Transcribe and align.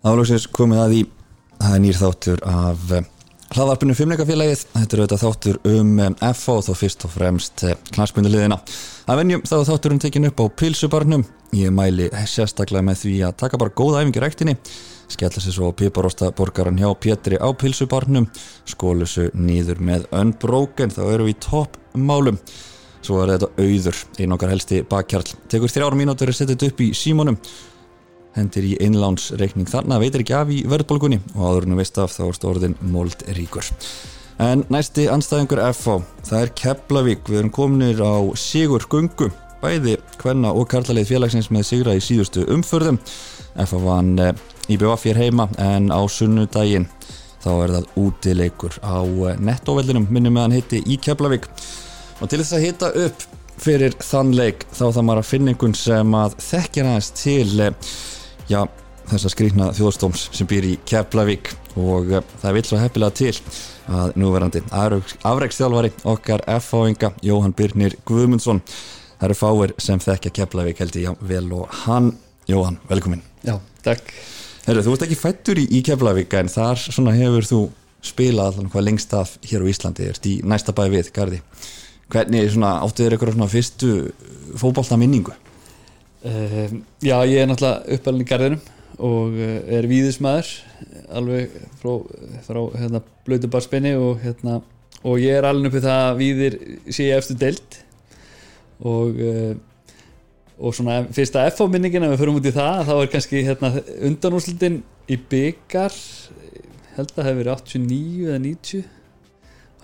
Álóksins 0.00 0.46
komið 0.48 0.78
að 0.80 0.92
í 0.96 1.00
það 1.60 1.74
er 1.76 1.80
nýr 1.84 1.96
þáttur 1.98 2.38
af 2.48 2.92
eh, 2.96 3.08
hlaðarpinu 3.52 3.96
Fimmleikafélagið, 3.98 4.62
þetta 4.72 4.96
er 4.96 5.02
auðvitað 5.02 5.22
þáttur 5.26 5.58
um 5.68 5.90
eh, 6.00 6.30
FO 6.38 6.54
og 6.56 6.64
þó 6.64 6.70
fyrst 6.80 7.04
og 7.04 7.12
fremst 7.12 7.64
knarspundaliðina. 7.90 8.56
Að 9.12 9.20
venjum 9.20 9.44
þá 9.44 9.52
er 9.58 9.68
þátturinn 9.68 10.00
tekin 10.00 10.30
upp 10.30 10.40
á 10.40 10.46
pilsubarnum 10.62 11.26
ég 11.58 11.74
mæli 11.76 12.08
sérstaklega 12.32 12.86
með 12.86 13.02
því 13.02 13.14
að 13.28 13.36
taka 13.44 13.60
bara 13.60 13.76
góða 13.76 14.00
æfingi 14.00 14.24
ræktinni. 14.24 14.56
Skella 15.12 15.44
sér 15.44 15.58
svo 15.58 15.68
piparosta 15.76 16.32
borgaran 16.32 16.80
hjá 16.80 16.88
Pétri 16.96 17.36
á 17.36 17.48
pilsubarnum 17.52 18.30
skólu 18.72 19.04
sér 19.04 19.34
nýður 19.36 19.82
með 19.84 20.06
unbroken. 20.16 20.94
Þá 20.96 21.02
eru 21.10 21.26
við 21.28 21.34
í 21.34 21.40
toppmálum. 21.44 22.40
Svo 23.04 23.20
er 23.20 23.34
þetta 23.34 23.52
auður, 23.60 24.00
einn 24.20 24.32
okkar 24.36 24.52
helsti 24.54 24.80
bakkjarl 24.88 25.36
tekur 25.50 25.72
þrjára 25.72 25.96
mínútur 25.96 26.32
að 26.32 26.40
setja 26.40 26.54
þetta 26.54 26.72
upp 26.72 26.82
í 26.84 26.88
símónum 26.96 27.38
hendir 28.36 28.66
í 28.66 28.76
einlánsreikning 28.82 29.68
þarna 29.70 29.98
veitir 30.02 30.24
ekki 30.24 30.36
af 30.36 30.52
í 30.52 30.62
verðbólgunni 30.70 31.20
og 31.34 31.42
áður 31.42 31.68
nú 31.70 31.78
veist 31.80 31.98
af 32.00 32.14
þá 32.14 32.22
er 32.28 32.38
stórðin 32.38 32.76
mold 32.92 33.24
ríkur. 33.36 33.66
En 34.40 34.64
næsti 34.72 35.04
anstæðingur 35.12 35.60
FH 35.66 35.98
það 36.28 36.44
er 36.44 36.52
Keflavík, 36.56 37.26
við 37.28 37.42
erum 37.42 37.52
kominir 37.52 37.98
á 38.00 38.24
Sigur 38.40 38.86
Gungu, 38.88 39.28
bæði 39.60 39.98
hvenna 40.22 40.54
og 40.56 40.70
karlalið 40.72 41.10
félagsins 41.10 41.50
með 41.52 41.66
Sigra 41.68 41.96
í 41.98 42.04
síðustu 42.04 42.46
umförðum 42.48 43.00
FH 43.60 43.82
vann 43.84 44.14
IBF 44.70 45.04
hér 45.10 45.20
heima 45.20 45.48
en 45.60 45.90
á 45.92 46.00
sunnudaginn 46.08 46.88
þá 47.40 47.50
er 47.56 47.74
það 47.74 47.90
útileikur 48.00 48.78
á 48.80 49.00
nettoveldinum 49.40 50.08
minnum 50.12 50.36
meðan 50.38 50.56
hitti 50.56 50.80
í 50.86 50.96
Keflavík. 51.02 51.48
Og 52.20 52.28
til 52.28 52.40
þess 52.40 52.56
að 52.56 52.66
hitta 52.68 52.90
upp 53.04 53.28
fyrir 53.60 53.96
þann 54.00 54.32
leik 54.36 54.64
þá 54.72 54.86
það 54.86 55.04
maður 55.04 55.22
að 55.22 55.30
finna 55.30 55.52
einhvern 55.52 55.76
sem 55.76 56.16
að 56.16 56.36
þekkja 56.46 56.84
næst 56.86 57.20
til 57.20 57.60
já, 58.50 58.64
þessa 59.10 59.32
skrýkna 59.32 59.72
þjóðstóms 59.76 60.28
sem 60.36 60.48
býr 60.50 60.72
í 60.72 60.76
Keflavík. 60.88 61.52
Og 61.78 62.10
uh, 62.10 62.22
það 62.42 62.56
vil 62.56 62.64
svo 62.66 62.80
heppilega 62.80 63.16
til 63.20 63.34
að 63.90 64.16
núverandi 64.18 64.62
afreiksþjálfari 64.74 65.92
okkar 66.10 66.42
F-fáinga 66.58 67.12
Jóhann 67.26 67.54
Birnir 67.56 67.94
Guðmundsson 68.06 68.60
það 69.20 69.28
eru 69.28 69.36
fáir 69.38 69.74
sem 69.82 70.00
þekkja 70.02 70.32
Keflavík 70.38 70.80
held 70.80 70.96
ég 70.98 71.24
vel 71.28 71.46
og 71.54 71.68
hann, 71.84 72.14
Jóhann, 72.48 72.78
velkomin. 72.88 73.22
Já, 73.46 73.58
takk. 73.84 74.08
Herru, 74.66 74.82
þú 74.84 74.94
ert 74.94 75.04
ekki 75.06 75.18
fættur 75.18 75.60
í, 75.60 75.66
í 75.70 75.82
Keflavík 75.86 76.34
en 76.40 76.50
þar 76.52 76.80
hefur 77.18 77.46
þú 77.46 77.60
spilað 78.04 78.54
allan 78.54 78.72
hvað 78.72 78.86
lengst 78.86 79.12
af 79.16 79.36
hér 79.44 79.66
á 79.66 79.70
Íslandi, 79.70 80.08
ert 80.08 80.26
í 80.26 80.38
næsta 80.46 80.72
bæ 80.76 80.86
við, 80.92 81.12
Garði. 81.14 81.42
Hvernig 82.10 82.56
áttu 82.64 83.04
þér 83.04 83.16
eitthvað 83.16 83.52
fyrstu 83.52 83.90
fókbólta 84.58 84.98
minningu? 84.98 85.36
Uh, 86.20 86.82
já, 87.00 87.14
ég 87.24 87.38
er 87.40 87.46
náttúrulega 87.48 87.94
uppalinn 87.96 88.20
í 88.20 88.28
garðinum 88.28 88.58
og 89.00 89.36
uh, 89.40 89.52
er 89.72 89.86
víðismæður 89.88 90.50
alveg 91.16 91.54
frá, 91.80 91.94
frá 92.44 92.58
hérna, 92.74 93.00
blödubarspenni 93.24 93.94
og, 93.96 94.18
hérna, 94.20 94.58
og 95.00 95.16
ég 95.22 95.38
er 95.38 95.48
alveg 95.48 95.70
uppið 95.70 95.86
það 95.86 96.00
að 96.10 96.18
víðir 96.18 96.56
sé 96.92 97.06
ég 97.06 97.22
eftir 97.22 97.38
deilt 97.40 97.78
og, 98.84 99.16
uh, 99.16 99.54
og 100.60 100.76
svona 100.76 100.98
fyrsta 101.16 101.46
F-minningin 101.54 102.04
ef 102.04 102.12
við 102.12 102.20
förum 102.26 102.36
út 102.42 102.50
í 102.50 102.54
það 102.58 102.82
þá 102.90 102.92
er 102.98 103.10
kannski 103.16 103.42
hérna, 103.48 103.72
undanúslutin 104.10 104.78
í 105.08 105.16
byggar 105.32 105.96
held 106.98 107.06
að 107.06 107.16
það 107.16 107.30
hefur 107.30 107.40
verið 107.40 107.54
89 107.54 108.28
eða 108.28 108.44
90 108.44 108.84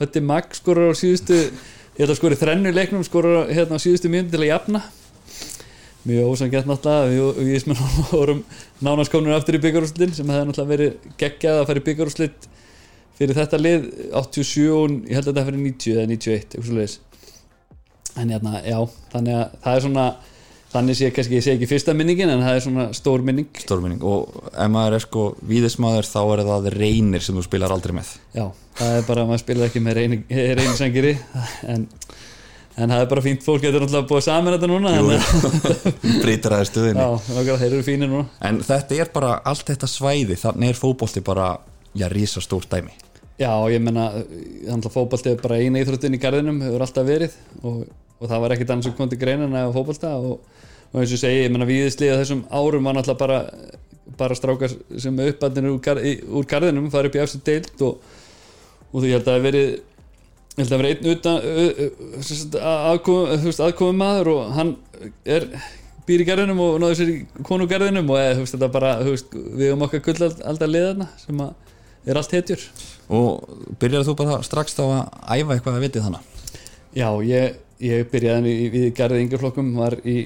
þetta 0.02 0.20
er 0.20 0.28
Mag 0.34 0.52
skorur 0.60 0.92
á 0.92 1.00
síðustu 1.00 1.40
ég 1.40 2.04
held 2.04 2.12
að 2.12 2.20
skori 2.20 2.42
þrennu 2.44 2.76
leiknum 2.76 3.08
skorur 3.08 3.48
hérna 3.48 3.80
á 3.80 3.84
síðustu 3.88 4.12
mjönd 4.12 4.36
til 4.36 4.44
að 4.44 4.50
jafna 4.52 4.84
mjög 6.06 6.32
ósangjart 6.32 6.68
náttúrulega. 6.70 7.32
Við, 7.40 7.56
sem 7.64 7.80
vorum 8.12 8.44
nánaskonur 8.84 9.36
aftur 9.36 9.58
í 9.58 9.62
byggjarúslitin 9.64 10.14
sem 10.16 10.30
hefði 10.34 10.50
náttúrulega 10.50 10.74
verið 10.74 11.10
geggjað 11.22 11.62
að 11.62 11.66
fara 11.70 11.82
í 11.82 11.86
byggjarúslit 11.90 12.48
fyrir 13.16 13.38
þetta 13.38 13.60
lið 13.62 13.90
87 14.12 14.70
og 14.76 14.96
ég 15.08 15.16
held 15.16 15.26
að 15.26 15.32
þetta 15.32 15.46
fyrir 15.50 15.62
90 15.66 15.96
eða 15.96 16.08
91 16.12 16.36
eitthvað 16.36 16.66
svo 16.66 16.76
leiðis 16.76 16.98
en 18.16 18.32
hérna, 18.32 18.60
já, 18.64 18.78
þannig 19.12 19.36
að 19.36 19.54
það 19.64 19.76
er 19.76 19.84
svona 19.84 20.06
þannig 20.72 20.98
sé 20.98 21.10
kannski, 21.14 21.38
ég 21.38 21.44
segi 21.44 21.56
ekki 21.56 21.68
fyrsta 21.70 21.94
minningin 21.96 22.32
en 22.32 22.44
það 22.44 22.58
er 22.58 22.64
svona 22.64 22.86
stór 22.96 23.24
minning. 23.24 23.48
Stór 23.62 23.82
minning. 23.84 24.02
Og 24.04 24.48
ef 24.50 24.70
maður 24.72 24.98
er 24.98 25.04
sko 25.04 25.26
víðismadur 25.48 26.08
þá 26.08 26.20
er 26.22 26.42
það 26.50 26.70
reynir 26.74 27.24
sem 27.24 27.36
þú 27.36 27.44
spilar 27.46 27.74
aldrei 27.74 27.96
með. 27.96 28.12
Já, 28.36 28.46
það 28.80 28.98
er 28.98 29.06
bara 29.08 29.24
að 29.24 29.30
maður 29.30 29.44
spilar 29.44 29.70
ekki 29.70 29.84
með 29.84 30.00
reynisangiri 30.60 31.14
en 31.72 31.86
en 32.76 32.92
það 32.92 33.02
er 33.02 33.08
bara 33.10 33.24
fínt 33.24 33.44
fólk 33.44 33.64
getur 33.64 33.84
náttúrulega 33.84 34.08
búið 34.10 34.24
saman 34.26 34.56
þetta 34.56 34.68
núna 34.70 34.92
breytir 36.22 36.54
aðeins 36.56 36.72
stuðinni. 36.72 37.06
Já, 37.06 37.56
þeir 37.62 37.70
eru 37.70 37.84
fínir 37.86 38.10
núna. 38.12 38.26
En 38.44 38.60
þetta 38.66 38.98
er 39.00 39.12
bara 39.14 39.36
allt 39.48 39.72
þetta 39.72 39.88
svæði 39.90 40.36
þannig 40.40 40.72
er 40.74 40.80
fókbólti 40.80 41.22
bara, 41.24 41.54
já, 41.96 42.06
rísa 42.12 42.42
stór 42.44 42.68
dæmi. 42.70 42.92
Já, 43.40 43.50
ég 43.72 43.80
menna 43.84 44.10
fókbólti 44.92 45.32
er 45.32 45.40
bara 45.40 45.60
eina 45.60 45.80
íþróttin 45.80 46.16
í 46.16 46.20
gardinum 46.20 46.60
hefur 46.64 46.84
alltaf 46.84 47.08
verið. 47.08 47.40
Og, 47.62 47.82
og 48.20 48.28
það 48.28 48.44
var 48.44 48.56
ekkit 48.56 48.74
annars 48.74 48.90
sem 48.90 48.98
kom 48.98 49.10
til 49.12 49.20
greinin 49.24 49.56
að 49.56 49.72
fókbólta 49.76 50.12
og, 50.20 50.62
og 50.92 51.00
eins 51.00 51.16
og 51.16 51.24
segi, 51.24 51.42
ég 51.46 51.52
menna 51.52 51.68
viðisliða 51.68 52.20
þessum 52.22 52.46
árum 52.52 52.88
var 52.88 53.00
náttúrulega 53.00 53.24
bara 53.24 53.42
bara 54.16 54.36
strákar 54.38 54.72
sem 55.02 55.18
uppandinn 55.18 55.68
úr, 55.72 56.00
úr 56.30 56.46
gardinum 56.48 56.86
farið 56.92 57.10
upp 57.10 57.18
í 57.18 57.22
eftir 57.24 57.42
deilt 57.44 57.82
og, 57.84 57.98
og 58.92 59.02
þú 59.02 59.10
held 59.10 59.26
að 59.26 59.32
það 59.32 59.46
ég 60.56 60.62
held 60.64 60.72
að 60.72 60.80
vera 60.80 60.92
einn 60.94 61.10
utan 61.12 61.36
aðkomum 63.66 63.98
maður 64.00 64.30
og 64.32 64.54
hann 64.56 64.70
er 65.28 65.50
býr 66.06 66.22
í 66.22 66.26
gerðinum 66.28 66.60
og 66.62 66.78
náður 66.80 66.98
sér 67.00 67.10
í 67.12 67.16
konugerðinum 67.44 68.08
og 68.14 68.20
eða, 68.20 68.46
þetta 68.48 68.68
bara, 68.72 68.92
veist, 69.04 69.34
við 69.34 69.72
höfum 69.72 69.84
okkar 69.86 70.04
gull 70.06 70.28
alltaf 70.30 70.70
liðana 70.70 71.08
sem 71.20 71.42
er 72.06 72.20
allt 72.20 72.34
hetjur 72.36 72.62
og 73.12 73.76
byrjar 73.80 74.06
þú 74.06 74.16
bara 74.22 74.38
strax 74.46 74.76
þá 74.78 74.84
að 74.86 75.02
æfa 75.36 75.56
eitthvað 75.56 75.76
að 75.76 75.84
vitið 75.86 76.06
þannig? 76.06 76.28
Já, 76.96 77.08
ég, 77.26 77.58
ég 77.84 78.06
byrjaði 78.12 78.54
við 78.72 78.86
gerðið 78.96 79.24
yngjaflokkum 79.26 79.72
var 79.76 79.98
í, 80.06 80.16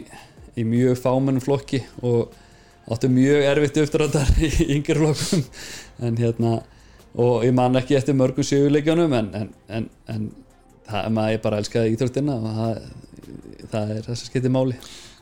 í 0.54 0.66
mjög 0.68 1.00
fámennum 1.00 1.44
flokki 1.44 1.82
og 2.06 2.36
áttu 2.90 3.10
mjög 3.10 3.48
erfitt 3.50 3.80
uppdráttar 3.82 4.30
í 4.46 4.52
yngjaflokkum 4.76 5.42
en 6.06 6.20
hérna 6.20 6.60
og 7.18 7.44
ég 7.46 7.54
man 7.56 7.78
ekki 7.80 7.98
eftir 7.98 8.16
mörgum 8.18 8.46
sjöguleikjónum 8.46 9.14
en, 9.18 9.30
en, 9.34 9.52
en, 9.68 9.88
en 10.12 10.26
það, 10.86 11.12
maður 11.16 11.42
bara 11.44 11.60
elskaði 11.62 11.94
íþróttina 11.94 12.36
og 12.38 12.58
það, 12.58 12.80
það 13.72 13.94
er 13.96 14.02
þess 14.08 14.16
að 14.16 14.26
skipti 14.28 14.52
máli. 14.52 14.78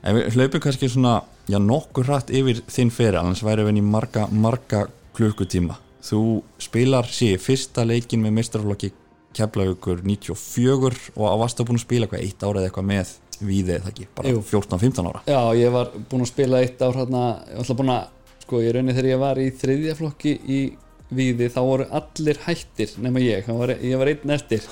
En 0.06 0.14
við 0.14 0.38
hlaupum 0.38 0.62
kannski 0.62 0.90
svona 0.92 1.16
já 1.50 1.58
nokkur 1.62 2.06
hratt 2.06 2.30
yfir 2.30 2.62
þinn 2.70 2.92
fyrir 2.94 3.18
annars 3.20 3.42
væri 3.44 3.66
við 3.66 3.80
í 3.80 3.84
marga, 3.84 4.28
marga 4.30 4.86
klukkutíma. 5.16 5.78
Þú 6.08 6.22
spilar 6.62 7.08
síðan 7.10 7.42
fyrsta 7.42 7.84
leikin 7.88 8.22
með 8.22 8.36
mestrarflokki 8.38 8.92
Keflavíkur 9.38 10.00
94 10.06 11.12
og 11.14 11.24
á 11.28 11.34
vast 11.38 11.58
að 11.60 11.68
búin 11.68 11.78
að 11.78 11.84
spila 11.84 12.06
eitthvað 12.06 12.22
eitt 12.24 12.44
ára 12.44 12.60
eða 12.62 12.70
eitthvað 12.70 12.86
með 12.88 13.10
við 13.38 13.72
eða 13.76 13.90
ekki, 13.92 14.06
bara 14.16 14.32
14-15 14.34 15.10
ára? 15.10 15.20
Já, 15.28 15.40
ég 15.58 15.74
var 15.74 15.90
búin 16.10 16.24
að 16.24 16.30
spila 16.32 16.62
eitt 16.64 16.80
ár 16.82 16.96
hérna, 16.96 17.24
ég 17.46 17.58
var 17.58 17.62
alltaf 17.62 17.78
búin 17.78 17.92
að, 17.94 18.08
sko 18.42 18.62
ég 18.64 18.74
raunir 18.74 18.96
þegar 18.96 19.10
ég 19.12 19.20
var 19.22 19.40
í 19.42 19.48
þriðja 19.60 19.96
flokki 19.98 20.32
í 20.42 20.60
Víði 21.08 21.48
þá 21.52 21.60
voru 21.64 21.88
allir 22.00 22.40
hættir 22.44 22.94
nema 23.00 23.22
ég, 23.24 23.46
var, 23.48 23.74
ég 23.80 24.00
var 24.00 24.10
einn 24.12 24.34
eftir. 24.34 24.64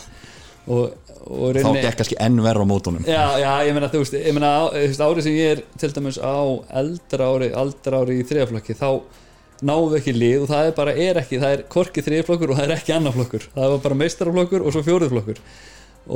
Og, 0.67 0.97
og 1.27 1.53
reyni, 1.55 1.69
þá 1.79 1.87
gekk 1.87 2.01
kannski 2.01 2.19
enn 2.21 2.41
verður 2.43 2.67
á 2.67 2.73
mótunum. 2.73 3.07
Já, 3.07 3.39
já, 3.41 3.53
ég 3.69 3.77
meina 3.77 3.89
þú 3.93 4.03
veist, 4.03 4.17
ég 4.19 4.35
meina 4.35 4.51
árið 4.67 5.23
sem 5.29 5.37
ég 5.39 5.55
er 5.55 5.63
til 5.79 5.93
dæmis 5.95 6.19
á 6.19 6.37
eldra 6.83 7.31
ári 7.31 7.53
eldra 7.55 8.03
ári 8.03 8.19
í 8.21 8.27
þriðaflokki 8.27 8.77
þá 8.77 8.91
náðu 9.65 9.93
við 9.93 9.99
ekki 10.01 10.15
lið 10.17 10.43
og 10.45 10.51
það 10.51 10.69
er 10.69 10.75
bara 10.77 10.95
er 11.07 11.21
ekki 11.23 11.41
það 11.41 11.55
er 11.55 11.63
korki 11.73 12.05
þriðaflokkur 12.05 12.53
og 12.53 12.59
það 12.59 12.67
er 12.67 12.75
ekki 12.77 12.95
annaflokkur 12.97 13.47
það 13.55 13.73
var 13.73 13.83
bara 13.87 13.99
meistaraflokkur 14.03 14.65
og 14.67 14.75
svo 14.75 14.83
fjóriðflokkur 14.85 15.41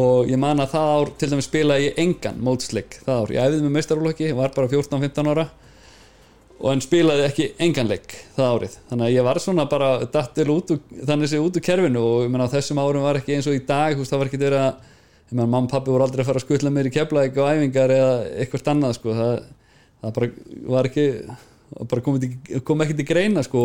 og 0.00 0.30
ég 0.30 0.40
man 0.40 0.60
að 0.62 0.74
það 0.74 0.92
ár 0.96 1.12
til 1.18 1.30
dæmis 1.32 1.48
spila 1.48 1.78
ég 1.80 2.00
engan 2.00 2.42
mótsleik 2.44 2.98
það 3.06 3.22
ár, 3.22 3.32
ég 3.34 3.46
æfði 3.46 3.62
með 3.64 3.76
meistaraflokki, 3.78 4.30
var 4.36 4.52
bara 4.56 4.70
14-15 4.70 5.32
ára 5.32 5.46
og 6.60 6.68
hann 6.68 6.82
spilaði 6.84 7.26
ekki 7.26 7.48
enganleik 7.64 8.14
það 8.36 8.54
árið. 8.54 8.78
Þannig 8.90 9.06
að 9.06 9.14
ég 9.14 9.26
var 9.26 9.40
svona 9.40 9.66
bara 9.70 9.90
dattil 10.12 10.48
út 10.52 10.74
úr, 10.74 10.80
þannig 11.08 11.32
sé 11.32 11.40
út 11.40 11.56
úr 11.56 11.64
kerfinu 11.64 12.02
og 12.04 12.24
ég 12.26 12.32
menna 12.32 12.50
þessum 12.52 12.80
árum 12.82 13.06
var 13.06 13.20
ekki 13.20 13.38
eins 13.38 13.48
og 13.48 13.56
í 13.56 13.62
dag 13.64 13.96
veist, 13.96 14.12
það 14.12 14.22
var 14.22 14.30
ekki 14.30 14.42
verið 14.42 14.64
að 14.66 14.72
ég 15.30 15.36
menna 15.36 15.46
mamma 15.46 15.70
og 15.70 15.72
pappi 15.72 15.94
voru 15.94 16.04
aldrei 16.04 16.24
að 16.24 16.28
fara 16.28 16.42
að 16.42 16.46
skutla 16.46 16.74
mér 16.74 16.90
í 16.90 16.92
keflaðik 16.94 17.40
og 17.40 17.48
æfingar 17.48 17.94
eða 17.96 18.12
eitthvað 18.42 18.72
annað 18.74 18.98
sko. 18.98 19.16
Það, 19.16 19.32
það 20.02 20.18
bara 20.18 20.30
var 20.76 20.90
ekki 20.90 21.06
bara 21.88 22.02
kom, 22.04 22.18
kom 22.66 22.84
ekki 22.84 22.96
til 22.98 23.08
greina 23.08 23.44
sko 23.46 23.62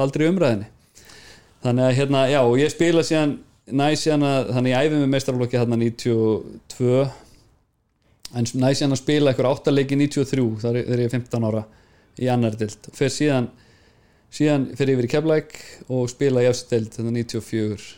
aldrei 0.00 0.26
umræðinni 0.28 0.70
þannig 1.64 1.86
að 1.86 1.98
hérna 1.98 2.24
já 2.32 2.40
og 2.42 2.56
ég 2.60 2.72
spila 2.72 3.04
síðan 3.06 3.36
næs 3.72 4.02
síðan 4.04 4.26
að 4.28 4.50
þannig 4.56 4.74
ég 4.74 4.88
æfi 4.88 4.98
með 4.98 5.12
meistarflokki 5.14 5.60
hérna 5.60 5.78
92 5.80 7.04
en 8.34 8.50
næs 8.64 8.80
síðan 8.80 8.96
að 8.96 9.00
spila 9.00 9.32
eitthvað 9.32 9.50
áttalegi 9.52 9.98
93 10.00 10.46
þar 10.64 10.80
er 10.82 11.04
ég 11.06 11.14
15 11.14 11.48
ára 11.48 11.64
í 12.20 12.30
annar 12.30 12.56
dild 12.58 12.90
og 12.90 12.96
fer 12.98 13.12
síðan 13.12 13.50
síðan 14.34 14.70
fer 14.78 14.94
yfir 14.94 15.08
í 15.08 15.12
Keflæk 15.12 15.58
og 15.94 16.08
spila 16.10 16.42
í 16.42 16.48
efstild 16.50 16.94
þetta 16.94 17.14
94 17.14 17.92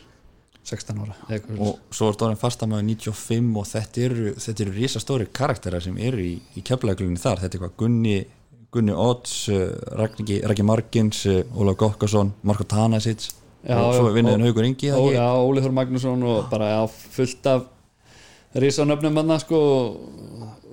16 0.67 0.99
ára 1.05 1.15
og 1.63 1.77
svo 1.95 2.11
er 2.11 2.17
stóðin 2.17 2.41
fastamæður 2.41 2.89
95 2.89 3.61
og 3.61 3.69
þetta 3.71 4.03
eru, 4.09 4.33
þetta 4.43 4.65
eru 4.65 4.75
risastóri 4.75 5.29
karakterar 5.39 5.85
sem 5.85 5.99
eru 6.03 6.25
í, 6.25 6.33
í 6.59 6.63
Keflæklunni 6.67 7.23
þar. 7.23 7.45
Þetta 7.45 7.59
er 7.59 7.63
hvað 7.63 7.77
Gunni, 7.83 8.17
Gunni 8.75 8.97
Odds 8.99 9.37
uh, 9.55 9.69
Raggi, 10.01 10.41
Margins 10.67 11.23
uh, 11.31 11.45
Ólaf 11.55 11.79
Gokkason, 11.85 12.35
Marko 12.43 12.67
Tanasic. 12.67 13.29
Já, 13.67 13.79
og 13.79 13.95
svo 13.95 14.11
vinniðin 14.15 14.45
Haugur 14.47 14.67
Ingi 14.67 14.93
Óli 14.95 15.63
Þór 15.63 15.73
Magnússon 15.75 16.21
og 16.23 16.51
bara 16.53 16.69
já, 16.71 16.83
fullt 17.17 17.49
af 17.51 17.65
risanöfnum 18.55 19.17
hann 19.21 19.41
sko 19.43 19.61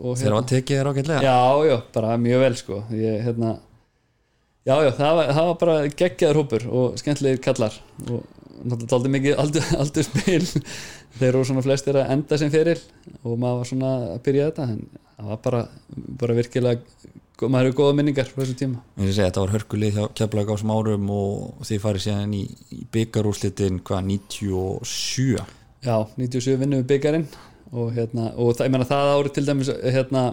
þegar 0.03 0.37
var 0.37 0.47
tekið 0.49 0.79
þér 0.79 0.89
ágætlega. 0.91 1.21
Já, 1.23 1.37
já, 1.69 1.75
bara 1.95 2.17
mjög 2.21 2.43
vel 2.43 2.55
sko. 2.59 2.79
Ég, 2.97 3.19
hérna 3.25 3.53
já, 4.67 4.75
já, 4.83 4.91
það 4.97 5.17
var, 5.19 5.31
það 5.37 5.49
var 5.49 5.59
bara 5.63 5.77
geggjaður 6.01 6.41
hópur 6.41 6.67
og 6.71 6.97
skemmtilegir 7.01 7.43
kallar 7.43 7.77
og 8.07 8.23
náttúrulega 8.63 8.89
taldi 8.93 9.13
mikið 9.13 9.39
aldur, 9.43 9.71
aldur 9.83 10.07
spil. 10.07 10.51
Þeir 11.13 11.29
eru 11.29 11.45
svona 11.47 11.65
flestir 11.65 11.99
að 11.99 12.13
enda 12.15 12.39
sem 12.41 12.51
fyrir 12.53 12.81
og 13.21 13.37
maður 13.37 13.61
var 13.61 13.69
svona 13.69 13.95
að 14.13 14.21
byrja 14.27 14.49
þetta 14.49 14.69
en 14.73 14.85
það 15.13 15.33
var 15.33 15.43
bara, 15.47 15.65
bara 16.23 16.37
virkilega 16.39 17.11
maður 17.43 17.67
hefur 17.67 17.77
góða 17.81 17.95
minningar 17.97 18.29
frá 18.29 18.39
þessum 18.39 18.57
tíma. 18.59 18.81
Eins 18.95 19.03
og 19.03 19.09
ég 19.09 19.15
segi, 19.17 19.25
þetta 19.25 19.41
var 19.43 19.51
hörkulið 19.51 19.97
hjá 19.97 20.03
Keflavík 20.15 20.47
á 20.47 20.53
þessum 20.53 20.73
árum 20.73 21.09
og 21.11 21.65
þið 21.67 21.81
farið 21.83 22.03
síðan 22.05 22.35
í, 22.37 22.43
í 22.71 22.85
byggarúslitin 22.93 23.79
hvað, 23.83 24.05
97 24.13 25.41
Já, 25.83 25.97
97 26.15 26.55
vinnum 26.61 26.79
við 26.79 26.87
byggarinn 26.93 27.25
og, 27.73 27.93
hérna, 27.95 28.31
og 28.37 28.53
það, 28.57 28.73
meina 28.73 28.89
það 28.89 29.13
ári 29.13 29.31
til 29.33 29.45
dæmis 29.47 29.71
hérna, 29.81 30.25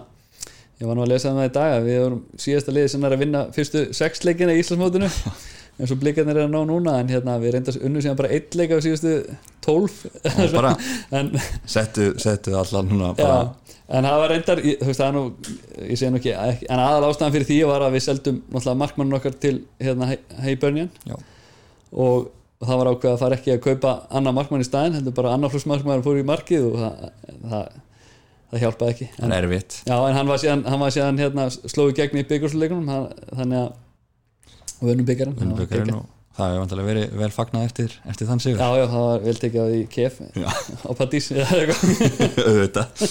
ég 0.81 0.89
var 0.89 0.97
nú 0.97 1.05
að 1.05 1.13
lesa 1.13 1.31
um 1.31 1.39
það 1.41 1.49
í 1.49 1.55
dag 1.57 1.77
við 1.85 2.03
vorum 2.03 2.21
síðasta 2.45 2.75
liði 2.75 2.91
sem 2.93 3.07
er 3.07 3.15
að 3.15 3.23
vinna 3.25 3.41
fyrstu 3.55 3.87
sex 3.97 4.23
leikina 4.25 4.55
í 4.55 4.61
Íslandsmótinu 4.61 5.09
en 5.81 5.89
svo 5.89 5.97
blikarnir 6.01 6.37
er 6.37 6.45
að 6.45 6.53
ná 6.53 6.61
núna 6.69 6.97
en 7.01 7.09
hérna, 7.09 7.37
við 7.41 7.55
reyndast 7.55 7.81
unnu 7.81 8.03
síðan 8.03 8.19
bara 8.19 8.31
eitt 8.35 8.55
leik 8.57 8.73
af 8.75 8.83
síðustu 8.85 9.15
tólf. 9.65 10.03
Og 10.27 10.59
settu, 11.75 12.11
settu 12.21 12.53
allan 12.57 12.91
núna 12.91 13.13
já, 13.17 13.31
en 13.89 14.07
það 14.07 14.19
var 14.23 14.33
reyndar 14.35 14.61
ég, 14.65 14.83
veist 14.85 15.01
það 15.01 15.15
nú, 15.17 15.23
ég 15.87 15.97
segi 15.97 16.11
nú 16.13 16.21
ekki 16.21 16.35
en 16.35 16.83
aðal 16.83 17.09
ástæðan 17.09 17.35
fyrir 17.37 17.49
því 17.49 17.57
var 17.71 17.87
að 17.87 17.97
við 17.97 18.05
seldum 18.07 18.43
markmannun 18.83 19.17
okkar 19.17 19.39
til 19.41 19.55
hérna, 19.81 20.11
Heibörnjan 20.45 20.91
já, 21.07 21.17
og 22.61 22.67
það 22.69 22.81
var 22.81 22.89
ákveð 22.91 23.11
að 23.11 23.21
fara 23.23 23.37
ekki 23.39 23.55
að 23.55 23.63
kaupa 23.65 23.93
annar 24.13 24.35
markmann 24.37 24.61
í 24.61 24.67
staðin, 24.67 24.99
heldur 24.99 25.15
bara 25.17 25.33
annar 25.35 25.51
flus 25.53 25.65
markmann 25.69 26.03
fór 26.05 26.21
í 26.21 26.25
markið 26.27 26.67
og 26.69 26.75
það, 26.77 27.13
það, 27.51 27.77
það 28.51 28.65
hjálpaði 28.65 28.95
ekki. 28.95 29.07
En, 29.17 29.33
erfitt. 29.37 29.79
Já, 29.89 29.95
en 29.97 30.17
hann 30.19 30.29
var 30.29 30.41
síðan, 30.43 30.65
hann 30.69 30.83
var 30.83 30.93
síðan 30.93 31.21
hérna, 31.21 31.47
slói 31.57 31.91
gegn 31.97 32.21
í 32.21 32.27
byggursleikunum 32.29 32.91
þannig 32.91 33.63
að 33.65 33.71
og 34.81 34.89
vinnum 34.89 35.05
byggjarinn 35.05 35.93
og 35.93 36.07
það 36.31 36.47
hefur 36.47 36.61
vantilega 36.61 36.87
verið 36.87 37.15
vel 37.19 37.29
fagnað 37.35 37.65
eftir, 37.67 37.95
eftir 38.09 38.29
þann 38.29 38.41
sigur. 38.41 38.61
Já, 38.61 38.79
já, 38.79 38.85
það 38.89 39.03
var 39.05 39.23
vel 39.25 39.35
tekið 39.41 39.61
á 39.61 39.67
því 39.67 39.81
kef 39.91 40.19
á 40.81 40.91
auðvitað. 42.47 43.03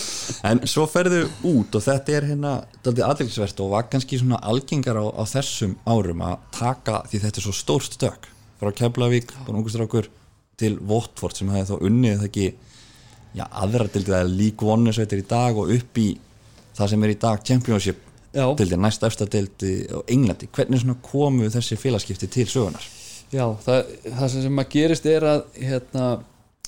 En 0.51 0.63
svo 0.73 0.87
ferðu 0.91 1.21
út 1.53 1.79
og 1.79 1.85
þetta 1.85 2.17
er 2.17 2.29
hérna 2.33 2.55
aðeinsvert 2.89 3.63
og 3.63 3.73
var 3.77 3.87
kannski 3.93 4.19
svona 4.19 4.41
algengar 4.51 4.99
á, 4.99 5.05
á 5.15 5.23
þessum 5.31 5.77
árum 5.87 6.25
að 6.27 6.37
taka 6.57 7.03
því 7.13 7.23
þetta 7.27 7.43
er 7.43 7.47
svo 7.47 7.57
stór 7.61 7.87
stök 7.87 8.31
frá 8.61 8.73
Keflavík, 8.77 9.33
búin 9.47 9.61
ungustrákur 9.63 10.11
til 10.61 10.77
Votford 10.85 11.39
sem 11.39 11.51
hefði 11.53 11.71
þá 11.71 11.87
unnið 11.89 12.19
það 12.21 12.29
ekki 12.29 12.47
já, 13.35 13.45
aðra 13.49 13.89
dildið 13.89 14.17
að 14.19 14.33
lík 14.41 14.65
vonu 14.67 14.95
sveitir 14.95 15.23
í 15.23 15.27
dag 15.31 15.59
og 15.61 15.73
upp 15.77 16.01
í 16.01 16.09
það 16.77 16.93
sem 16.93 17.05
er 17.07 17.13
í 17.15 17.19
dag 17.25 17.45
Championship 17.47 18.03
já, 18.35 18.45
dildið, 18.59 18.81
næst 18.85 19.07
efsta 19.07 19.29
dildi 19.31 19.75
á 19.89 19.99
Englandi. 20.13 20.51
Hvernig 20.55 20.97
komu 21.07 21.49
þessi 21.53 21.79
félagskipti 21.81 22.29
til 22.31 22.49
sögunar 22.51 22.89
já 23.31 23.47
það, 23.63 23.95
það 24.19 24.35
sem 24.35 24.61
að 24.63 24.71
gerist 24.75 25.07
er 25.07 25.27
að 25.31 25.43
hérna, 25.55 26.07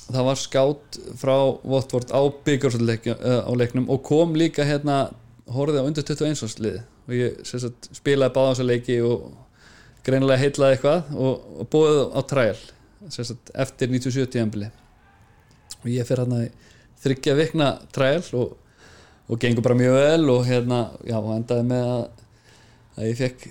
það 0.07 0.29
var 0.31 0.41
skátt 0.41 1.01
frá 1.19 1.37
Votvort 1.67 2.15
á 2.15 2.23
byggursleiknum 2.47 3.91
og 3.91 4.03
kom 4.07 4.37
líka 4.39 4.67
hérna 4.67 5.05
horfið 5.53 5.83
á 5.83 5.87
undir 5.89 6.07
21 6.07 6.63
lið 6.63 6.81
og 7.03 7.17
ég 7.19 7.41
sagt, 7.49 7.89
spilaði 7.97 8.35
báða 8.37 8.53
þessa 8.53 8.69
leiki 8.69 9.01
og 9.03 9.25
greinilega 10.07 10.43
heitlaði 10.43 10.77
eitthvað 10.77 11.13
og, 11.15 11.45
og 11.63 11.69
búið 11.73 12.01
á 12.15 12.21
træl 12.31 12.57
eftir 13.63 13.91
97 13.91 14.31
tíðanbili 14.33 14.69
og 15.83 15.89
ég 15.91 16.07
fyrir 16.07 16.25
hérna 16.25 16.45
í 16.47 16.51
þryggja 17.03 17.37
vikna 17.39 17.71
træl 17.95 18.23
og, 18.39 18.57
og 19.27 19.41
gengur 19.43 19.65
bara 19.67 19.79
mjög 19.79 19.97
vel 19.99 20.31
og 20.35 20.45
hérna, 20.47 20.85
já, 21.07 21.19
endaði 21.19 21.67
með 21.71 21.89
að, 21.97 22.05
að 22.97 23.09
ég 23.11 23.19
fekk 23.23 23.49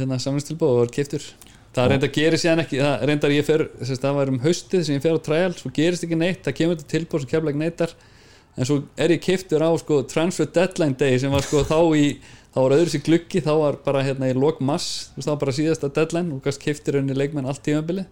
hérna 0.00 0.18
samlingstilbúð 0.22 0.74
og 0.74 0.82
var 0.82 0.94
kiptur 0.96 1.26
það 1.74 1.92
reyndar 1.92 2.12
gerir 2.14 2.42
síðan 2.42 2.64
ekki 2.64 2.80
það 2.82 3.04
reyndar 3.06 3.34
ég 3.34 3.50
að 3.54 3.92
það 4.02 4.16
var 4.18 4.32
um 4.32 4.40
haustið 4.42 4.86
sem 4.86 4.96
ég 4.96 5.04
fer 5.04 5.18
á 5.18 5.26
træl, 5.26 5.52
svo 5.58 5.70
gerist 5.74 6.06
ekki 6.06 6.18
neitt, 6.18 6.42
það 6.46 6.56
kemur 6.58 6.78
þetta 6.78 6.94
tilbúð 6.94 7.24
sem 7.24 7.30
kemla 7.30 7.52
ekki 7.52 7.62
neittar 7.62 7.94
en 8.56 8.66
svo 8.66 8.80
er 8.98 9.14
ég 9.14 9.22
kiptur 9.22 9.62
á 9.62 9.70
sko 9.78 10.02
transfer 10.10 10.50
deadline 10.50 10.98
day 10.98 11.18
sem 11.22 11.30
var 11.30 11.46
sko 11.46 11.62
þá 11.68 11.78
í 11.94 12.06
þá 12.54 12.58
var 12.64 12.76
öðru 12.76 12.94
sér 12.94 13.04
gluggi, 13.06 13.42
þá 13.44 13.52
var 13.60 13.76
bara 13.84 14.04
hérna 14.06 14.30
í 14.30 14.36
lok 14.36 14.62
mass, 14.64 15.10
þú 15.10 15.20
veist 15.20 15.28
það 15.28 15.34
var 15.34 15.42
bara 15.44 15.58
síðasta 15.58 15.92
deadline 15.98 16.34
og 16.34 16.42
gæst 16.46 16.62
kiptur 16.62 16.98
henni 16.98 17.16
leikmenn 17.16 17.48
allt 17.50 17.62
tímabili 17.66 18.06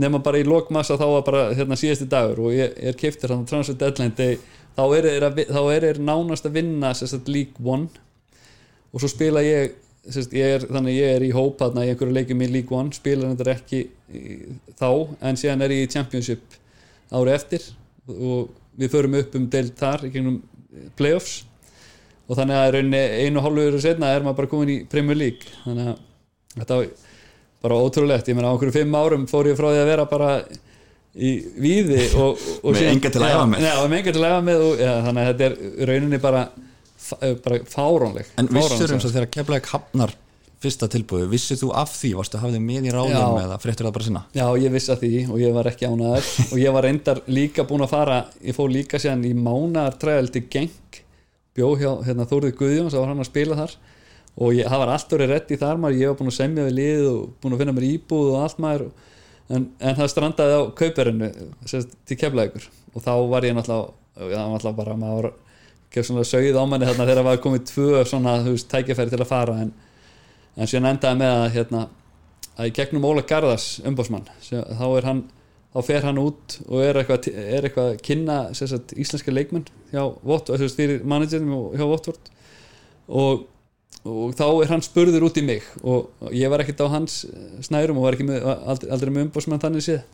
nema 0.00 0.22
bara 0.24 0.40
í 0.40 0.46
lok 0.46 0.70
massa 0.72 0.96
þá 0.96 1.04
var 1.10 1.24
bara 1.26 1.42
hérna 1.56 1.76
síðasti 1.76 2.08
dagur 2.10 2.46
og 2.46 2.54
ég 2.56 2.76
er 2.80 2.96
kiptur 2.98 3.34
hann 3.34 3.44
á 3.44 3.50
transfer 3.50 3.76
deadline 3.76 4.14
day 4.16 4.38
þá 4.76 4.84
er 4.96 5.26
að, 5.26 5.42
þá 5.50 5.60
þeir 5.68 6.00
nánast 6.00 6.48
að 6.48 6.56
vinna 6.56 6.92
sérst 6.96 7.28
League 7.28 7.60
One. 7.60 7.90
Og 8.92 9.02
svo 9.02 9.10
spila 9.12 9.42
ég 9.44 9.76
sérst, 10.08 10.32
ég 10.36 10.56
er, 10.56 10.66
þannig 10.68 10.96
að 10.96 10.98
ég 10.98 11.16
er 11.16 11.26
í 11.26 11.30
hóp 11.36 11.60
þarna 11.60 11.84
í 11.84 11.92
einhverju 11.92 12.16
leikjum 12.16 12.44
í 12.44 12.50
League 12.56 12.76
One 12.76 12.96
spila 12.96 13.34
þetta 13.34 13.54
ekki 13.56 13.82
þá 14.80 14.88
en 15.28 15.40
síðan 15.40 15.64
er 15.66 15.76
ég 15.76 15.86
í 15.86 15.92
Championship 15.92 16.58
ári 17.12 17.36
eftir 17.36 17.68
og 18.08 18.50
við 18.80 18.92
förum 18.94 19.18
upp 19.20 19.36
um 19.38 19.48
deild 19.52 19.76
þar 19.78 20.06
í 20.08 20.12
gegnum 20.14 20.40
playoffs 20.96 21.42
og 22.32 22.38
þannig 22.40 22.58
að 22.62 22.70
rauninni 22.78 23.02
einu 23.26 23.40
og 23.42 23.46
hálfu 23.46 23.66
öru 23.68 23.80
setna 23.84 24.10
er 24.16 24.24
maður 24.24 24.38
bara 24.40 24.50
komin 24.54 24.72
í 24.72 24.78
Premier 24.90 25.18
League. 25.20 25.52
Þannig 25.66 25.92
að 25.92 26.02
þetta 26.62 26.78
var 26.80 26.90
bara 27.62 27.78
ótrúlegt, 27.84 28.28
ég 28.32 28.38
meina 28.38 28.50
á 28.50 28.54
okkur 28.56 28.72
fimm 28.74 28.96
árum 28.98 29.28
fór 29.30 29.52
ég 29.52 29.58
frá 29.60 29.68
því 29.70 29.82
að 29.84 29.90
vera 29.92 30.06
bara 30.10 30.30
í 31.12 31.30
víði 31.60 32.00
og, 32.16 32.40
og 32.64 32.72
Með 32.74 32.88
enga 32.94 33.12
til 33.12 33.20
að 33.22 33.34
æfa 33.36 33.44
með. 33.52 33.68
enga 33.98 34.14
til 34.16 34.24
með 34.48 34.62
og, 34.64 34.80
já, 34.80 34.92
þannig 35.06 35.22
að 35.22 35.30
þetta 35.30 35.46
er 35.48 35.88
rauninni 35.92 36.20
bara, 36.22 36.42
fa- 37.06 37.20
bara 37.44 37.58
fáránleg 37.68 38.30
En 38.40 38.48
vissur 38.56 38.94
eins 38.96 39.04
og 39.06 39.12
þegar 39.12 39.28
Keflavík 39.36 39.68
hafnar 39.74 40.14
fyrsta 40.62 40.86
tilbúið, 40.90 41.24
vissir 41.32 41.58
þú 41.58 41.72
af 41.74 41.90
því? 41.98 42.12
Varstu 42.16 42.38
að 42.38 42.44
hafa 42.44 42.54
þið 42.54 42.64
með 42.68 42.84
í 42.86 42.92
ráðum 42.94 43.38
eða 43.42 43.56
fréttur 43.62 43.88
það 43.88 43.94
bara 43.96 44.06
sinna? 44.06 44.20
Já, 44.38 44.44
ég 44.62 44.74
vissi 44.76 44.92
að 44.94 45.00
því 45.02 45.22
og 45.34 45.40
ég 45.42 45.56
var 45.56 45.68
ekki 45.72 45.88
ánæður 45.90 46.28
og 46.52 46.60
ég 46.62 46.76
var 46.76 46.86
reyndar 46.86 47.20
líka 47.34 47.64
búin 47.68 47.82
að 47.86 47.92
fara 47.92 48.18
ég 48.46 48.56
fór 48.56 48.70
líka 48.72 49.00
síðan 49.02 49.24
í 49.26 49.32
mánar 49.36 49.96
træðaldi 50.00 50.44
geng, 50.54 50.70
bjó 51.56 51.72
hjá 51.80 51.90
hérna, 52.06 52.26
Þórið 52.28 52.54
Guðjón, 52.58 52.90
það 52.92 53.02
var 53.02 53.10
hann 53.12 53.24
að 53.24 53.30
spila 53.30 53.58
þar. 53.58 53.74
Og 54.32 54.54
ég, 54.56 54.68
það 54.68 54.82
var 54.82 54.92
allt 54.94 55.14
orðið 55.16 55.32
rétt 55.34 55.50
í 55.52 55.58
þar 55.60 55.80
maður. 55.80 55.98
Ég 56.00 56.12
var 56.12 56.18
búin 56.20 56.30
að 56.32 56.38
semja 56.38 56.66
við 56.68 56.76
lið 56.78 57.08
og 57.10 57.24
búin 57.42 57.56
að 57.56 57.62
finna 57.62 57.74
mér 57.76 57.88
íbúð 57.90 58.30
og 58.32 58.44
allt 58.46 58.62
maður. 58.64 58.86
En, 59.52 59.66
en 59.82 59.98
það 59.98 60.12
strandaði 60.14 60.56
á 60.56 60.62
kauperinu 60.78 61.28
sérst, 61.68 61.96
til 62.08 62.16
keflaðugur 62.16 62.68
og 62.92 63.04
þá 63.04 63.12
var 63.28 63.44
ég 63.44 63.56
náttúrulega, 63.56 63.90
já, 64.30 64.38
náttúrulega 64.38 64.78
bara 64.78 64.94
maður 64.96 65.28
gef 65.92 66.06
svona 66.08 66.24
sögð 66.24 66.56
á 66.56 66.64
manni 66.64 66.88
þarna 66.88 67.04
þegar 67.04 67.20
það 67.20 67.28
var 67.28 67.42
komið 67.44 67.64
tvö 67.68 68.04
svona, 68.08 68.36
veist, 68.46 68.68
tækifæri 68.72 69.12
til 69.12 69.20
að 69.20 69.28
fara. 69.28 69.58
En, 69.64 69.74
en 70.56 70.70
síðan 70.70 70.92
endaði 70.94 71.20
með 71.20 71.34
að 71.34 71.46
hérna, 71.56 71.82
að 72.56 72.70
í 72.70 72.74
gegnum 72.78 73.08
Óla 73.10 73.24
Garðars 73.28 73.68
umbásmann, 73.88 74.30
þá 74.48 74.86
er 74.86 75.08
hann 75.10 75.22
þá 75.72 75.78
fer 75.86 76.04
hann 76.06 76.20
út 76.20 76.58
og 76.68 76.82
er 76.84 77.00
eitthvað, 77.00 77.30
er 77.32 77.66
eitthvað 77.68 77.92
að 77.94 78.02
kynna 78.04 78.36
sagt, 78.56 78.92
íslenska 78.92 79.32
leikmenn 79.32 79.64
hjá 79.92 80.02
Votvort, 80.02 80.52
þess 80.52 80.66
að 80.66 80.74
stýrir 80.74 81.06
managerum 81.08 81.54
hjá 81.78 81.86
Votvort 81.88 82.32
og, 83.08 83.46
og 84.04 84.34
þá 84.36 84.44
er 84.48 84.72
hann 84.72 84.84
spurður 84.84 85.28
út 85.28 85.40
í 85.40 85.46
mig 85.46 85.64
og 85.80 86.10
ég 86.36 86.52
var 86.52 86.64
ekkert 86.64 86.84
á 86.84 86.92
hans 86.92 87.22
snærum 87.64 88.00
og 88.00 88.08
var 88.08 88.18
með, 88.28 88.44
aldrei, 88.44 88.90
aldrei 88.92 89.14
með 89.14 89.26
umbásmann 89.28 89.62
þannig 89.62 89.86
séð. 89.86 90.04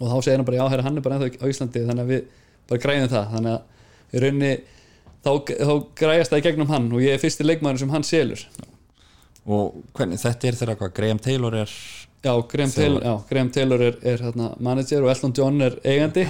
Og 0.00 0.08
þá 0.10 0.16
segir 0.26 0.38
hann 0.40 0.46
bara 0.46 0.58
já, 0.58 0.64
herra, 0.72 0.86
hann 0.86 0.98
er 0.98 1.04
bara 1.04 1.18
ennþá 1.18 1.38
á 1.38 1.46
Íslandi 1.50 1.84
þannig 1.86 2.04
að 2.04 2.12
við 2.14 2.22
bara 2.70 2.82
græðum 2.82 3.12
það. 3.12 3.28
Þannig 3.34 3.52
að 3.54 4.14
í 4.14 4.22
rauninni 4.24 4.52
þá, 5.24 5.30
þá 5.50 5.74
græðast 6.00 6.32
það 6.32 6.40
í 6.40 6.46
gegnum 6.48 6.72
hann 6.72 6.88
og 6.90 7.04
ég 7.04 7.14
er 7.14 7.22
fyrsti 7.22 7.46
leikmæður 7.46 7.82
sem 7.84 7.94
hann 7.94 8.06
selur. 8.06 8.42
Og 9.44 9.78
hvernig, 9.94 10.22
þetta 10.22 10.50
er 10.50 10.58
þegar 10.58 10.94
Graham 10.96 11.22
Taylor 11.22 11.58
er 11.62 11.76
Já, 12.24 12.32
Graham 12.48 12.72
Þjálfari. 12.72 12.80
Taylor, 12.80 13.04
já, 13.04 13.14
Graham 13.28 13.52
Taylor 13.54 13.86
er, 13.90 13.96
er 14.14 14.26
hérna, 14.26 14.50
manager 14.64 15.04
og 15.04 15.12
Elton 15.12 15.34
John 15.36 15.64
er 15.68 15.78
eigandi 15.84 16.26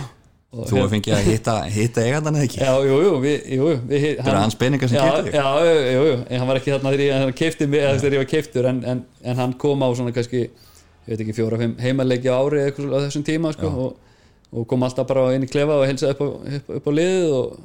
Þú 0.55 0.77
hefur 0.79 0.91
fengið 0.93 1.15
að 1.17 1.25
hitta, 1.27 1.55
hitta 1.75 2.03
eigandan 2.07 2.37
eða 2.39 2.47
ekki? 2.47 2.59
Já, 2.63 2.75
jú, 2.87 2.99
jú, 3.03 3.15
við, 3.25 3.47
jú, 3.57 3.71
við, 3.91 4.05
Það 4.21 4.29
eru 4.31 4.43
hans 4.45 4.57
peningar 4.61 4.91
sem 4.91 5.01
keyptu 5.01 5.25
þig? 5.27 5.35
Já, 5.35 5.49
jú, 5.67 5.73
jú, 5.81 6.05
jú, 6.07 6.13
en 6.29 6.43
hann 6.43 6.51
var 6.51 6.61
ekki 6.61 6.73
þarna 6.75 6.93
þegar 6.95 7.25
hann 7.25 7.35
keipti 7.41 7.69
mig, 7.73 7.83
eða 7.83 7.97
þegar 7.99 8.15
ég 8.15 8.23
var 8.23 8.29
keiptur 8.31 8.69
en, 8.71 8.79
en, 8.93 9.01
en 9.33 9.43
hann 9.43 9.55
kom 9.65 9.83
á 9.83 9.89
svona 9.99 10.15
kannski 10.15 10.45
ég 10.45 11.11
veit 11.11 11.25
ekki, 11.25 11.35
fjóra, 11.35 11.59
fimm 11.59 11.75
heimaleiki 11.83 12.31
á 12.31 12.39
ári 12.39 12.63
eða 12.63 12.71
eitthvað 12.71 12.95
á 12.95 12.99
þessum 13.09 13.27
tíma, 13.27 13.53
sko 13.57 13.73
og, 13.87 14.15
og 14.55 14.69
kom 14.71 14.87
alltaf 14.87 15.11
bara 15.11 15.27
inn 15.35 15.43
í 15.47 15.51
klefa 15.51 15.81
og 15.81 15.89
helsaði 15.91 16.15
upp 16.15 16.23
á, 16.23 16.29
upp, 16.61 16.71
upp 16.79 16.87
á 16.87 16.93
liðið 17.01 17.35
og 17.41 17.59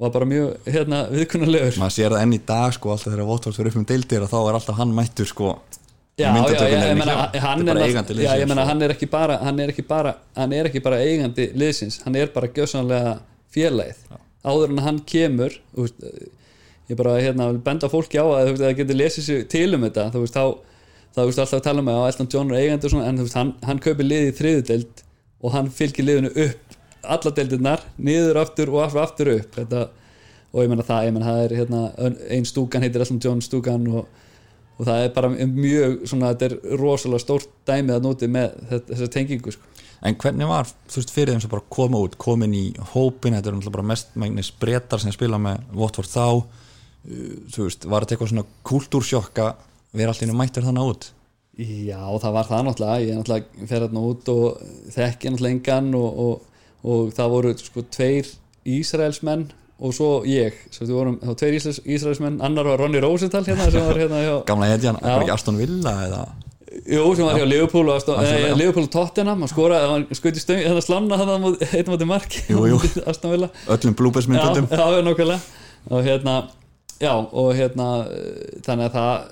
var 0.00 0.12
bara 0.14 0.28
mjög, 0.28 0.52
hérna, 0.68 1.02
viðkunnarlegur 1.12 1.80
Maður 1.80 1.96
sér 1.96 2.14
það 2.14 2.22
enn 2.26 2.36
í 2.36 2.42
dag 2.52 2.76
sko 2.76 2.92
alltaf 2.94 3.14
þegar 3.14 3.28
Votvort 3.32 3.56
fyrir 3.56 3.72
upp 3.72 3.80
um 3.80 3.88
deildir 3.88 4.24
og 4.24 4.30
þá 4.32 4.38
er 4.42 4.60
alltaf 4.60 4.78
hann 4.80 4.94
mættur 4.96 5.28
sko 5.28 5.54
Já, 6.20 6.30
já, 6.52 6.66
ég 6.70 6.98
meina, 7.00 7.16
hann 7.44 7.68
er 7.72 7.80
eigandi 7.86 8.16
já, 8.20 8.30
ég 8.40 8.50
meina, 8.50 8.64
hann 8.68 8.84
er 8.86 8.94
ekki 8.94 9.08
bara 9.10 9.38
hann 9.42 9.60
er 9.64 9.72
ekki 9.72 9.84
bara, 9.88 10.14
hann 10.36 10.54
er 10.56 10.68
ekki 10.70 10.82
bara 10.84 11.00
eigandi 11.04 11.48
liðsins, 11.58 12.00
hann 12.04 12.18
er 12.20 12.32
bara 12.34 12.50
gjössanlega 12.56 13.16
félagið. 13.54 14.02
Áður 14.44 14.74
en 14.74 14.82
hann 14.86 15.02
kemur 15.08 15.56
veist, 15.76 16.08
ég 16.90 16.98
bara 16.98 17.18
hérna 17.20 17.50
benda 17.64 17.90
fólki 17.92 18.20
á 18.20 18.26
að 18.26 18.54
það 18.60 18.74
getur 18.82 19.00
lesið 19.00 19.26
sér 19.26 19.46
til 19.52 19.68
um 19.76 19.86
þetta 19.86 20.08
þú 20.14 20.24
veist, 20.24 20.38
þá, 20.38 20.44
þá 21.16 21.22
veist 21.24 21.44
alltaf 21.44 21.64
tala 21.66 21.84
um 21.84 21.92
að 21.92 22.02
Elton 22.10 22.30
John 22.34 22.52
er 22.54 22.64
eigandi 22.64 22.88
og 22.88 22.94
svona, 22.94 23.08
en 23.10 23.20
þú 23.20 23.28
veist, 23.28 23.38
hann, 23.38 23.54
hann 23.68 23.82
kaupir 23.84 24.08
liðið 24.08 24.32
í 24.32 24.36
þriðudeld 24.40 25.04
og 25.40 25.54
hann 25.56 25.72
fylgir 25.72 26.06
liðinu 26.08 26.34
upp 26.46 26.76
alla 27.00 27.32
deildirnar, 27.36 27.84
niður 27.96 28.40
aftur 28.42 28.72
og 28.74 28.82
aftur, 28.84 29.02
aftur 29.04 29.32
upp. 29.38 29.54
Þetta, 29.56 29.84
og 30.50 30.64
ég 30.64 30.72
menna 30.72 30.86
það, 30.86 31.04
ég 31.06 31.14
menna 31.16 31.30
það 31.30 31.44
er 31.44 31.54
hérna, 31.60 31.82
ein 32.36 32.48
stúkan 32.48 32.84
heitir 32.84 33.04
Elton 33.04 33.20
John 33.24 33.44
stúkan 33.44 33.86
og, 33.88 34.08
og 34.80 34.86
það 34.88 35.02
er 35.04 35.10
bara 35.12 35.30
mjög 35.36 35.96
svona, 36.08 36.32
þetta 36.32 36.46
er 36.48 36.78
rosalega 36.80 37.20
stórt 37.20 37.50
dæmið 37.68 37.98
að 37.98 38.06
nóti 38.06 38.28
með 38.32 38.54
þessa 38.88 39.10
tengingu 39.12 39.52
sko. 39.52 39.66
En 40.00 40.16
hvernig 40.16 40.48
var, 40.48 40.68
þú 40.88 41.02
veist, 41.02 41.12
fyrir 41.12 41.34
þeim 41.34 41.42
sem 41.44 41.52
bara 41.52 41.66
koma 41.76 42.00
út, 42.00 42.14
komin 42.16 42.54
í 42.56 42.64
hópin, 42.94 43.34
þetta 43.36 43.50
er 43.50 43.56
náttúrulega 43.58 43.74
bara 43.74 43.88
mestmægnis 43.90 44.48
breytar 44.56 45.02
sem 45.02 45.12
spila 45.12 45.36
með 45.42 45.66
Votvort 45.76 46.08
þá, 46.08 46.24
uh, 46.40 47.34
þú 47.52 47.66
veist, 47.66 47.84
var 47.84 48.06
þetta 48.06 48.16
eitthvað 48.16 48.32
svona 48.32 48.46
kultúrsjokka 48.70 49.48
vera 50.00 50.14
allt 50.14 50.24
í 50.24 50.30
nú 50.30 50.38
mættur 50.38 50.64
þannig 50.64 50.94
út? 50.94 51.10
Já, 51.60 52.00
það 52.22 52.36
var 52.38 52.48
það 52.48 52.66
náttúrulega, 52.70 53.04
ég 53.04 53.18
náttúrulega 53.18 53.68
fer 53.68 53.84
þarna 53.84 54.06
út 54.08 54.32
og 54.32 54.62
þekki 54.96 55.34
náttúrulega 55.34 55.56
engan 55.58 55.94
og, 55.98 56.24
og, 56.24 56.62
og 56.88 57.14
það 57.18 57.34
voru 57.34 57.54
sko 57.60 57.84
tveir 57.92 58.30
Ísraelsmenn 58.70 59.50
og 59.80 59.94
svo 59.96 60.10
ég, 60.28 60.56
við 60.76 60.92
vorum, 60.92 61.16
þá 61.22 61.32
tveir 61.40 61.56
Ísraelsmenn, 61.56 62.38
annar 62.44 62.68
var 62.68 62.82
Ronny 62.82 63.00
Rosenthal 63.00 63.42
hérna 63.46 63.70
sem 63.72 63.86
var 63.86 64.00
hérna 64.00 64.20
hjá 64.20 64.34
Gamla 64.48 64.68
hetjan, 64.68 65.00
var 65.00 65.24
ekki 65.24 65.34
Aston 65.34 65.60
Villa 65.60 65.94
eða? 66.04 66.22
Jú, 66.70 67.02
sem 67.16 67.26
var 67.26 67.40
hjá 67.40 67.46
Liverpool 67.48 67.88
og, 67.90 68.12
eh, 68.20 68.52
Liverpool 68.54 68.84
og 68.86 68.92
Tottenham 68.92 69.40
hann 69.42 69.50
skoraði, 69.50 69.88
hann 69.90 70.06
skuti 70.14 70.42
stöng 70.42 70.62
að 70.68 70.82
slanna 70.84 71.16
hann 71.18 71.48
eitthvað 71.56 71.94
motið 71.96 72.10
marki. 72.12 72.44
Jú, 72.52 72.62
jú. 72.70 72.78
Aston 73.10 73.32
Villa. 73.32 73.48
Öllum 73.66 73.96
blúbæsmyndundum 73.98 74.68
já, 74.70 74.84
já, 74.84 75.02
nokkulega 75.02 75.40
og 75.90 76.04
hérna, 76.04 76.36
já, 77.00 77.12
og 77.16 77.52
hérna 77.56 77.88
þannig 78.66 78.90
að 78.90 78.96
það 78.98 79.28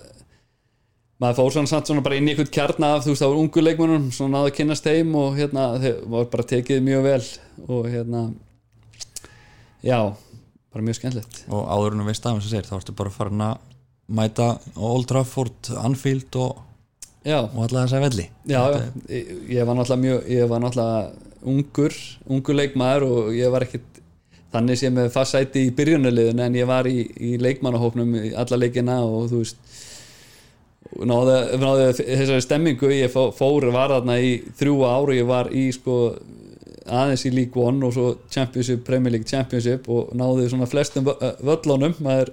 maður 1.18 1.38
fór 1.38 1.54
svona 1.54 1.70
samt 1.70 1.90
svona 1.90 2.02
bara 2.06 2.18
inn 2.18 2.28
í 2.28 2.34
einhvern 2.34 2.50
kjarn 2.54 2.84
af 2.88 3.04
þú 3.04 3.12
veist, 3.12 3.22
það 3.22 3.32
voru 3.32 3.44
ungu 3.44 3.64
leikmennum 3.64 4.10
svona 4.14 4.38
náðu 4.38 4.50
að 4.50 4.56
kynast 4.58 4.86
þeim 4.86 5.16
og 5.18 5.38
hérna 5.38 5.64
þeir 5.82 5.96
var 6.14 6.28
bara 6.32 6.48
tekið 6.52 6.84
mjög 6.86 7.06
vel. 7.08 7.24
Og 7.68 7.88
hérna 7.90 8.22
já, 9.82 9.98
bara 10.78 10.86
mjög 10.86 11.00
skemmtilegt. 11.00 11.42
Og 11.50 11.66
áður 11.66 11.96
en 11.96 12.04
að 12.04 12.12
veist 12.12 12.30
aðeins 12.30 12.46
að 12.46 12.54
segja, 12.54 12.68
þá 12.70 12.78
ertu 12.78 12.96
bara 13.02 13.12
farin 13.12 13.44
að 13.44 13.76
mæta 14.18 14.48
Old 14.88 15.10
Trafford, 15.10 15.70
Anfield 15.82 16.38
og 16.40 16.64
og 17.28 17.58
alltaf 17.64 17.82
þess 17.82 17.96
að 17.98 18.04
velli. 18.06 18.24
Já, 18.48 18.60
ég, 19.10 19.32
ég 19.52 19.66
var 19.68 19.76
náttúrulega 19.76 20.00
mjög 20.04 20.28
ég 20.32 20.48
var 20.48 20.62
náttúrulega 20.62 21.26
ungur 21.48 21.96
ungur 22.30 22.56
leikmaður 22.56 23.04
og 23.08 23.34
ég 23.36 23.52
var 23.52 23.66
ekkit 23.66 23.98
þannig 24.54 24.80
sem 24.80 24.96
ég 25.02 25.12
fast 25.12 25.34
sæti 25.34 25.66
í 25.66 25.74
byrjunarliðun 25.76 26.40
en 26.46 26.56
ég 26.56 26.68
var 26.70 26.88
í, 26.88 27.02
í 27.04 27.34
leikmannahófnum 27.42 28.14
í 28.22 28.30
alla 28.32 28.60
leikina 28.62 29.02
og 29.04 29.28
þú 29.32 29.42
veist 29.42 29.60
náðu, 31.04 31.90
þessari 31.98 32.46
stemmingu. 32.46 32.88
Ég 32.94 33.12
fór 33.12 33.68
var 33.74 33.92
þarna 33.92 34.16
í 34.24 34.38
þrjú 34.56 34.78
ári 34.88 35.18
ég 35.20 35.28
var 35.28 35.52
í 35.52 35.68
sko 35.76 35.98
aðeins 36.88 37.24
í 37.28 37.32
League 37.34 37.62
One 37.62 37.86
og 37.86 37.94
svo 37.96 38.06
Championship, 38.32 38.84
Premier 38.86 39.14
League 39.14 39.28
Championship 39.28 39.88
og 39.92 40.12
náðu 40.16 40.48
svona 40.52 40.68
flestum 40.70 41.06
völlunum. 41.06 41.96
Maður, 42.04 42.32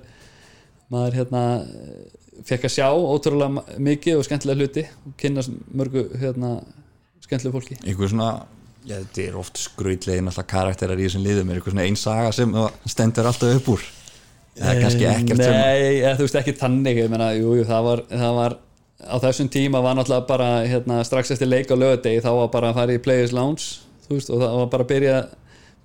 maður 0.94 1.20
hérna 1.22 1.44
fekk 2.46 2.68
að 2.68 2.76
sjá 2.78 2.88
ótrúlega 2.92 3.80
mikið 3.82 4.20
og 4.20 4.28
skemmtilega 4.28 4.62
hluti 4.62 4.86
og 5.06 5.16
kynast 5.20 5.54
mörgu 5.72 6.08
hérna, 6.20 6.58
skemmtilega 7.24 7.56
fólki. 7.56 7.80
Einhver 7.86 8.12
svona, 8.12 8.32
já 8.86 8.98
þetta 8.98 9.28
er 9.28 9.38
oft 9.40 9.62
skröytlegin 9.62 10.32
alltaf 10.32 10.50
karakterar 10.52 11.00
í 11.00 11.08
þessum 11.08 11.26
liðum. 11.26 11.52
Er 11.52 11.60
einhver 11.60 11.76
svona 11.76 11.88
einn 11.88 12.00
saga 12.00 12.34
sem 12.36 12.58
stendur 12.92 13.32
alltaf 13.32 13.60
upp 13.60 13.72
úr? 13.78 13.88
Eða 14.56 14.76
kannski 14.80 15.08
ekkert 15.10 15.42
Nei, 15.42 15.50
sem... 16.00 16.14
þú 16.16 16.28
veist 16.28 16.38
ekki 16.40 16.54
tannig 16.56 17.02
meina, 17.12 17.34
jú, 17.36 17.58
jú, 17.60 17.66
það, 17.68 17.90
var, 17.90 18.04
það 18.12 18.38
var 18.38 18.54
á 19.04 19.16
þessum 19.20 19.50
tíma 19.52 19.82
var 19.84 19.98
náttúrulega 19.98 20.28
bara 20.30 20.50
hérna, 20.64 21.02
strax 21.04 21.34
eftir 21.36 21.50
leik 21.50 21.72
á 21.72 21.76
lögadegi 21.76 22.24
þá 22.24 22.30
var 22.40 22.54
bara 22.54 22.70
að 22.72 22.80
fara 22.80 22.96
í 22.96 23.02
Players 23.04 23.34
Lounge 23.36 23.85
veist, 24.10 24.30
og 24.30 24.42
það 24.42 24.60
var 24.60 24.72
bara 24.74 24.86
að 24.86 24.92
byrja 24.94 25.18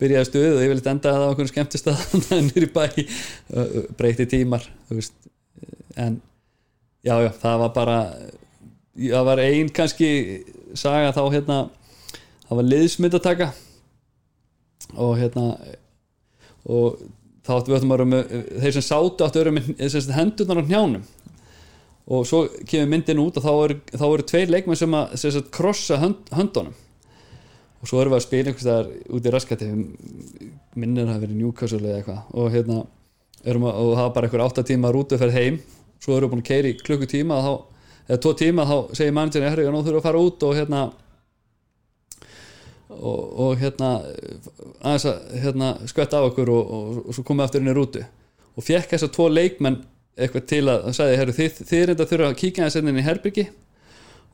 byrjaði 0.00 0.29
stuð 0.29 0.49
og 0.55 0.62
ég 0.65 0.73
vilja 0.73 0.93
enda 0.95 1.12
það 1.12 1.25
á 1.25 1.29
einhvern 1.29 1.50
skemmtist 1.50 1.91
að 1.91 2.05
nýri 2.49 2.69
bæ 2.73 2.85
breyti 3.99 4.27
tímar 4.31 4.65
en 6.00 6.21
já, 7.05 7.15
já, 7.25 7.31
það 7.43 7.62
var 7.65 7.75
bara 7.77 7.99
það 8.97 9.29
var 9.29 9.45
einn 9.45 9.73
kannski 9.75 10.11
saga 10.79 11.12
þá 11.17 11.23
hérna 11.35 11.59
það 12.47 12.61
var 12.61 12.69
liðsmyndataka 12.71 13.50
og 14.97 15.15
hérna 15.21 15.47
og 16.71 17.00
þá 17.47 17.55
áttu 17.57 17.73
við 17.73 17.79
áttum 17.79 17.93
að 17.93 17.97
vera 17.97 18.11
með 18.11 18.37
þeir 18.62 18.77
sem 18.77 18.87
sátu 18.87 19.25
áttu 19.25 19.41
að 19.41 19.43
vera 19.45 19.55
með 19.57 20.15
hendurnar 20.17 20.61
á 20.61 20.71
njánum 20.71 21.09
og 22.11 22.27
svo 22.27 22.45
kemur 22.67 22.91
myndin 22.91 23.23
út 23.23 23.39
og 23.39 23.45
þá 23.45 23.53
eru, 23.55 23.77
þá 23.93 24.07
eru 24.09 24.27
tveir 24.27 24.53
leikmenn 24.53 24.79
sem 24.79 24.97
að 24.97 25.43
krossa 25.55 26.00
hönd, 26.03 26.25
höndunum 26.35 26.75
og 27.80 27.88
svo 27.88 28.00
erum 28.00 28.12
við 28.12 28.18
að 28.20 28.26
spila 28.26 28.50
einhvers 28.50 28.68
þar 28.68 28.88
út 29.16 29.26
í 29.26 29.34
raskati. 29.34 29.68
Minnir 30.76 31.06
að 31.06 31.12
það 31.14 31.22
verið 31.25 31.38
Newcastle 31.40 31.80
eða 31.80 32.00
eitthvað. 32.00 32.22
Og 32.37 32.50
hérna 32.54 32.80
að, 32.84 33.66
og 33.66 33.92
það 33.96 34.02
var 34.02 34.16
bara 34.16 34.28
einhver 34.28 34.46
8 34.46 34.64
tíma 34.68 34.92
rútuferð 34.92 35.37
heim. 35.38 35.60
Svo 36.00 36.16
eru 36.16 36.28
búin 36.32 36.42
að 36.44 36.50
keira 36.50 36.70
í 36.70 36.80
klukkutíma 36.80 37.38
eða 38.10 38.18
tvo 38.25 38.34
tíma 38.34 38.66
þá 38.66 38.76
segir 38.99 39.14
mannstjórn 39.14 39.46
herri 39.46 39.66
og 39.68 39.75
nú 39.75 39.84
þurfum 39.87 40.00
að 40.00 40.06
fara 40.08 40.20
út 40.25 40.44
og 40.49 40.56
hérna 40.56 40.80
og, 42.90 43.20
og 43.44 43.60
hérna 43.60 43.90
aðeins 44.80 45.06
að 45.06 45.37
hérna, 45.44 45.68
skvetta 45.87 46.18
á 46.18 46.26
okkur 46.26 46.50
og, 46.50 46.72
og, 46.75 47.00
og 47.04 47.14
svo 47.14 47.25
komum 47.26 47.44
við 47.44 47.46
aftur 47.46 47.62
inn 47.62 47.70
í 47.70 47.76
rútu. 47.76 48.04
Og 48.58 48.66
fekk 48.66 48.94
þess 48.94 49.06
að 49.06 49.14
tvo 49.14 49.28
leikmenn 49.30 49.78
eitthvað 50.20 50.46
til 50.50 50.64
að, 50.66 50.88
að 50.90 50.96
sagði, 50.99 51.37
þið, 51.38 51.60
þið 51.60 51.82
er 51.82 51.92
enda 51.94 52.06
að 52.06 52.12
þurfa 52.12 52.30
að 52.32 52.38
kíkja 52.42 52.66
þess 52.66 52.80
inn 52.80 53.00
í 53.00 53.06
herbyggi 53.06 53.46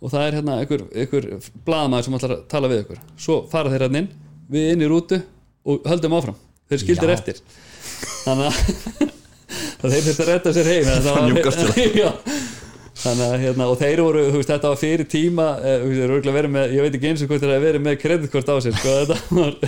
og 0.00 0.12
það 0.12 0.26
er 0.26 0.38
hérna 0.38 0.58
einhver, 0.62 0.84
einhver 0.92 1.28
blaðmaður 1.66 2.08
sem 2.08 2.18
ætlar 2.18 2.36
að 2.36 2.44
tala 2.52 2.70
við 2.72 2.82
ykkur. 2.84 3.00
Svo 3.26 3.38
fara 3.52 3.72
þeir 3.72 3.86
hérna 3.86 4.02
inn, 4.04 4.10
við 4.52 4.68
inn 4.74 4.84
í 4.84 4.90
rútu 4.90 5.20
og 5.66 5.88
höldum 5.88 6.16
áfram, 6.18 6.38
þeir 6.70 6.82
skildir 6.84 7.12
Já. 7.12 7.16
eftir. 7.16 7.42
Þannig 8.26 8.46
að 8.50 8.54
þeir 9.94 10.06
þurfti 10.08 10.22
að 10.26 10.30
retta 10.32 10.54
sér 10.56 10.70
heim 10.72 10.86
þannig 12.96 13.26
að 13.26 13.42
hérna, 13.44 13.68
og 13.68 13.78
þeir 13.80 14.02
voru, 14.02 14.22
þú 14.30 14.40
veist, 14.40 14.50
þetta 14.50 14.72
var 14.72 14.80
fyrir 14.80 15.08
tíma 15.10 15.46
eh, 15.60 15.84
með, 16.48 16.74
ég 16.76 16.86
veit 16.86 16.96
ekki 16.96 17.10
eins 17.10 17.24
og 17.24 17.30
hvort 17.30 17.42
það 17.44 17.52
hefur 17.52 17.66
verið 17.68 17.84
með 17.84 17.98
kreditkort 18.02 18.52
á 18.52 18.56
sér 18.64 18.78
sko, 18.78 18.94
var... 19.38 19.58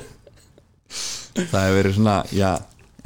það 1.36 1.66
hefur 1.66 1.78
verið 1.78 1.96
svona 1.98 2.16
já, 2.32 2.50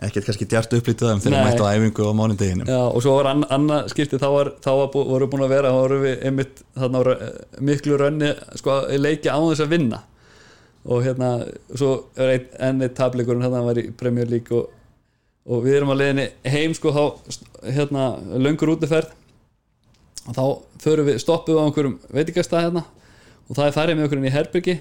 ekkert 0.06 0.28
kannski 0.28 0.49
djart 0.50 0.76
upplítið 0.78 1.12
um 1.12 1.23
þegar 1.23 1.47
mættu 1.47 1.66
á 1.66 1.73
æfingu 1.73 2.06
á 2.09 2.12
mánundeginu 2.18 2.66
og 2.82 3.00
svo 3.04 3.16
var 3.18 3.30
annað 3.32 3.90
skiptið, 3.92 4.23
þá, 4.23 4.28
var, 4.35 4.52
þá 4.64 4.71
var, 4.80 4.92
voru 5.12 5.28
búin 5.32 5.47
að 5.47 5.54
vera 5.54 5.73
einmitt 6.26 6.62
þarna, 6.75 7.16
miklu 7.62 7.99
rönni 8.00 8.32
sko, 8.61 8.82
leiki 8.99 9.30
á 9.30 9.38
þess 9.38 9.64
að 9.64 9.75
vinna. 9.76 10.02
Og 10.82 11.04
hérna, 11.04 11.35
svo 11.78 11.92
er 12.18 12.32
einn 12.32 12.47
enn 12.66 12.87
eitt 12.88 12.97
tableikurinn, 12.99 13.44
hérna 13.44 13.61
var 13.62 13.78
í 13.78 13.92
Premier 13.94 14.26
League 14.26 14.56
og 14.56 14.71
og 15.42 15.64
við 15.64 15.78
erum 15.80 15.92
að 15.94 16.02
leiðinni 16.02 16.26
heim 16.52 16.75
sko 16.76 16.92
þá 16.94 17.02
hérna 17.75 18.06
löngur 18.38 18.75
útiferð. 18.76 19.11
Og 20.23 20.37
þá 20.37 20.90
við, 21.02 21.16
stoppum 21.18 21.56
við 21.56 21.62
á 21.62 21.66
einhverjum 21.66 21.97
veitikastað 22.14 22.66
hérna 22.68 22.85
og 23.49 23.56
það 23.56 23.64
er 23.66 23.75
færið 23.75 23.97
með 23.99 24.06
okkur 24.06 24.21
inn 24.21 24.28
í 24.28 24.35
herbyggi 24.37 24.76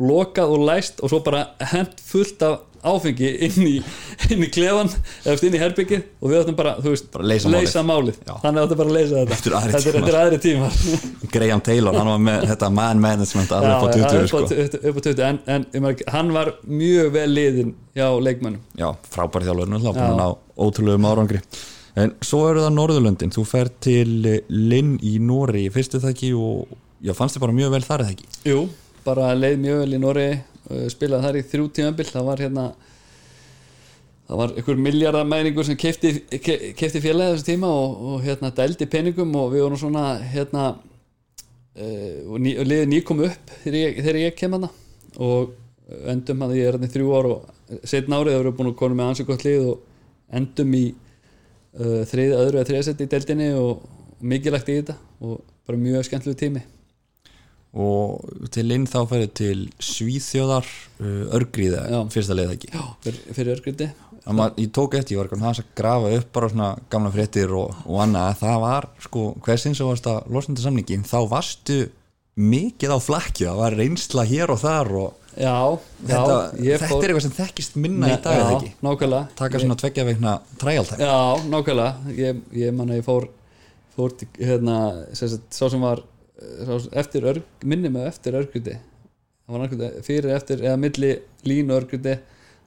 lokað 0.00 0.54
og 0.54 0.66
læst 0.68 1.02
og 1.02 1.12
svo 1.12 1.20
bara 1.24 1.46
hent 1.72 2.00
fullt 2.00 2.42
af 2.46 2.60
áfengi 2.82 3.28
inn 3.46 3.66
í, 3.66 3.74
inn 4.32 4.42
í 4.42 4.48
klefan 4.50 4.88
eða 5.22 5.46
inn 5.46 5.54
í 5.54 5.60
herbyggi 5.60 5.98
og 6.18 6.32
við 6.32 6.40
ættum 6.40 6.56
bara, 6.58 6.72
veist, 6.82 7.10
bara 7.14 7.28
leysa, 7.30 7.50
leysa 7.52 7.84
málið, 7.86 8.16
málið. 8.24 8.40
þannig 8.42 8.64
ættum 8.66 8.80
bara 8.80 8.90
að 8.90 8.96
leysa 8.96 9.20
þetta. 9.20 9.60
Þetta 9.76 10.02
er 10.02 10.18
aðri 10.22 10.40
tímar. 10.42 10.80
Graham 11.34 11.62
Taylor, 11.68 11.98
hann 12.00 12.10
var 12.10 12.24
með 12.26 12.48
þetta 12.50 12.72
man 12.74 13.04
management 13.04 13.54
alveg 13.54 13.76
upp 13.76 13.86
á 13.86 13.98
20 14.00 14.32
sko. 14.32 14.42
upp 14.90 14.98
á 14.98 15.02
20, 15.06 15.22
en, 15.28 15.68
en 15.78 15.88
hann 16.16 16.34
var 16.34 16.54
mjög 16.66 17.12
vel 17.14 17.28
liðin 17.30 17.76
hjá 17.94 18.08
leikmannum 18.26 18.64
Já, 18.78 18.88
frábæri 19.14 19.46
þjálfur, 19.46 20.02
hann 20.02 20.26
á 20.26 20.28
ótrúlega 20.58 21.12
árangri. 21.14 21.42
En 22.02 22.14
svo 22.24 22.46
eru 22.48 22.62
það 22.64 22.76
Norðurlöndin, 22.78 23.32
þú 23.34 23.42
fer 23.44 23.68
til 23.84 24.40
Linn 24.48 24.96
í 25.04 25.18
Nóri, 25.20 25.66
fyrstu 25.70 26.00
það 26.00 26.14
ekki 26.14 26.30
og 26.34 26.70
já, 27.04 27.12
fannst 27.14 27.36
þið 27.36 27.44
bara 27.44 27.56
mjög 27.58 27.74
vel 27.74 27.84
þar 27.84 28.04
eða 28.06 28.14
ekki? 28.14 28.30
Jú, 28.48 28.62
bara 29.04 29.32
leið 29.34 29.60
mjög 29.62 29.82
vel 29.82 29.96
í 29.96 30.00
Nóri 30.02 30.30
spilaði 30.92 31.26
þar 31.26 31.38
í 31.38 31.44
þrjú 31.50 31.68
tímabill 31.76 32.08
það 32.08 32.28
var 32.28 32.42
hérna 32.42 32.66
það 34.32 34.40
var 34.40 34.54
einhver 34.56 34.78
miljardamæningur 34.86 35.66
sem 35.66 35.78
kefti, 35.78 36.12
kefti 36.78 37.02
félagi 37.02 37.34
þessu 37.34 37.48
tíma 37.50 37.68
og, 37.68 37.96
og 38.08 38.24
hérna 38.24 38.52
dældi 38.54 38.88
peningum 38.90 39.34
og 39.36 39.52
við 39.52 39.66
vorum 39.66 39.80
svona 39.80 40.04
hérna 40.32 40.68
uh, 40.72 42.14
og, 42.30 42.38
ný, 42.40 42.54
liðið 42.62 42.90
nýkom 42.92 43.24
upp 43.26 43.54
þegar 43.64 43.78
ég, 43.80 43.98
þegar 44.00 44.20
ég 44.22 44.38
kem 44.38 44.56
hana 44.56 44.70
og 45.20 45.56
endum 46.08 46.44
að 46.46 46.56
ég 46.56 46.68
er 46.68 46.78
hérna 46.78 46.88
í 46.88 46.94
þrjú 46.94 47.16
ár 47.18 47.30
og 47.34 47.80
setn 47.88 48.14
árið 48.16 48.36
það 48.36 48.40
voru 48.40 48.54
búin 48.58 48.70
að 48.72 48.78
koma 48.80 48.98
með 49.00 49.10
ansið 49.12 49.28
gott 49.32 49.46
lið 49.48 49.66
og 49.72 49.82
endum 50.32 50.76
í 50.78 50.84
uh, 50.92 52.00
þrið, 52.08 52.36
öðru 52.38 52.60
eða 52.60 52.68
þriðsett 52.70 53.02
í 53.04 53.10
dældinni 53.12 53.50
og, 53.58 53.82
og 53.82 54.32
mikilvægt 54.32 54.72
í 54.72 54.78
þetta 54.80 54.96
og 55.26 55.42
bara 55.66 55.82
mjög 55.82 56.08
skemmtilegu 56.08 56.40
tími 56.40 56.64
og 57.72 58.48
til 58.52 58.66
inn 58.74 58.84
þá 58.90 58.98
færið 59.08 59.30
til 59.38 59.58
Svíþjóðar 59.80 60.66
uh, 61.00 61.36
örgriða 61.38 62.02
fyrsta 62.12 62.36
leið 62.36 62.50
ekki? 62.56 62.72
Já, 62.74 62.82
fyrir, 63.04 63.22
fyrir 63.32 63.54
örgriði 63.56 63.90
ég 64.22 64.68
tók 64.76 64.92
eftir, 64.94 65.16
ég 65.16 65.18
var 65.18 65.26
eitthvað 65.26 65.46
hans 65.48 65.60
að 65.62 65.70
grafa 65.80 66.10
upp 66.18 66.28
bara 66.36 66.50
svona 66.52 66.68
gamla 66.92 67.10
fréttir 67.10 67.50
og, 67.58 67.72
og 67.88 67.96
annað. 68.04 68.28
Að 68.28 68.36
það 68.44 68.60
var, 68.62 68.86
sko, 69.02 69.22
hversinn 69.42 69.74
sem 69.74 69.88
varst 69.88 70.06
að 70.06 70.28
losnandi 70.30 70.62
samningin, 70.62 71.02
þá 71.08 71.16
varstu 71.32 71.78
mikið 72.38 72.94
á 72.94 72.98
flakki, 73.02 73.48
það 73.48 73.58
var 73.64 73.74
reynsla 73.80 74.22
hér 74.30 74.52
og 74.54 74.60
þar 74.62 74.92
og 75.00 75.32
já, 75.34 75.56
já 76.06 76.12
þetta, 76.12 76.36
ég 76.62 76.78
þetta 76.78 76.92
fór- 76.92 77.02
er 77.02 77.10
eitthvað 77.10 77.24
sem 77.26 77.34
þekkist 77.40 77.76
minna 77.82 78.12
í 78.12 78.14
dag 78.22 78.36
já, 78.38 78.44
eða 78.44 78.54
ekki, 78.60 78.70
nákvæmlega. 78.86 79.24
Taka 79.42 79.56
Ég- 79.58 79.64
svona 79.66 79.78
tveggja 79.82 80.06
veikna 80.06 80.36
træjaltæk, 80.62 81.02
Já, 81.02 81.18
nákvæmlega. 81.56 82.14
Ég, 82.22 82.40
ég 82.62 82.72
man 82.78 82.92
að 82.94 83.00
ég 83.02 83.08
fór 83.08 83.28
fór 83.96 84.14
til, 84.16 84.28
hérna, 84.38 84.78
sá 85.18 85.66
sem 85.68 85.82
var 85.82 86.00
eftir 86.98 87.28
örg, 87.32 87.44
minni 87.64 87.90
á 87.92 88.08
eftir 88.08 88.36
örgruti 88.38 88.78
það 89.42 89.54
var 89.54 89.64
nákvæmlega 89.66 90.04
fyrir 90.06 90.34
eftir 90.36 90.62
eða 90.62 90.78
milli 90.80 91.12
línu 91.48 91.74
örgruti 91.76 92.14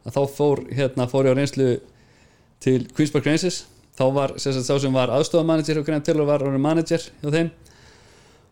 að 0.06 0.18
þá 0.18 0.22
fór, 0.36 0.62
hérna, 0.76 1.08
fór 1.10 1.30
ég 1.30 1.34
á 1.34 1.40
reynslu 1.40 1.70
til 2.62 2.86
Queens 2.94 3.14
Park 3.14 3.26
Rangers. 3.26 3.64
Þá 3.96 4.06
var, 4.14 4.36
sagt, 4.42 4.60
sá 4.68 4.76
sem 4.82 4.94
var 4.94 5.14
aðstofamanager 5.16 5.80
og 5.80 5.88
Graham 5.88 6.04
Taylor 6.06 6.28
var 6.28 6.44
manager 6.60 7.02
hjá 7.22 7.30
þeim. 7.32 7.50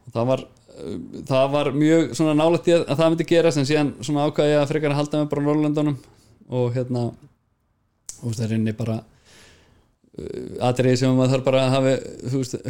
Og 0.07 0.15
það 0.15 0.29
var 0.31 0.43
uh, 0.45 0.97
það 1.29 1.47
var 1.53 1.71
mjög 1.77 2.15
svona 2.17 2.35
nálægt 2.39 2.69
í 2.71 2.75
að 2.77 2.85
að 2.87 3.01
það 3.01 3.13
myndi 3.13 3.29
gerast 3.29 3.61
en 3.61 3.69
síðan 3.69 3.93
svona 4.01 4.27
ákvæði 4.29 4.57
að 4.59 4.69
frekar 4.71 4.95
að 4.95 5.01
halda 5.01 5.21
mig 5.21 5.31
bara 5.33 5.45
Norrlöndunum 5.47 5.99
og 6.53 6.73
hérna 6.75 7.05
og 8.23 8.33
það 8.33 8.45
er 8.47 8.55
inni 8.57 8.75
bara 8.77 9.01
atriði 10.63 10.99
sem 11.01 11.15
maður 11.17 11.31
þarf 11.37 11.45
bara 11.47 11.63
að 11.65 11.71
hafa 11.73 11.93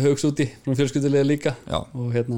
haugs 0.05 0.23
úti 0.29 0.45
frá 0.63 0.77
fjölskyldulega 0.79 1.27
líka. 1.27 1.51
Já, 1.67 1.79
og 1.83 2.13
hérna 2.15 2.38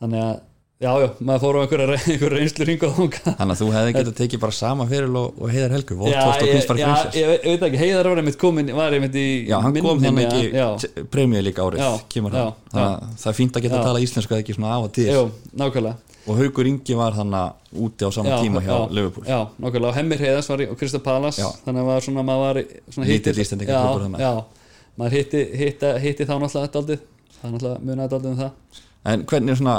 þannig 0.00 0.20
að, 0.24 0.36
já, 0.80 0.90
já, 1.02 1.08
maður 1.28 1.42
fór 1.42 1.56
á 1.58 1.60
einhverja, 1.64 1.96
einhverja 1.98 2.36
reynslu 2.38 2.66
ringa 2.68 2.86
og 2.88 2.94
þunga 2.96 3.34
þannig 3.40 3.54
að 3.56 3.60
þú 3.60 3.70
hefði 3.74 3.94
getað 3.98 4.14
tekið 4.20 4.42
bara 4.44 4.56
sama 4.56 4.86
fyrir 4.88 5.16
og, 5.20 5.40
og 5.42 5.50
heiðar 5.52 5.74
helgu, 5.76 5.96
Já, 5.96 6.00
Voltoft 6.04 6.30
og 6.30 6.46
ég, 6.46 6.52
Kvinspark 6.54 6.80
já, 6.80 6.86
Prinsess 6.86 7.18
ég, 7.18 7.32
ég 7.34 7.50
veit 7.50 7.66
ekki, 7.68 7.80
Heiðar 7.82 8.08
var 8.12 8.22
einmitt 8.22 8.38
komin 8.40 8.70
var 8.78 8.96
einmitt 8.96 9.18
í 9.20 9.26
Já, 9.50 9.56
hann 9.66 9.76
kom 9.82 10.00
þannig 10.00 10.16
mig 10.16 10.30
að- 10.30 10.86
ekki 10.86 11.04
premjöð 11.16 11.44
líka 11.50 11.66
árið, 11.66 11.84
kemur 12.14 12.38
hann. 12.38 12.54
Að 12.72 12.94
það 13.24 13.32
er 13.34 13.38
fínt 13.42 13.58
að 13.60 13.66
geta 13.66 13.80
að 13.82 13.88
tala 13.90 14.04
íslensku 14.06 14.36
eða 14.38 14.44
ekki 14.46 14.56
svona 14.56 14.72
af 14.78 14.86
og 14.86 14.94
til. 14.96 15.10
Já, 15.10 15.20
nákvæmlega 15.64 16.09
og 16.26 16.36
Haugur 16.40 16.68
Ingi 16.68 16.96
var 16.98 17.16
þannig 17.16 17.76
úti 17.86 18.04
á 18.06 18.10
sama 18.12 18.34
já, 18.34 18.38
tíma 18.44 18.60
hjá 18.64 18.72
já, 18.74 18.90
Liverpool. 18.90 19.26
Já, 19.26 19.40
nákvæmlega, 19.58 19.88
og 19.88 19.96
Hemmir 19.96 20.18
Heiðars 20.24 20.50
var 20.52 20.62
í, 20.64 20.68
Krista 20.76 21.00
Palas 21.04 21.38
Já. 21.40 21.48
þannig 21.64 21.80
að 21.84 21.90
var 21.90 22.06
svona, 22.06 22.24
maður 22.26 22.44
var 22.46 22.62
svona 22.90 23.08
Lítill 23.08 23.32
hitti- 23.34 23.44
Íslendingaklúbbur 23.46 24.20
Já, 24.20 24.32
maður 24.98 25.16
hitti, 25.18 25.44
hitti, 25.62 25.92
hitti 26.04 26.28
þá 26.28 26.34
náttúrulega 26.42 26.72
daldið 26.76 27.04
það 27.40 27.44
er 27.48 27.52
náttúrulega 27.54 27.84
munaði 27.88 28.12
daldið 28.14 28.32
um 28.34 28.40
það. 28.44 28.80
En 29.10 29.24
hvernig 29.24 29.50
er 29.54 29.60
svona 29.62 29.76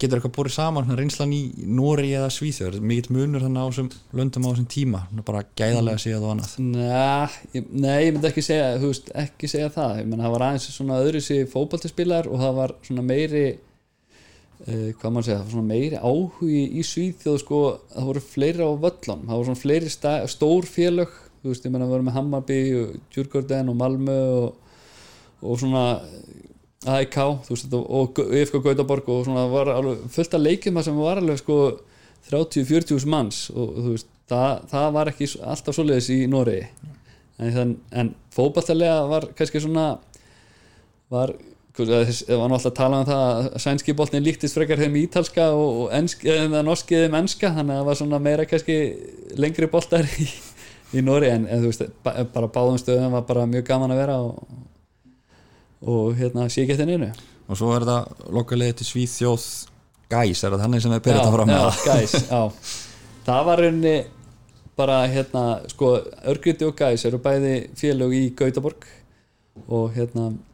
getur 0.00 0.16
eitthvað 0.18 0.32
búið 0.38 0.52
saman 0.54 0.90
reynslan 0.96 1.32
í 1.36 1.40
Nóri 1.68 2.12
eða 2.16 2.30
Svíþjóð, 2.32 2.78
er 2.78 2.84
mikill 2.88 3.12
munur 3.14 3.42
þannig 3.44 3.60
á 3.60 3.66
þessum 3.68 3.90
löndum 4.16 4.46
á 4.48 4.50
þessum 4.50 4.68
tíma, 4.72 5.00
bara 5.28 5.42
gæðarlega 5.60 6.00
séð 6.00 6.24
og 6.24 6.32
annað. 6.34 6.54
Ég, 7.54 7.66
nei, 7.70 7.98
ég 8.06 8.14
myndi 8.16 8.30
ekki 8.30 8.44
segja 8.44 8.70
veist, 8.80 9.10
ekki 9.14 9.50
segja 9.50 9.68
það. 9.74 9.98
Ég 10.00 10.08
menn 10.08 10.24
það 10.24 10.34
var 10.36 10.46
aðeins 10.48 10.68
svona 10.72 11.00
öðru 11.04 11.20
sér 11.24 11.50
fótboltaspilar 11.52 12.30
og 12.30 12.40
það 12.40 12.56
var 12.62 12.74
svona 12.88 13.04
meiri 13.04 13.44
uh, 14.66 14.88
hvað 15.00 15.14
maður 15.14 15.28
segja, 15.28 15.40
svona 15.52 15.68
meiri 15.68 16.00
áhugi 16.00 16.62
í 16.80 16.84
Svíþjóð 16.86 17.38
sko, 17.42 17.60
það 17.94 18.08
voru 18.10 18.24
fleiri 18.24 18.66
á 18.66 18.70
völlum, 18.84 19.26
það 19.26 19.34
voru 19.36 19.48
svona 19.50 19.62
fleiri 19.62 19.92
stór 20.34 20.68
félög, 20.68 21.14
þú 21.40 21.52
veist, 21.52 21.66
ég 21.66 21.74
menn 21.74 21.86
að 21.86 21.94
voru 21.94 22.08
með 22.08 22.18
Hammarby 22.18 22.60
og 22.80 22.98
Djurgården 23.14 23.72
og 23.72 23.78
Malmö 23.80 24.18
og, 24.40 24.76
og 25.40 25.60
svona 25.62 25.84
AIK, 26.88 27.18
þú 27.46 27.54
veist, 27.54 27.74
og, 27.76 28.22
IFK 28.40 28.60
Gautaborg 28.64 29.08
og 29.12 29.26
svona 29.28 29.44
var 29.52 29.72
alveg 29.74 30.06
fullt 30.12 30.36
af 30.36 30.44
leikjum 30.44 30.80
sem 30.84 31.00
var 31.00 31.20
alveg 31.20 31.40
sko 31.42 31.58
30-40 32.30 33.08
manns 33.10 33.48
og 33.52 33.74
þú 33.76 33.92
veist, 33.94 34.08
það, 34.30 34.64
það 34.70 34.88
var 34.96 35.10
ekki 35.12 35.28
alltaf 35.40 35.76
svoleiðis 35.76 36.10
í 36.14 36.18
Noregi. 36.30 36.64
En, 37.40 37.74
en 37.96 38.12
fótballtalega 38.36 39.06
var 39.08 39.26
kannski 39.36 39.62
svona 39.64 39.86
var 41.10 41.32
það 41.88 42.38
var 42.40 42.52
alltaf 42.52 42.68
að 42.70 42.76
tala 42.76 43.00
um 43.00 43.08
það 43.08 43.24
að 43.30 43.48
sænski 43.64 43.94
boltin 43.96 44.24
líktist 44.26 44.56
frekar 44.58 44.80
þeim 44.80 44.98
ítalska 45.00 45.48
og, 45.56 45.80
og 45.84 45.96
ensk, 45.96 46.26
eða 46.28 46.62
norski 46.66 47.00
þeim 47.04 47.16
enska 47.22 47.52
þannig 47.56 47.74
að 47.74 47.80
það 47.80 47.88
var 47.88 47.98
svona 48.00 48.20
meira 48.26 48.46
kannski 48.50 48.76
lengri 49.40 49.70
boltar 49.70 50.08
í, 50.20 50.28
í 50.96 51.04
Nóri 51.06 51.32
en, 51.32 51.48
en 51.48 51.64
þú 51.64 51.72
veist, 51.72 51.86
ba, 52.04 52.14
bara 52.34 52.52
báðum 52.52 52.78
stöðum 52.82 53.16
var 53.16 53.26
bara 53.28 53.48
mjög 53.50 53.66
gaman 53.70 53.94
að 53.94 54.02
vera 54.02 54.20
og, 54.26 54.62
og 55.86 56.14
hérna 56.20 56.48
sé 56.50 56.64
ekki 56.64 56.76
eftir 56.76 56.90
neinu. 56.90 57.10
Og 57.50 57.58
svo 57.58 57.72
er 57.74 57.86
þetta 57.86 58.30
lokalegið 58.36 58.80
til 58.80 58.88
Svíþjóð 58.92 59.50
Gæs, 60.10 60.42
er 60.42 60.54
það 60.54 60.64
þannig 60.64 60.82
sem 60.82 60.94
við 60.94 61.02
byrjum 61.04 61.20
þetta 61.20 61.34
fram 61.36 61.50
já, 61.50 61.58
með 61.60 61.84
gæs, 61.86 62.14
já. 62.26 62.40
Það 63.26 63.44
var 63.46 63.60
rauninni 63.62 63.96
bara 64.80 65.00
hérna, 65.10 65.42
sko, 65.70 65.90
Örgrytti 66.32 66.66
og 66.66 66.78
Gæs 66.78 67.04
eru 67.06 67.20
bæði 67.22 67.54
félög 67.78 68.14
í 68.16 68.22
Gautaborg 68.38 68.86
og 69.68 69.92
hérna 69.94 70.30
eh, 70.30 70.49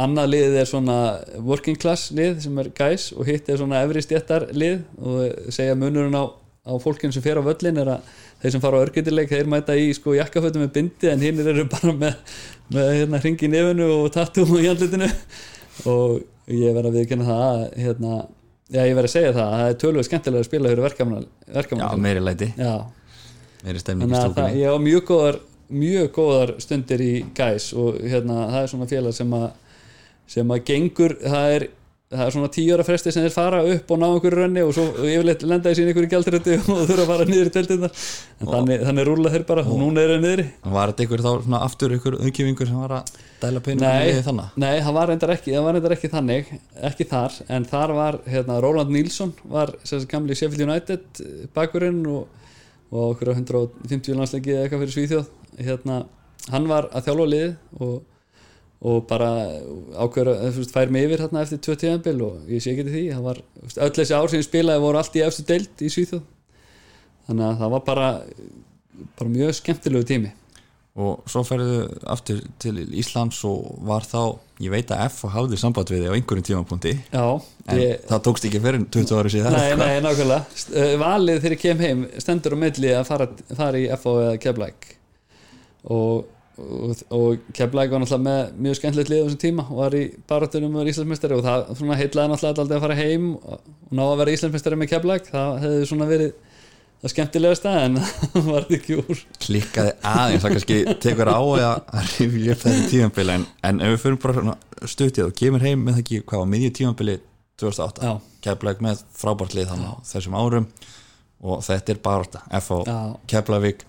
annað 0.00 0.28
liðið 0.30 0.58
er 0.60 0.68
svona 0.70 0.96
working 1.42 1.78
class 1.80 2.10
lið 2.14 2.42
sem 2.44 2.58
er 2.62 2.70
Gæs 2.76 3.10
og 3.16 3.26
hitt 3.26 3.48
er 3.50 3.58
svona 3.58 3.80
efri 3.84 4.02
stjættar 4.04 4.48
lið 4.54 4.84
og 5.02 5.50
segja 5.50 5.74
munurinn 5.78 6.14
á, 6.14 6.24
á 6.30 6.72
fólkinn 6.82 7.14
sem 7.14 7.24
fer 7.24 7.40
á 7.40 7.42
völlin 7.42 7.80
er 7.82 7.96
að 7.96 8.12
þeir 8.40 8.54
sem 8.54 8.62
fara 8.62 8.78
á 8.78 8.82
örgryttileik 8.86 9.32
þeir 9.32 9.50
mæta 9.50 9.76
í 9.76 9.90
sko 9.96 10.14
jakkafötum 10.16 10.64
með 10.64 10.74
bindi 10.76 11.10
en 11.10 11.24
hinn 11.24 11.42
eru 11.42 11.66
bara 11.70 11.96
með, 11.96 12.36
með 12.72 12.92
hérna 13.00 13.20
hringi 13.24 13.48
í 13.48 13.52
nefinu 13.52 13.88
og 13.98 14.06
tattoo 14.14 14.60
í 14.60 14.70
andlitinu. 14.70 15.10
Og 15.90 16.20
ég 16.52 16.76
verð 16.76 16.90
að 16.90 16.96
viðkynna 17.00 17.26
það 17.26 17.42
að, 17.48 17.66
hérna, 17.84 18.22
já 18.70 18.80
ég 18.86 18.96
verð 18.96 19.10
að 19.10 19.14
segja 19.16 19.34
það 19.36 19.44
að 19.44 19.58
það 19.58 19.74
er 19.74 19.78
tölvöð 19.82 20.08
skemmtilega 20.08 20.44
að 20.44 20.48
spila 20.48 20.72
fyrir 20.72 20.86
verkefna 20.86 21.20
já, 21.82 21.86
meiri 22.06 22.24
læti, 22.24 22.50
já, 22.56 22.74
meiri 23.64 23.82
stemning 23.82 24.10
í 24.10 24.20
stúkunni. 24.20 24.60
ég 24.62 24.74
á 24.74 24.76
mjög 24.86 25.06
góðar 25.10 25.40
mjög 25.70 26.12
góðar 26.16 26.54
stundir 26.62 27.02
í 27.04 27.12
gæs 27.36 27.72
og 27.78 28.00
hérna, 28.02 28.46
það 28.52 28.62
er 28.62 28.72
svona 28.74 28.88
félag 28.90 29.16
sem 29.18 29.36
að 29.40 29.50
sem 30.30 30.50
að 30.54 30.64
gengur 30.68 31.16
það 31.24 31.52
er, 31.56 31.64
það 32.10 32.20
er 32.26 32.34
svona 32.36 32.50
tíu 32.54 32.74
ára 32.74 32.84
fresti 32.86 33.12
sem 33.14 33.24
þeir 33.24 33.32
fara 33.34 33.62
upp 33.66 33.88
og 33.90 33.98
ná 33.98 34.04
einhverju 34.08 34.38
rönni 34.38 34.62
og 34.66 34.70
svo 34.76 34.84
yfirleitt 35.06 35.42
lenda 35.46 35.72
í 35.72 35.78
sín 35.78 35.90
einhverju 35.90 36.10
gjaldrötu 36.12 36.58
og 36.74 36.84
þurfa 36.86 37.02
að 37.02 37.10
fara 37.10 37.26
niður 37.30 37.50
í 37.50 37.54
tveldinnar 37.56 37.96
en 37.96 38.52
þannig, 38.52 38.84
þannig 38.86 39.08
rúla 39.08 39.32
þeir 39.34 39.46
bara 39.48 39.64
og 39.66 39.80
núna 39.80 40.04
er 40.04 40.14
þeir 40.14 40.22
niðri. 40.24 40.46
Var 40.76 40.92
þetta 40.92 41.06
ykkur 41.06 41.24
þá 41.26 41.30
svona 41.32 41.62
aftur 41.66 41.96
ykkur 41.98 42.18
aukifingur 42.22 42.70
sem 42.70 42.78
var 42.84 42.96
að 43.00 43.12
dæla 43.40 43.62
Nei, 43.66 44.06
liðið 44.10 44.26
þannig? 44.28 44.56
nei, 44.60 44.74
það 44.84 44.96
var 45.00 45.10
reyndar 45.10 45.34
ekki, 45.34 45.54
það 45.56 45.66
var 45.66 45.76
reyndar 45.78 45.94
ekki 45.96 46.12
þannig 46.12 46.50
ekki 46.90 47.06
þar, 47.10 47.38
en 47.56 47.66
þar 47.70 47.94
var 47.98 48.18
hérna, 48.28 48.58
Roland 48.62 48.92
Nilsson 48.94 49.32
var 49.50 49.72
sem 49.82 50.02
sagt 50.02 50.10
gamli 50.12 50.36
Sheffield 50.38 50.66
United 50.66 51.22
eh, 51.24 51.46
bakurinn 51.56 52.02
og, 52.10 52.26
og 52.90 53.14
okkur 53.14 53.32
á 53.32 53.34
150 53.34 54.18
landsleiki 54.18 54.54
eða 54.54 54.64
eitthvað 54.64 54.84
fyrir 54.84 54.96
Svíþjóð. 54.96 55.28
Hérna, 55.60 55.98
hann 56.50 56.70
var 56.70 56.88
að 56.90 57.06
þjálfa 57.08 57.28
liðið 57.34 57.84
og, 57.86 57.94
og 58.90 58.98
bara 59.10 59.30
ákveður 59.94 60.32
að 60.34 60.42
þú 60.48 60.64
veist, 60.64 60.74
fær 60.74 60.94
mig 60.94 61.06
yfir 61.06 61.24
hérna 61.24 61.44
eftir 61.44 61.62
tvö 61.66 61.78
tíðanbil 61.82 62.16
og 62.26 62.50
ég 62.50 62.64
sé 62.64 62.74
ekki 62.74 62.88
til 62.88 62.96
því. 62.96 63.04
Var, 63.28 63.42
öll 63.86 63.94
þessi 64.00 64.16
ár 64.16 64.32
sem 64.32 64.42
ég 64.42 64.48
spilaði 64.48 64.84
voru 64.86 65.00
allt 65.00 65.20
í 65.20 65.24
efstu 65.26 65.46
deild 65.46 65.86
í 65.86 65.92
Svíþjóð. 65.94 66.26
Þannig 67.28 67.46
að 67.46 67.62
það 67.62 67.74
var 67.76 67.86
bara 67.86 68.10
bara 69.16 69.32
mjög 69.32 69.54
skemmtilegu 69.56 70.06
tími 70.08 70.32
og 70.98 71.22
svo 71.30 71.42
ferðu 71.46 71.84
aftur 72.10 72.40
til 72.60 72.80
Íslands 72.98 73.38
og 73.46 73.78
var 73.86 74.06
þá, 74.08 74.40
ég 74.62 74.72
veit 74.72 74.90
að 74.90 75.04
F 75.06 75.22
hafði 75.30 75.60
samband 75.60 75.92
við 75.92 76.02
þig 76.04 76.10
á 76.10 76.16
einhverjum 76.16 76.46
tímapunkti. 76.48 76.94
Já, 77.12 77.26
en 77.70 77.78
ég, 77.78 78.02
það 78.08 78.24
tókst 78.26 78.48
ekki 78.48 78.62
fyrir 78.64 78.88
20 78.98 79.20
ári 79.20 79.32
síðan 79.36 79.54
Nei, 79.54 79.70
nei, 79.78 80.00
nákvæmlega. 80.02 80.66
Uh, 80.74 80.96
Valið 81.00 81.40
þegar 81.44 81.56
ég 81.56 81.62
kem 81.62 81.86
heim 81.86 82.02
stendur 82.18 82.58
á 82.58 82.62
milli 82.64 82.92
að 82.96 83.06
fara, 83.06 83.30
fara 83.54 83.80
í 83.80 83.86
FO 84.02 84.16
eða 84.24 84.42
Keflæk 84.42 84.90
og, 85.94 86.26
og, 86.58 87.06
og 87.14 87.48
Keflæk 87.54 87.94
var 87.94 88.02
náttúrulega 88.02 88.26
með 88.26 88.60
mjög 88.66 88.80
skemmtilegt 88.80 89.14
lið 89.14 89.22
á 89.22 89.26
þessum 89.28 89.42
tíma 89.46 89.68
og 89.70 89.82
var 89.84 89.96
í 89.96 90.04
barátunum 90.28 90.74
með 90.74 90.90
Íslandsmeistari 90.96 91.38
og 91.38 91.46
það 91.46 91.96
heitlaði 92.02 92.34
náttúrulega 92.34 92.50
alltaf 92.50 92.76
að 92.80 92.86
fara 92.88 92.98
heim 92.98 93.32
og, 93.38 93.62
og 93.62 93.94
ná 93.94 94.06
að 94.10 94.22
vera 94.24 94.34
Íslandsmeistari 94.34 94.82
með 94.82 94.96
Keflæk 94.96 95.30
það 95.30 95.60
hefði 95.68 95.90
svona 95.94 96.10
verið 96.10 96.38
það 97.00 97.12
skemmtilegasta 97.14 97.72
en 97.86 97.98
það 98.02 98.48
var 98.52 98.68
ekki 98.76 98.98
úr? 99.00 99.22
Klikkaði 99.40 99.94
aðeins, 100.12 100.44
það 100.44 100.54
kannski 100.56 100.78
tekur 101.04 101.32
á 101.32 101.40
að 101.40 102.12
rifja 102.18 102.54
upp 102.54 102.62
þetta 102.66 102.86
tímabili 102.92 103.36
en, 103.38 103.48
en 103.70 103.82
ef 103.86 103.94
við 103.94 104.04
fyrir 104.04 104.20
bara 104.26 104.56
stutið 104.90 105.26
og 105.28 105.34
kemur 105.40 105.64
heim 105.64 105.84
með 105.86 105.98
það 105.98 106.04
ekki 106.04 106.22
hvað 106.24 106.44
var 106.44 106.52
miðju 106.54 106.72
tímabili 106.80 107.18
2008, 107.60 108.04
Já. 108.04 108.14
Keflavík 108.44 108.84
með 108.84 109.02
frábært 109.16 109.56
lið 109.56 109.72
þannig 109.72 109.92
á 109.92 109.96
þessum 110.12 110.36
árum 110.40 110.70
og 111.40 111.60
þetta 111.64 111.92
er 111.94 112.00
bara 112.04 112.24
þetta, 112.26 112.40
F.O. 112.60 112.78
Keflavík. 113.28 113.84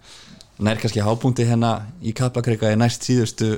Nær 0.62 0.78
kannski 0.78 1.02
hábúndi 1.02 1.46
hérna 1.48 1.72
í 2.06 2.12
Kaplakrika 2.16 2.70
í 2.70 2.78
næst 2.78 3.08
síðustu 3.08 3.56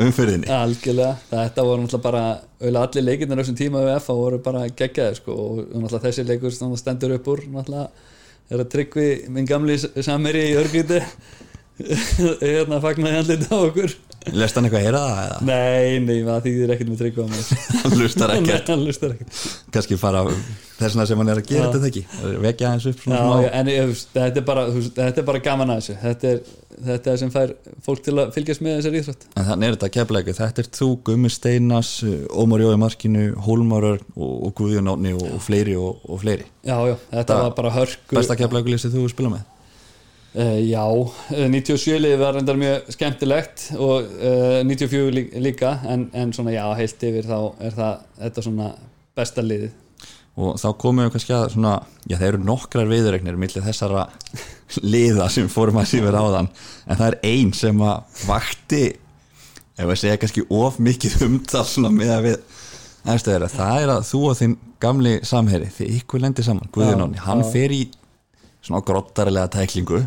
umfyrðinni 0.00 0.48
Algjörlega, 0.50 1.18
þetta 1.28 1.64
voru 1.66 1.82
náttúrulega 1.82 2.04
bara 2.06 2.22
auðvitað 2.32 2.78
allir 2.80 3.04
leikirnir 3.04 3.36
á 3.36 3.40
þessum 3.42 3.58
tíma 3.58 3.82
við 3.84 3.98
FA 4.06 4.16
voru 4.16 4.38
bara 4.46 4.62
geggjaði 4.70 5.18
sko 5.18 5.36
og 5.36 5.58
náttúrulega 5.66 6.04
þessi 6.06 6.24
leikur 6.30 6.56
stendur 6.80 7.16
upp 7.18 7.28
úr 7.34 7.42
náttúrulega 7.52 7.90
er 8.46 8.62
að 8.62 8.68
tryggvi 8.70 9.06
minn 9.32 9.48
gamli 9.48 9.74
sameri 9.78 10.44
í 10.52 10.58
örgríti 10.60 11.00
hérna 12.40 12.80
fagnaði 12.84 13.22
andlita 13.22 13.52
á 13.52 13.58
okkur. 13.68 13.96
Lest 14.34 14.56
hann 14.58 14.66
eitthvað 14.66 14.80
að 14.80 14.86
heyra 14.88 15.00
það? 15.06 15.42
Nei, 15.46 15.98
nei, 16.02 16.16
það 16.26 16.46
þýðir 16.48 16.70
ekkert 16.74 16.88
með 16.90 17.02
tryggva 17.04 17.26
maður 17.30 17.82
Hann 17.84 17.92
lustar 18.00 18.32
ekkert. 18.34 18.70
Ekkert. 19.12 19.44
Kannski 19.76 19.98
fara 20.00 20.22
þessna 20.80 21.04
sem 21.06 21.20
hann 21.22 21.30
er 21.30 21.38
að 21.44 21.46
gera 21.52 21.68
þetta 21.70 21.90
ekki? 21.92 22.02
Vekja 22.42 22.72
hans 22.72 22.88
upp 22.90 23.04
svona 23.04 23.20
Já, 23.20 23.44
já, 23.44 23.50
en 23.60 23.70
ég, 23.70 23.86
veist, 23.92 24.10
þetta, 24.16 24.42
er 24.42 24.46
bara, 24.48 24.64
þetta 24.98 25.22
er 25.22 25.28
bara 25.30 25.42
gaman 25.46 25.72
að 25.76 25.78
þessu. 25.78 25.96
Þetta 26.02 26.32
er, 26.32 26.42
þetta 26.90 27.12
er 27.14 27.20
sem 27.22 27.32
fær 27.36 27.54
fólk 27.86 28.02
til 28.08 28.16
að 28.18 28.34
fylgjast 28.34 28.64
með 28.66 28.78
þessari 28.80 29.02
íþrótt. 29.04 29.26
En 29.38 29.48
þannig 29.52 29.68
er 29.70 29.76
þetta 29.78 29.92
keflæku, 30.00 30.36
þetta 30.42 30.64
er 30.66 30.70
þú, 30.80 30.88
Gummi 31.06 31.30
Steinas, 31.36 31.92
Ómar 32.34 32.66
Jói 32.66 32.76
Markinu, 32.82 33.26
Hólmarur 33.46 34.02
og, 34.16 34.32
og 34.50 34.56
Guðjón 34.58 34.90
Átni 34.96 35.14
og, 35.14 35.28
og 35.38 35.44
fleiri 35.46 35.78
og, 35.78 36.02
og 36.10 36.24
fleiri. 36.26 36.50
Já, 36.66 36.80
já, 36.90 36.96
þetta 37.14 37.30
Það- 37.30 37.44
var 37.46 37.54
bara 37.62 37.76
hörku 37.78 38.18
Besta 38.18 38.36
keflæku 38.42 38.74
lýsið 38.74 38.98
þú 38.98 39.06
spila 39.14 39.36
með? 39.38 39.52
Uh, 40.36 40.58
já, 40.68 40.82
eh, 41.32 41.46
97 41.48 41.96
liði 41.96 42.16
var 42.20 42.34
reyndar 42.36 42.58
mjög 42.60 42.90
skemmtilegt 42.92 43.62
og 43.80 44.04
uh, 44.20 44.58
94 44.68 45.14
lí- 45.16 45.30
líka 45.40 45.70
en, 45.88 46.10
en 46.12 46.34
svona 46.36 46.52
já, 46.52 46.66
heilt 46.76 47.06
yfir 47.08 47.24
þá 47.24 47.38
er 47.64 47.72
það 47.78 48.02
þetta 48.20 48.44
svona 48.44 48.66
besta 49.16 49.44
liðið 49.46 49.70
Og 50.36 50.58
þá 50.60 50.66
komum 50.76 51.06
við 51.06 51.14
kannski 51.14 51.32
að 51.32 51.46
svona, 51.54 51.70
já 52.04 52.18
það 52.18 52.26
eru 52.28 52.42
nokkrar 52.44 52.90
viðregnir 52.90 53.38
millir 53.40 53.64
þessara 53.64 54.02
liða 54.84 55.30
sem 55.32 55.48
fórum 55.48 55.80
að 55.80 55.88
síður 55.94 56.18
áðan 56.20 56.50
en 56.84 56.98
það 57.00 57.06
er 57.08 57.18
ein 57.30 57.54
sem 57.56 57.80
að 57.80 58.22
vakti 58.28 58.82
ef 58.92 59.88
við 59.88 60.00
segja 60.02 60.20
kannski 60.20 60.44
of 60.52 60.76
mikið 60.84 61.16
umtal 61.30 61.64
svona 61.64 61.94
með 61.96 62.12
að 62.12 62.28
við 62.28 62.36
það 63.06 63.86
er 63.86 63.94
að 63.94 64.08
þú 64.10 64.20
og 64.28 64.36
þinn 64.42 64.56
gamli 64.82 65.14
samheri, 65.24 65.68
þið 65.72 65.96
ykkur 66.02 66.20
lendir 66.26 66.44
saman 66.44 66.68
Átni, 66.76 67.22
hann 67.24 67.40
já. 67.44 67.50
fer 67.54 67.72
í 67.72 67.86
svona 68.66 68.82
grottarilega 68.86 69.50
tæklingu 69.54 70.02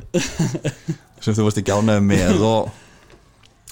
sem 1.24 1.36
þú 1.36 1.48
varst 1.48 1.62
ekki 1.62 1.76
ánægð 1.76 2.06
með 2.10 2.46
og, 2.48 2.70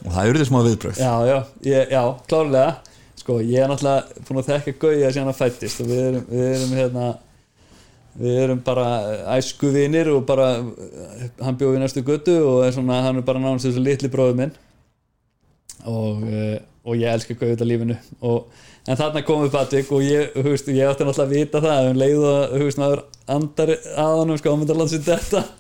og 0.06 0.12
það 0.16 0.26
eru 0.26 0.42
þið 0.42 0.50
smá 0.50 0.60
viðbröð 0.68 1.02
Já, 1.04 1.14
já, 1.28 1.38
ég, 1.68 1.94
já, 1.94 2.02
klárlega. 2.32 2.76
Sko, 3.18 3.40
ég 3.44 3.64
er 3.64 3.72
náttúrulega 3.72 4.26
búin 4.28 4.42
að 4.42 4.52
þekka 4.54 4.76
Gauja 4.84 5.14
síðan 5.14 5.32
að 5.34 5.40
fættist 5.42 5.82
og 5.84 5.90
við 5.90 6.04
erum, 6.06 6.28
við 6.32 6.46
erum 6.52 6.76
hérna 6.78 7.08
við 8.18 8.38
erum 8.44 8.62
bara 8.66 8.86
æsku 9.36 9.70
vinir 9.74 10.10
og 10.14 10.24
bara 10.28 10.48
hann 10.58 11.58
bjóði 11.60 11.82
næstu 11.82 12.04
götu 12.06 12.38
og 12.40 12.64
er 12.66 12.74
svona, 12.76 13.02
hann 13.06 13.20
er 13.20 13.26
bara 13.28 13.42
nánast 13.42 13.68
þessu 13.68 13.84
litli 13.84 14.10
bróður 14.14 14.40
minn. 14.40 14.56
Og, 15.88 16.24
uh, 16.24 16.56
og 16.88 16.98
ég 16.98 17.14
elska 17.14 17.38
Gauja 17.38 17.56
þetta 17.56 17.68
lífinu. 17.70 17.98
Og, 18.26 18.48
en 18.88 19.00
þarna 19.00 19.24
komið 19.28 19.54
Patrik 19.54 19.92
og 19.96 20.06
ég, 20.06 20.32
þú 20.36 20.46
veist, 20.52 20.70
ég 20.72 20.92
átti 20.92 21.08
náttúrulega 21.08 21.28
að 21.28 21.36
vita 21.36 21.64
það 21.64 21.90
um 21.92 22.00
leið 22.02 22.22
og 22.28 22.54
þú 22.54 22.62
veist, 22.68 22.82
maður 22.82 23.04
andar 23.38 23.74
að 23.76 24.14
honum 24.22 24.40
sko 24.42 24.54
ámyndarlandsinn 24.56 25.06
þetta. 25.08 25.44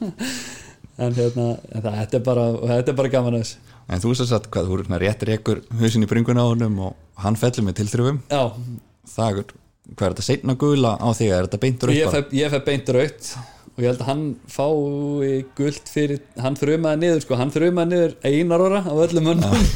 En 0.97 1.13
hérna, 1.13 1.43
en 1.77 1.83
það, 1.83 1.95
þetta 1.99 2.17
er 2.17 2.21
bara 2.25 2.43
þetta 2.71 2.89
er 2.89 2.95
bara 2.97 3.09
gaman 3.13 3.35
að 3.37 3.41
þessu. 3.43 3.75
En 3.93 3.99
þú 4.01 4.09
veist 4.09 4.31
að 4.33 4.47
hvað, 4.49 4.63
þú 4.65 4.77
eru 4.77 4.85
svona 4.87 4.97
réttir 5.03 5.29
ekkur 5.35 5.59
hausin 5.77 6.05
í 6.07 6.09
bringuna 6.09 6.41
á 6.41 6.49
honum 6.49 6.79
og 6.87 6.95
hann 7.21 7.37
fellur 7.37 7.67
með 7.67 7.75
tilþrifum? 7.77 8.17
Já, 8.33 8.41
það 9.13 9.41
er, 9.43 9.51
hvað 9.91 10.07
er 10.07 10.15
þetta 10.15 10.25
seinna 10.25 10.55
gula 10.63 10.95
á 10.97 11.07
þig 11.13 11.29
er 11.35 11.45
þetta 11.45 11.59
beintur 11.61 11.93
upp 11.93 11.99
ég 11.99 12.09
bara? 12.09 12.23
fæ, 12.25 12.33
ég 12.39 12.55
fæ 12.55 12.57
beint 12.65 12.89
raut 12.97 13.29
og 13.77 13.83
ég 13.83 13.91
held 13.91 13.99
að 14.01 14.07
hann 14.09 14.21
fái 14.49 15.41
guld 15.57 15.89
fyrir, 15.93 16.21
hann 16.41 16.55
þrumaði 16.57 16.97
niður 17.03 17.19
sko, 17.21 17.37
hann 17.37 17.51
þrumaði 17.53 17.91
niður 17.91 18.15
einar 18.25 18.63
ára 18.65 18.79
af 18.81 19.01
öllum 19.03 19.27
mönnum. 19.29 19.67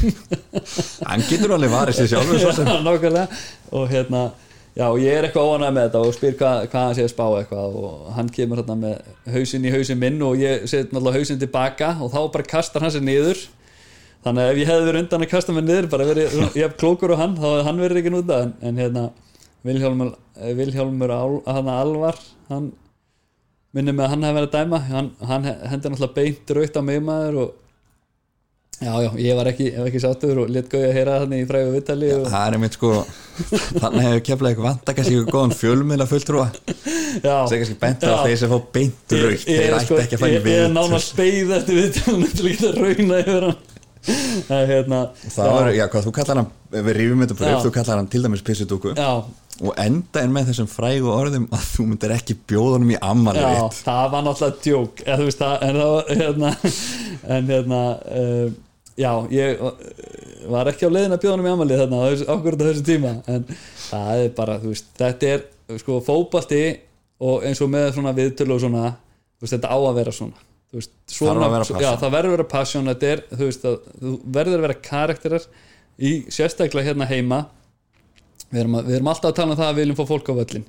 Hann 1.06 1.22
getur 1.28 1.54
alveg 1.54 1.70
varið 1.70 2.00
sér 2.00 2.10
sjálfur 2.10 2.42
Já, 2.42 2.80
nákvæmlega. 2.82 3.38
Og 3.78 3.86
hérna, 3.92 4.24
já, 4.74 4.88
ég 4.98 5.20
er 5.20 5.28
eitthvað 5.28 5.52
óanæg 5.52 5.76
með 5.76 5.86
þetta 5.86 6.02
og 6.02 6.16
spyr 6.18 6.34
hvað, 6.40 6.66
hvað 6.74 6.88
hann 6.88 6.98
sé 6.98 7.06
að 7.06 7.12
spá 7.14 7.24
eitthvað. 7.38 7.78
Og 7.78 8.12
hann 8.18 8.34
kemur 8.34 8.64
hérna 8.64 8.78
með 8.82 9.32
hausinn 9.36 9.70
í 9.70 9.74
hausinn 9.76 10.02
minn 10.02 10.18
og 10.26 10.42
ég 10.42 10.66
set 10.66 10.90
náttúrulega 10.90 11.22
hausinn 11.22 11.42
tilbaka 11.46 11.94
og 12.02 12.10
þá 12.10 12.20
bara 12.34 12.50
kastar 12.56 12.82
hann 12.82 12.96
sér 12.96 13.06
niður. 13.06 13.46
Þannig 14.26 14.42
að 14.42 14.52
ef 14.52 14.62
ég 14.64 14.68
hefði 14.74 14.90
verið 14.90 15.04
undan 15.06 15.24
að 15.28 15.34
kasta 15.36 15.54
mig 15.54 15.68
niður 15.70 15.92
bara 15.94 16.10
verið, 16.10 16.38
ég 16.58 16.62
hef 16.66 16.78
klókur 16.82 17.14
og 17.14 17.22
hann 17.22 17.38
þá 17.38 17.46
hefði 17.52 17.64
hann 17.70 17.82
verið 17.86 18.02
ekki 18.02 18.16
núta 18.18 18.42
en, 18.48 18.52
en 18.66 18.82
hérna 18.82 19.08
Vilhjálmur, 19.62 20.14
Vilhjálmur 20.58 21.10
Al, 21.14 21.34
hann 21.46 21.70
Alvar 21.70 22.18
hann 22.50 22.72
minnir 23.72 23.96
mig 23.96 24.04
að 24.06 24.14
hann 24.14 24.28
hefði 24.28 24.38
verið 24.38 24.48
að 24.48 24.54
dæma. 24.58 24.80
Hann, 24.90 25.10
hann 25.30 25.50
hendur 25.72 25.94
náttúrulega 25.94 26.16
beint 26.18 26.54
raut 26.58 26.78
á 26.78 26.82
mig 26.84 27.02
maður 27.04 27.38
og 27.42 27.58
já, 28.82 28.92
já, 29.04 29.10
ég 29.22 29.38
var 29.38 29.50
ekki, 29.52 29.68
ekki 29.84 30.02
sáttur 30.02 30.42
og 30.42 30.52
let 30.52 30.68
gauði 30.70 30.88
að 30.90 30.96
heyra 30.98 31.18
hann 31.22 31.34
í 31.36 31.42
fræðu 31.48 31.74
vittali 31.76 32.10
og, 32.16 32.24
það 32.32 32.46
er 32.46 32.56
einmitt 32.58 32.78
sko 32.78 32.92
þannig 33.82 34.06
hefur 34.08 34.24
keflaði 34.28 34.52
eitthvað 34.52 34.68
vant 34.68 34.92
að 34.92 34.96
kannski 34.98 35.16
eitthvað 35.16 35.36
góðan 35.36 35.56
fjölmiðla 35.60 36.08
fulltrúa. 36.10 36.48
Það 37.22 37.28
er 37.28 37.62
kannski 37.62 37.78
bent 37.84 38.06
á 38.08 38.14
þeir 38.24 38.40
sem 38.42 38.52
fá 38.52 38.58
beintur 38.76 39.26
raukt 39.28 39.46
ég, 39.46 39.60
þeir 39.62 39.76
ætti 39.78 39.88
sko, 39.88 40.00
ekki 40.02 40.18
að 40.18 40.24
fæ 40.24 40.28
ég, 40.32 40.48
ég 40.52 40.64
er 40.66 40.74
nána 40.74 41.02
speið 41.02 41.54
eftir 41.60 41.84
til 41.98 42.16
að 42.16 42.48
geta 42.48 42.74
rauna 42.78 43.22
yfir 43.22 43.48
hann 43.48 43.71
hérna 44.48 45.04
það 45.20 45.52
var, 45.54 45.70
já 45.76 45.84
hvað, 45.86 46.06
þú 46.06 46.12
kallar 46.16 46.40
hann 46.40 46.50
við 46.72 46.96
rifum 46.96 47.22
þetta 47.22 47.36
bara 47.38 47.54
upp, 47.54 47.64
þú 47.66 47.72
kallar 47.76 48.00
hann 48.00 48.10
til 48.10 48.22
dæmis 48.24 48.44
pissudúku. 48.46 48.94
Já, 48.98 49.12
og 49.62 49.78
enda 49.78 50.22
er 50.22 50.32
með 50.32 50.50
þessum 50.50 50.68
frægu 50.72 51.12
orðum 51.12 51.46
að 51.52 51.68
þú 51.68 51.86
myndir 51.90 52.14
ekki 52.16 52.36
bjóða 52.50 52.76
honum 52.78 52.92
í 52.94 52.98
ammali 53.04 53.44
já, 53.44 53.62
það 53.78 54.10
var 54.14 54.26
náttúrulega 54.26 54.66
djók. 54.66 55.04
Eða 55.06 55.18
þú 55.20 55.28
veist 55.28 55.42
það, 55.42 55.56
en 55.68 55.80
það 55.82 56.12
hérna, 56.22 56.52
en 57.36 57.50
hérna 57.52 57.82
uh, 58.18 58.46
já, 58.98 59.12
ég 59.36 59.62
uh, 59.62 59.90
var 60.52 60.72
ekki 60.72 60.88
á 60.88 60.94
leiðin 60.94 61.16
að 61.16 61.24
bjóða 61.24 61.36
hann 61.36 61.46
í 61.46 61.52
amalið 61.52 61.84
þarna 61.84 62.04
akkurat 62.36 62.64
á 62.64 62.68
þessu 62.70 62.86
tíma. 62.88 63.16
En 63.30 63.46
það 63.88 64.24
er 64.24 64.32
bara, 64.40 64.58
þú 64.62 64.72
veist, 64.72 64.94
þetta 64.98 65.34
er 65.36 65.46
sko 65.82 66.00
fótbalti 66.04 66.64
og 67.22 67.44
eins 67.46 67.60
og 67.62 67.70
með 67.70 67.92
svona 67.96 68.16
viðtölu 68.16 68.56
og 68.56 68.64
svona 68.64 68.88
þú 68.90 69.46
veist, 69.46 69.54
þetta 69.54 69.70
á 69.70 69.78
að 69.78 70.00
vera 70.00 70.14
svona 70.16 70.48
veist, 70.80 70.92
svona, 71.12 71.32
Þarf 71.34 71.44
að 71.46 71.52
vera 71.52 71.66
passion. 71.66 71.82
já, 71.82 71.90
það 72.00 72.14
verður 72.16 72.32
að 72.32 72.36
vera 72.36 72.48
passion 72.52 72.90
þetta 72.92 73.10
er, 73.12 73.22
þú 73.32 73.48
veist, 73.48 73.66
að, 73.68 73.76
þú 74.02 74.12
verður 74.38 74.58
að 74.58 74.66
vera 74.66 74.78
karakterar 74.88 75.46
í 75.98 76.12
sérstaklega 76.32 76.88
hérna 76.90 77.08
heima. 77.10 77.40
Við 78.52 78.60
erum, 78.64 78.76
að, 78.78 78.88
við 78.90 78.98
erum 78.98 79.10
alltaf 79.12 79.32
að 79.32 79.38
tala 79.40 79.54
um 79.54 79.60
það 79.60 79.70
að 79.70 79.76
við 79.76 79.84
viljum 79.86 80.00
fá 80.00 80.06
fólk 80.12 80.28
á 80.32 80.34
völlin 80.42 80.68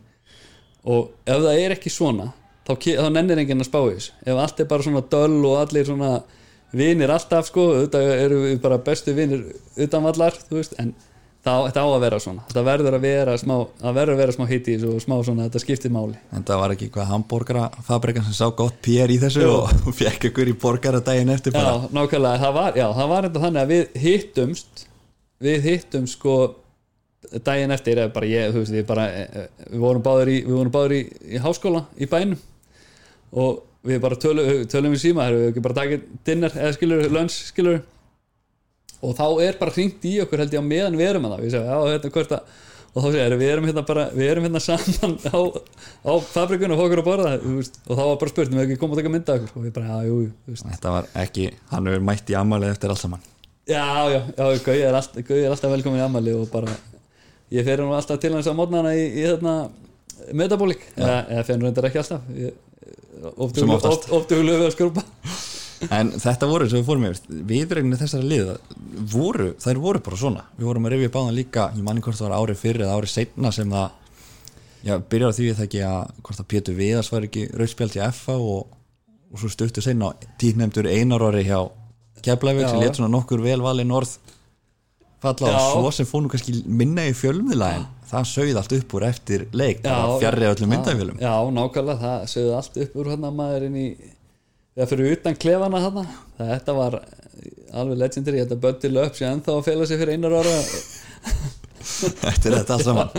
og 0.83 1.11
ef 1.23 1.43
það 1.45 1.59
er 1.63 1.73
ekki 1.77 1.91
svona 1.91 2.25
þá, 2.67 2.73
þá 2.75 3.07
nennir 3.15 3.39
enginn 3.43 3.63
að 3.63 3.69
spá 3.69 3.79
í 3.83 3.93
þessu. 3.95 4.13
Ef 4.27 4.39
allt 4.43 4.59
er 4.59 4.69
bara 4.71 4.85
svona 4.87 5.03
döll 5.13 5.39
og 5.47 5.57
allir 5.61 5.87
svona 5.87 6.11
vinir 6.73 7.11
alltaf 7.13 7.47
sko 7.47 7.65
auðvitað 7.71 8.11
eru 8.17 8.39
við 8.47 8.61
bara 8.63 8.79
bestu 8.83 9.13
vinir 9.15 9.43
utanvallar 9.79 10.35
þú 10.47 10.57
veist, 10.57 10.75
en 10.81 10.93
þá, 11.43 11.51
þetta 11.67 11.83
á 11.83 11.87
að 11.87 12.03
vera 12.05 12.19
svona. 12.23 12.45
Þetta 12.49 12.63
verður 12.69 12.97
að 12.97 13.05
vera 13.07 13.35
smá 13.41 13.55
það 13.81 13.97
verður 13.99 14.13
að 14.15 14.21
vera 14.23 14.35
smá 14.37 14.45
hitt 14.49 14.69
í 14.69 14.77
þessu 14.77 14.93
og 14.93 15.03
smá 15.03 15.15
svona 15.27 15.47
þetta 15.47 15.61
skiptir 15.63 15.93
máli. 15.93 16.17
En 16.33 16.47
það 16.47 16.63
var 16.63 16.75
ekki 16.75 16.89
hvað 16.93 17.11
hambúrgarafabrikan 17.11 18.27
sem 18.29 18.37
sá 18.39 18.47
gott 18.63 18.79
PR 18.85 19.13
í 19.13 19.19
þessu 19.21 19.43
Jú. 19.43 19.53
og 19.59 19.93
fekk 19.99 20.29
ykkur 20.31 20.51
í 20.53 20.57
borgara 20.63 21.03
daginn 21.03 21.33
eftir 21.33 21.55
bara. 21.55 21.75
Já, 21.77 21.93
nákvæmlega, 21.99 22.41
það 22.45 22.57
var, 22.59 22.81
já, 22.81 22.87
það 22.99 23.13
var 23.13 23.29
enda 23.29 23.45
þannig 23.45 23.63
að 23.63 23.73
við 23.73 24.01
hittumst 24.05 24.87
við 25.43 25.67
hittumst 25.67 26.19
sko 26.19 26.37
daginn 27.43 27.73
eftir 27.73 27.99
eða 27.99 28.13
bara 28.13 28.29
ég, 28.29 28.49
þú 28.53 28.63
veist, 28.63 28.75
ég 28.77 28.87
bara 28.87 29.05
eh, 29.11 29.37
eh, 29.43 29.69
við 29.71 29.83
vorum 29.83 30.03
báður 30.05 30.31
í, 30.31 30.39
við 30.45 30.57
vorum 30.57 30.73
báður 30.73 30.95
í, 30.97 31.03
í 31.33 31.43
háskóla 31.43 31.85
í 31.97 32.09
bænum. 32.11 32.41
Og 33.33 33.63
við 33.83 33.99
bara 34.03 34.19
tölum, 34.19 34.49
tölum 34.71 34.93
við 34.93 35.01
síma 35.01 35.27
erum 35.27 35.41
við 35.41 35.49
ekki 35.51 35.63
bara 35.65 35.77
takið 35.81 36.03
dinner 36.27 36.53
eða 36.55 36.75
skilur 36.77 37.07
lunch 37.11 37.39
skilur 37.49 37.81
og 39.03 39.15
þá 39.19 39.25
er 39.47 39.57
bara 39.59 39.73
hringt 39.75 40.05
í 40.09 40.13
okkur 40.23 40.43
held 40.45 40.53
ég 40.55 40.63
á 40.63 40.71
meðan 40.73 40.97
við 40.99 41.09
erum 41.11 41.27
að 41.27 41.35
það. 41.35 41.57
Já, 41.59 41.63
hérna 41.93 42.39
og 42.93 43.01
þá 43.01 43.07
segir 43.09 43.33
við 43.41 43.49
erum 43.49 43.65
hérna 43.65 43.81
bara, 43.89 44.03
við 44.13 44.27
erum 44.29 44.43
hérna 44.45 44.59
saman 44.61 45.15
á, 45.25 45.37
á 46.05 46.13
fabrikun 46.29 46.73
og 46.75 46.81
fókur 46.83 46.99
að 47.01 47.07
borða 47.07 47.31
veist, 47.41 47.79
og 47.89 47.97
þá 47.97 48.01
var 48.05 48.19
bara 48.21 48.33
spurt, 48.33 48.51
við 48.53 48.61
ekki 48.67 48.75
komað 48.81 48.93
að 48.93 49.01
taka 49.01 49.13
mynda 49.15 49.37
okkur 49.39 49.55
og 49.57 49.63
við 49.65 49.71
bara, 49.77 49.87
já, 49.95 50.09
jú, 50.11 50.17
jú, 50.27 50.57
þetta 50.61 50.91
var 50.93 51.07
ekki, 51.23 51.47
hann 51.71 51.89
hefur 51.89 52.03
mætt 52.05 52.29
í 52.29 52.37
ammali 52.37 52.69
eftir 52.69 52.93
allt 52.93 53.01
saman. 53.01 53.23
Já, 53.65 53.81
já, 54.13 54.19
já, 54.37 54.43
Gauði 54.67 54.83
er, 54.85 54.97
allt, 54.99 55.17
er 55.23 55.49
alltaf 55.55 55.73
velkomin 55.73 56.01
í 56.03 56.05
ammali 56.05 56.35
og 56.37 56.45
bara 56.53 56.75
ég 57.57 57.65
fer 57.65 57.81
nú 57.81 57.95
alltaf 57.97 58.21
til 58.21 58.33
hans 58.35 58.51
á 58.51 58.53
mótnana 58.53 58.93
í, 58.93 59.07
í 59.09 59.25
þarna 59.25 59.55
metabólik, 60.37 60.85
eða, 60.93 61.17
fer 61.49 61.57
nú 61.57 61.65
reyndar 61.71 61.89
ekki 61.89 62.03
alltaf. 62.03 62.29
Ég, 62.37 62.53
oft 63.33 63.57
Sem 63.57 63.65
huglu- 63.65 63.79
oftast. 63.79 64.05
oft, 64.05 64.13
oft 64.19 64.37
huglu 64.37 64.53
við 64.59 64.67
að 64.69 64.75
skrúpa 64.77 65.03
en 65.89 66.13
þetta 66.19 66.49
voru 66.49 66.69
sem 66.69 66.81
við 66.81 66.87
fórum 66.87 67.09
yfir. 67.09 67.41
Viðregnir 67.49 67.99
þessara 67.99 68.29
liða 68.29 68.55
voru, 69.13 69.49
þær 69.63 69.81
voru 69.83 70.03
bara 70.05 70.19
svona. 70.19 70.45
Við 70.57 70.69
vorum 70.69 70.87
að 70.87 70.95
rifja 70.95 71.13
báðan 71.17 71.37
líka, 71.37 71.67
ég 71.75 71.83
manni 71.85 72.03
hvort 72.05 72.19
það 72.19 72.29
var 72.29 72.37
árið 72.39 72.61
fyrir 72.61 72.85
eða 72.85 72.97
árið 72.99 73.13
seinna 73.13 73.51
sem 73.55 73.73
það 73.73 73.99
já, 74.83 74.97
byrjar 74.99 75.31
á 75.31 75.37
því 75.37 75.49
það 75.53 75.65
ekki 75.67 75.83
að 75.87 75.99
hvort 76.21 76.43
að 76.43 76.49
Pétur 76.53 76.77
Viðars 76.77 77.11
var 77.13 77.27
ekki 77.27 77.45
rauðspjald 77.53 77.97
í 77.97 78.03
FA 78.17 78.35
og, 78.37 78.75
og 79.31 79.41
svo 79.41 79.51
stuttu 79.51 79.83
seinna 79.83 80.11
tíknefndur 80.41 80.89
einar 80.91 81.23
orði 81.29 81.47
hjá 81.47 81.59
Keflavík 82.23 82.69
sem 82.69 82.79
let 82.79 82.95
svona 82.95 83.11
nokkur 83.11 83.43
vel 83.43 83.59
valin 83.63 83.91
orð 83.91 84.15
falla 85.23 85.51
Já. 85.51 85.59
og 85.59 85.71
svo 85.71 85.91
sem 85.95 86.07
fór 86.07 86.23
nú 86.23 86.31
kannski 86.31 86.55
minna 86.67 87.05
í 87.07 87.13
fjölmiðla 87.15 87.69
en 87.77 87.85
það 88.09 88.27
sögði 88.31 88.57
allt 88.59 88.75
upp 88.77 88.95
úr 88.97 89.05
eftir 89.07 89.45
leik, 89.55 89.83
fjarrri 89.83 90.49
öllum 90.49 90.73
myndafjölum 90.75 91.21
Já, 91.23 91.33
nákvæmlega, 91.55 91.99
það 92.03 92.27
sögðu 92.33 92.53
allt 92.59 92.79
upp 92.85 92.99
úr 92.99 93.11
hann 93.13 93.27
að 93.29 93.37
maður 93.39 93.67
inn 93.69 93.79
í 93.79 93.87
eða 94.77 94.89
fyrir 94.89 95.17
utan 95.17 95.37
klefana 95.37 95.81
hann 95.83 96.07
þetta 96.39 96.77
var 96.77 96.93
alveg 97.73 97.97
legendary. 97.99 98.41
Þetta 98.43 98.59
Böndi 98.63 98.89
Löp 98.91 99.15
sem 99.17 99.31
ennþá 99.31 99.51
að 99.57 99.67
fela 99.67 99.85
sig 99.89 99.99
fyrir 100.01 100.15
einar 100.17 100.33
ára. 100.39 100.55
Eftir 102.31 102.51
þetta 102.57 102.73
allt 102.77 102.87
saman. 102.87 103.09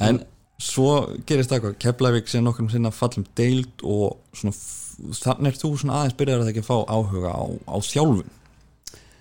En 0.00 0.16
svo 0.60 0.90
gerist 1.28 1.50
það 1.52 1.60
hvað 1.64 1.78
Keflavík 1.84 2.26
sem 2.30 2.44
nokkur 2.44 2.70
sinna 2.72 2.90
fallum 2.92 3.26
deild 3.38 3.76
og 3.84 4.08
þannig 4.36 5.50
er 5.52 5.60
þú 5.60 5.68
aðeins 5.76 6.18
byrjar 6.18 6.42
að 6.42 6.50
ekki 6.52 6.64
að 6.64 6.70
fá 6.70 6.78
áhuga 6.88 7.30
á, 7.32 7.44
á 7.68 7.76
þjálfun. 7.84 8.30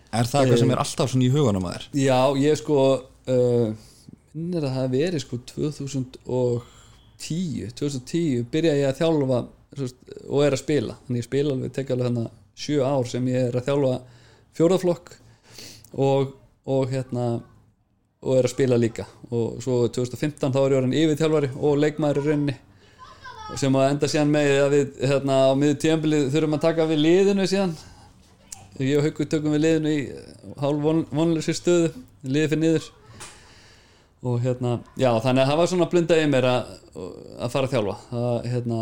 Er 0.10 0.26
það 0.26 0.40
eitthvað 0.42 0.62
sem 0.64 0.74
er 0.74 0.82
alltaf 0.82 1.10
í 1.16 1.30
hugunum 1.30 1.68
að 1.70 1.74
þér? 1.76 1.84
Já, 2.02 2.22
ég 2.42 2.54
sko 2.58 2.78
uh, 2.98 3.68
minnir 4.34 4.64
að 4.66 4.76
það 4.80 4.96
verið 4.96 5.22
sko 5.24 5.36
2010 5.54 7.72
2010 7.78 8.50
byrjaði 8.52 8.82
ég 8.82 8.90
að 8.90 9.00
þjálfa 9.04 9.40
og 9.78 10.44
er 10.46 10.56
að 10.56 10.64
spila. 10.64 10.98
Þannig 11.06 11.22
ég 11.22 11.28
spila 11.28 11.56
alveg, 11.56 11.74
tek 11.76 11.92
alveg 11.94 12.10
hérna 12.10 12.26
sjö 12.60 12.82
ár 12.84 13.08
sem 13.08 13.28
ég 13.30 13.50
er 13.50 13.60
að 13.60 13.70
þjálfa 13.70 13.94
fjóraðflokk 14.58 15.14
og, 15.94 16.34
og 16.70 16.90
hérna 16.92 17.28
og 18.20 18.36
er 18.36 18.48
að 18.48 18.54
spila 18.54 18.80
líka. 18.80 19.06
Og 19.32 19.62
svo 19.64 19.86
2015 19.88 20.52
þá 20.52 20.60
er 20.62 20.74
ég 20.74 20.82
orðin 20.82 20.98
yfir 21.04 21.22
þjálfari 21.22 21.52
og 21.56 21.80
leikmaður 21.80 22.22
í 22.22 22.26
rauninni 22.28 22.58
sem 23.58 23.76
að 23.80 23.88
enda 23.94 24.10
síðan 24.12 24.34
með 24.34 24.52
að 24.62 24.76
við 24.76 25.00
hérna 25.10 25.38
á 25.50 25.52
miður 25.58 25.80
tíðanbilið 25.84 26.28
þurfum 26.36 26.58
að 26.58 26.66
taka 26.68 26.88
við 26.90 27.02
liðinu 27.06 27.48
síðan. 27.50 27.74
Ég 28.80 29.00
og 29.00 29.08
Haukur 29.08 29.28
tökum 29.28 29.56
við 29.56 29.64
liðinu 29.66 29.94
í 29.96 30.02
hálf 30.62 30.84
von, 30.84 31.02
vonleysi 31.12 31.56
stöðu 31.58 31.90
liðið 32.24 32.52
fyrir 32.54 32.64
niður. 32.64 32.90
Og 34.30 34.42
hérna, 34.44 34.76
já 35.00 35.10
þannig 35.24 35.46
að 35.46 35.50
það 35.50 35.60
var 35.62 35.72
svona 35.72 35.88
blundað 35.90 36.22
í 36.22 36.30
mér 36.30 36.48
að, 36.50 36.74
að 37.40 37.54
fara 37.56 37.70
að 37.70 37.74
þjálfa. 37.74 37.96
Það, 38.12 38.48
hérna, 38.54 38.80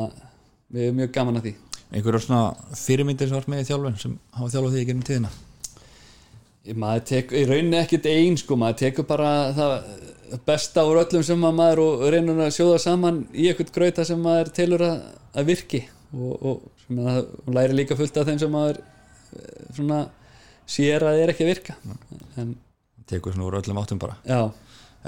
við 0.74 0.88
erum 0.88 1.02
mjög 1.02 1.12
gaman 1.16 1.40
að 1.40 1.48
því. 1.48 1.54
Einhverjum 1.88 2.24
svona 2.26 2.76
fyrirmyndir 2.76 3.30
sem 3.30 3.38
var 3.38 3.50
með 3.52 3.64
í 3.64 3.68
þjálfun 3.70 4.00
sem 4.02 4.16
hafa 4.36 4.54
þjálfað 4.54 4.74
því 4.76 4.82
í 4.82 4.88
gennum 4.90 5.08
tíðina? 5.08 5.34
maður 6.76 7.04
tek, 7.08 7.32
í 7.32 7.46
rauninni 7.48 7.78
ekkit 7.80 8.08
einn 8.12 8.36
sko, 8.36 8.58
maður 8.60 8.80
tekur 8.82 9.06
bara 9.08 9.30
það 9.56 9.76
besta 10.44 10.84
úr 10.84 11.00
öllum 11.00 11.24
sem 11.24 11.46
að 11.48 11.56
maður 11.56 11.82
og 11.86 12.02
reynur 12.12 12.42
að 12.44 12.56
sjóða 12.58 12.82
saman 12.84 13.22
í 13.32 13.48
eitthvað 13.48 13.72
gröita 13.78 14.04
sem 14.08 14.20
maður 14.20 14.52
telur 14.58 14.84
að, 14.84 14.98
að 15.32 15.48
virki. 15.54 15.82
Og, 16.12 16.34
og 16.52 17.00
að 17.08 17.22
læri 17.56 17.78
líka 17.78 17.96
fullt 18.00 18.20
af 18.20 18.28
þeim 18.28 18.42
sem 18.42 18.52
maður 18.52 18.82
eh, 18.82 19.64
svona 19.78 20.02
sér 20.68 21.08
að 21.08 21.22
er 21.24 21.32
ekki 21.32 21.48
virka. 21.48 21.78
En 22.40 22.56
Tekur 23.08 23.32
svona 23.32 23.48
úr 23.48 23.62
öllum 23.62 23.80
áttum 23.80 24.00
bara. 24.02 24.18
Já, 24.28 24.52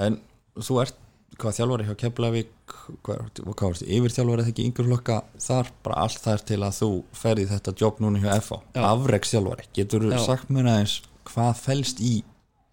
En 0.00 0.16
þú 0.56 0.80
ert, 0.80 0.96
hvað 1.40 1.56
þjálfari 1.58 1.86
hjá 1.88 1.96
Keflavík 2.02 2.74
hvað, 3.06 3.40
hvað 3.44 3.64
varstu, 3.66 3.88
yfirþjálfari 3.96 4.44
eða 4.44 4.52
ekki 4.52 4.66
yngur 4.68 4.88
flokka 4.90 5.16
þar, 5.40 5.72
bara 5.84 6.02
allt 6.04 6.20
þar 6.24 6.44
til 6.50 6.60
að 6.60 6.76
þú 6.80 6.90
ferði 7.22 7.48
þetta 7.50 7.74
jobb 7.80 8.02
núna 8.04 8.22
hjá 8.22 8.30
FH 8.36 8.60
Já. 8.76 8.84
afreksþjálfari, 8.90 9.66
getur 9.78 10.06
þú 10.06 10.20
sagt 10.26 10.52
mér 10.52 10.70
aðeins 10.74 11.00
hvað 11.30 11.64
felst 11.64 12.04
í 12.04 12.14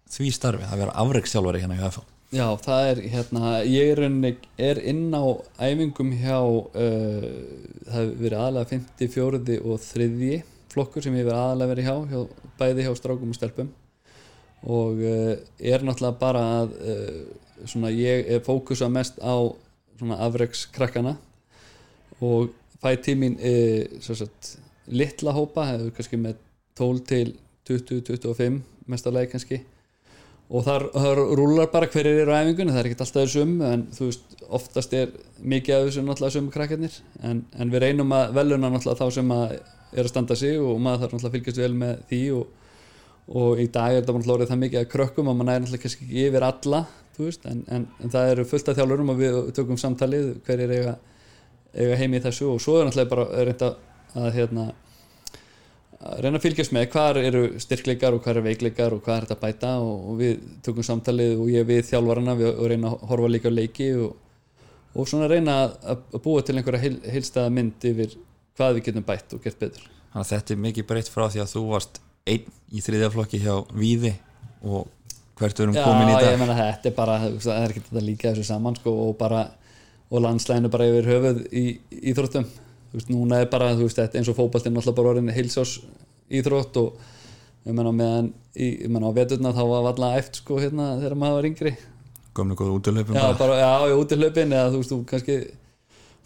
því 0.08 0.30
starfi 0.36 0.68
að 0.68 0.84
vera 0.84 0.96
afreksþjálfari 1.04 1.64
hérna 1.64 1.80
hjá 1.80 1.88
FH 1.90 2.06
Já, 2.28 2.44
það 2.60 2.86
er 2.90 2.98
hérna, 3.08 3.50
ég 3.64 3.90
er, 3.94 4.02
er 4.60 4.78
inn 4.90 5.06
á 5.16 5.24
æfingum 5.64 6.10
hjá, 6.20 6.36
uh, 6.44 7.28
það 7.88 8.02
hefur 8.02 8.18
verið 8.20 8.42
aðalega 8.42 8.68
54. 9.00 9.56
og 9.64 9.78
3. 9.80 10.40
flokkur 10.68 11.06
sem 11.06 11.16
ég 11.16 11.24
hefur 11.24 11.38
aðalega 11.38 11.72
verið 11.72 11.88
hjá, 11.88 11.94
hjá 12.10 12.50
bæði 12.60 12.84
hjá 12.84 12.92
strákum 12.98 13.32
og 13.32 13.38
stelpum 13.38 13.70
og 14.68 15.00
uh, 15.00 15.32
er 15.56 15.86
náttúrulega 15.86 16.20
bara 16.20 16.44
að 16.58 16.76
uh, 16.82 17.22
svona 17.66 17.90
ég 17.94 18.28
er 18.28 18.44
fókusa 18.44 18.88
mest 18.92 19.18
á 19.18 19.34
svona 19.98 20.20
afrekskrakkana 20.26 21.16
og 22.20 22.52
fæ 22.82 22.94
tímin 23.02 23.38
svo 24.00 24.14
sagt, 24.14 24.58
litla 24.86 25.34
hópa, 25.34 25.66
hefur 25.72 25.94
kannski 25.96 26.20
með 26.20 26.38
12 26.78 27.02
til 27.08 27.34
20-25 27.68 28.60
mestarlega 28.88 29.32
kannski. 29.32 29.60
Og 30.48 30.64
þar, 30.64 30.86
þar 30.94 31.18
rúlar 31.36 31.68
bara 31.68 31.90
hverjir 31.92 32.22
eru 32.22 32.32
á 32.32 32.40
æfingunni 32.40 32.72
það 32.72 32.80
er 32.80 32.86
ekkert 32.88 33.02
alltaf 33.04 33.26
þessum 33.26 33.50
en 33.68 33.82
þú 33.92 34.06
veist, 34.06 34.38
oftast 34.48 34.94
er 34.96 35.10
mikið 35.44 35.74
af 35.74 35.82
þessu 35.88 36.04
náttúrulega 36.06 36.34
sömu 36.38 36.54
krakkarnir 36.54 36.94
en, 37.20 37.42
en 37.52 37.72
við 37.74 37.82
reynum 37.84 38.14
að 38.16 38.32
veluna 38.38 38.70
náttúrulega 38.72 39.02
þá 39.02 39.18
sem 39.18 39.34
að 39.36 39.52
er 39.92 40.06
að 40.06 40.08
standa 40.08 40.38
sig 40.40 40.56
og 40.56 40.80
maður 40.80 41.02
þarf 41.02 41.12
náttúrulega 41.12 41.28
að 41.28 41.36
fylgjast 41.36 41.60
vel 41.60 41.76
með 41.82 42.00
því 42.08 42.22
og, 42.38 42.72
og 43.42 43.60
í 43.60 43.68
dag 43.74 43.90
er 43.92 44.00
þetta 44.00 44.14
náttúrulega 44.16 44.38
orðið 44.38 44.54
það 44.54 44.62
mikið 44.62 44.80
að 44.80 44.88
krökkum 44.94 45.28
að 45.28 45.36
maður 45.36 45.50
næri 45.50 45.64
náttúrulega 45.66 45.84
kannski 45.84 46.08
yfir 46.24 46.48
alla 46.48 46.82
veist, 47.26 47.46
en, 47.50 47.64
en, 47.74 47.86
en 48.02 48.12
það 48.14 48.32
eru 48.32 48.48
fullt 48.48 48.68
af 48.70 48.78
þjálfurum 48.78 49.14
og 49.14 49.18
við 49.18 49.38
tökum 49.56 49.80
samtalið 49.80 50.28
hverjir 50.46 50.74
eiga, 50.76 50.98
eiga 51.74 51.96
heimi 51.98 52.20
í 52.20 52.24
þessu 52.24 52.52
og 52.52 52.60
svo 52.62 52.78
er 52.78 52.88
náttúrulega 52.88 53.12
bara 53.14 53.46
reynda 53.48 53.72
að 54.18 54.30
hérna 54.36 54.68
að 55.98 56.22
reyna 56.22 56.38
að 56.38 56.44
fylgjast 56.44 56.74
með 56.74 56.86
hvað 56.92 57.20
eru 57.24 57.42
styrkleikar 57.62 58.14
og 58.14 58.22
hvað 58.22 58.36
eru 58.36 58.44
veikleikar 58.46 58.94
og 58.94 59.02
hvað 59.02 59.16
er 59.16 59.26
þetta 59.26 59.36
að 59.36 59.44
bæta 59.44 59.72
og, 59.82 59.94
og 60.10 60.18
við 60.20 60.42
tökum 60.66 60.86
samtalið 60.86 61.42
og 61.42 61.50
ég 61.50 61.66
við 61.68 61.84
þjálfarana 61.90 62.36
við, 62.38 62.50
og 62.54 62.70
reyna 62.70 62.92
að 62.92 63.06
horfa 63.10 63.30
líka 63.32 63.52
leiki 63.52 63.88
og, 63.98 64.12
og 64.94 65.08
svona 65.10 65.30
reyna 65.30 65.56
að, 65.64 65.74
að 65.90 66.22
búa 66.24 66.44
til 66.46 66.56
einhverja 66.58 66.84
heil, 66.84 66.98
heilstæða 67.02 67.54
mynd 67.56 67.88
yfir 67.90 68.14
hvað 68.58 68.78
við 68.78 68.86
getum 68.88 69.08
bætt 69.08 69.34
og 69.34 69.42
gert 69.42 69.58
betur. 69.58 69.88
Þannig 70.12 70.22
að 70.22 70.30
þetta 70.32 70.54
er 70.54 70.62
mikið 70.68 70.88
breytt 70.92 71.10
frá 71.12 71.26
því 71.26 71.42
að 71.42 71.52
þú 71.56 71.64
varst 71.72 72.00
einn 72.28 72.54
í 72.70 72.84
þriðjaflokki 72.84 73.42
hjá 73.42 73.54
Víði 73.74 74.14
og 74.62 74.86
hvert 75.38 75.60
við 75.60 75.64
erum 75.66 75.76
komin 75.78 76.08
í 76.08 76.14
Já, 76.14 76.18
dag. 76.18 76.30
ég 76.32 76.40
menna 76.42 76.56
þetta 76.58 76.90
er 76.90 76.96
bara 76.96 77.18
það 77.24 77.52
er 77.54 77.74
ekki 77.74 77.84
þetta 77.88 78.04
líka 78.04 78.32
þessu 78.32 78.46
saman 78.48 78.78
sko, 78.78 78.94
og 79.08 79.14
bara 79.20 79.44
og 80.08 80.24
landslæðinu 80.24 80.70
bara 80.72 80.88
yfir 80.88 81.08
höfuð 81.12 81.40
í 81.52 81.64
íþróttum. 82.12 82.48
Þú 82.88 82.96
veist, 82.96 83.10
núna 83.12 83.42
er 83.42 83.50
bara, 83.52 83.74
þú 83.76 83.84
veist, 83.84 83.98
þetta 84.00 84.18
eins 84.20 84.30
og 84.32 84.38
fótballtinn 84.38 84.72
náttúrulega 84.72 84.96
bara 84.96 85.12
orðin 85.12 85.34
heilsás 85.36 85.74
íþrótt 86.32 86.78
og 86.80 87.02
ég 87.68 87.76
menna 87.76 87.92
meðan 87.92 88.30
í, 88.56 88.68
ég 88.86 88.88
menna 88.88 89.12
á 89.12 89.16
veturna 89.18 89.52
þá 89.52 89.62
var 89.68 89.86
valla 89.90 90.12
eft 90.16 90.40
sko 90.40 90.56
hérna 90.62 90.94
þegar 91.02 91.16
maður 91.20 91.38
var 91.40 91.48
yngri. 91.50 91.74
Gömlu 92.38 92.56
góða 92.56 92.76
útlöfum 92.78 93.18
já, 93.18 93.26
bara. 93.36 93.58
já, 93.60 93.70
já, 93.90 93.96
út 93.98 94.14
í 94.14 94.18
hlaupin 94.22 94.54
eða 94.56 94.70
þú 94.72 94.80
veist, 94.80 94.94
þú 94.94 95.00
kannski 95.12 95.38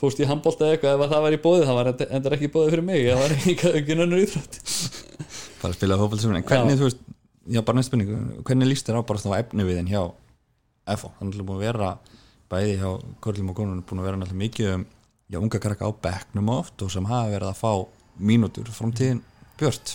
fórst 0.02 0.22
í 0.22 0.28
handbólta 0.28 0.66
eða 0.66 0.76
eitthvað 0.76 1.02
ef 1.02 1.12
það 1.14 1.24
var 1.26 1.34
í 1.34 1.40
bóði, 1.42 1.66
það 1.66 1.78
var 1.80 1.90
endur 2.18 2.36
ekki 2.36 2.48
í 2.48 2.52
bóði 2.54 2.72
fyrir 2.74 2.86
mig, 2.86 3.04
það 3.08 3.20
var 3.22 3.34
ekki, 3.38 3.72
ekki 3.80 3.98
nönnur 3.98 4.22
íþrótt. 4.22 4.60
Bara 5.62 5.76
spila 5.78 5.98
fótballsum 5.98 6.36
en 6.38 6.46
hvernig 6.46 6.78
þú 6.78 6.88
veist, 6.88 7.02
já 7.48 7.62
bara 7.62 7.76
næst 7.78 7.90
spurning. 7.90 8.10
Hvernig 8.44 8.68
líst 8.70 8.86
þér 8.88 9.00
á 9.00 9.08
bara 9.08 9.18
þá 9.22 9.38
efni 9.38 9.64
við 9.66 9.82
hjá 9.90 10.02
FO, 10.98 11.12
þannig 11.18 11.38
að 11.40 11.46
búin 11.46 11.58
að 11.58 11.64
vera 11.66 11.90
bæði 12.52 12.78
hjá 12.80 12.88
Körlum 13.24 13.50
og 13.52 13.56
Gónunum 13.58 13.84
búin 13.86 14.02
að 14.02 14.08
vera 14.08 14.18
náttúrulega 14.20 14.44
mikið 14.44 14.72
um 14.76 14.86
já, 15.32 15.38
unga 15.40 15.58
krakka 15.62 15.88
á 15.88 15.92
bekknum 16.04 16.48
oft 16.52 16.82
og 16.82 16.90
sem 16.92 17.06
hafa 17.08 17.30
verið 17.32 17.48
að 17.52 17.60
fá 17.62 17.72
mínútur. 18.18 18.68
Framtíðin 18.74 19.22
björt? 19.60 19.94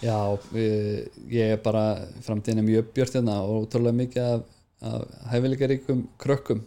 Já, 0.00 0.14
við- 0.54 1.08
ég 1.28 1.52
er 1.56 1.60
bara 1.62 2.06
framtíðin 2.22 2.62
er 2.62 2.68
mjög 2.68 2.92
björt 2.94 3.16
hérna 3.18 3.40
og 3.42 3.66
ótrúlega 3.66 3.98
mikið 3.98 4.22
af, 4.22 4.42
af 4.82 5.02
hæfileikaríkum 5.32 6.04
krökkum, 6.22 6.62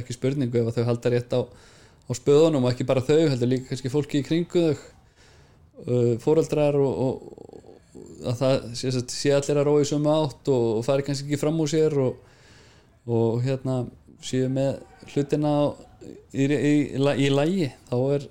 ekki 0.00 0.16
spurningu 0.16 0.62
ef 0.64 0.74
þau 0.74 0.84
halda 0.88 1.12
rétt 1.12 1.34
á, 1.36 1.40
á 1.44 2.12
spöðunum 2.16 2.64
og 2.64 2.72
ekki 2.72 2.86
bara 2.88 3.04
þau, 3.04 3.28
heldur 3.28 3.52
líka 3.52 3.68
kannski 3.68 3.92
fólki 3.92 4.22
í 4.22 4.26
kringu 4.26 4.64
þau 4.72 4.80
uh, 5.86 6.16
fóreldrar 6.24 6.76
og, 6.80 7.04
og 7.04 7.49
að 8.20 8.40
það 8.40 8.66
sé, 8.78 8.92
sé 9.08 9.32
allir 9.34 9.60
að 9.60 9.68
rói 9.68 9.86
sömu 9.88 10.12
átt 10.12 10.50
og, 10.52 10.66
og 10.80 10.84
fari 10.86 11.06
kannski 11.06 11.28
ekki 11.28 11.40
fram 11.40 11.60
úr 11.62 11.70
sér 11.70 11.96
og, 12.00 12.20
og 13.08 13.40
hérna 13.44 13.82
séu 14.24 14.50
með 14.52 14.80
hlutina 15.12 15.54
í, 16.32 16.44
í, 16.44 16.46
í, 16.46 16.76
í 16.96 17.30
lægi 17.32 17.70
þá 17.88 17.96
er, 18.16 18.28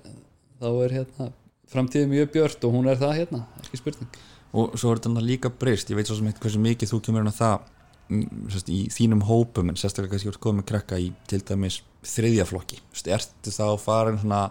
þá 0.60 0.68
er 0.70 0.96
hérna 1.00 1.28
framtíðin 1.70 2.10
mjög 2.10 2.32
björt 2.34 2.66
og 2.66 2.74
hún 2.74 2.90
er 2.90 2.98
það 3.00 3.18
hérna, 3.20 3.44
ekki 3.62 3.80
spurning. 3.80 4.22
Og 4.50 4.72
svo 4.80 4.90
er 4.90 4.98
þetta 4.98 5.22
líka 5.22 5.52
breyst, 5.54 5.92
ég 5.92 5.98
veit 5.98 6.08
svo 6.10 6.16
sem 6.18 6.30
eitt 6.30 6.40
hversu 6.42 6.62
mikið 6.62 6.90
þú 6.90 6.98
kemur 7.06 7.22
inn 7.22 7.30
á 7.30 7.36
það 7.36 7.68
mm, 8.10 8.48
sérst, 8.54 8.72
í 8.74 8.80
þínum 8.90 9.22
hópum 9.28 9.70
en 9.70 9.78
sérstaklega 9.78 10.16
kannski 10.16 10.32
úr 10.32 10.40
komið 10.42 10.66
krakka 10.72 10.98
í 10.98 11.12
til 11.30 11.42
dæmis 11.46 11.80
þriðjaflokki, 12.10 12.80
ertu 13.12 13.54
þá 13.54 13.66
farin 13.78 14.18
svona 14.18 14.42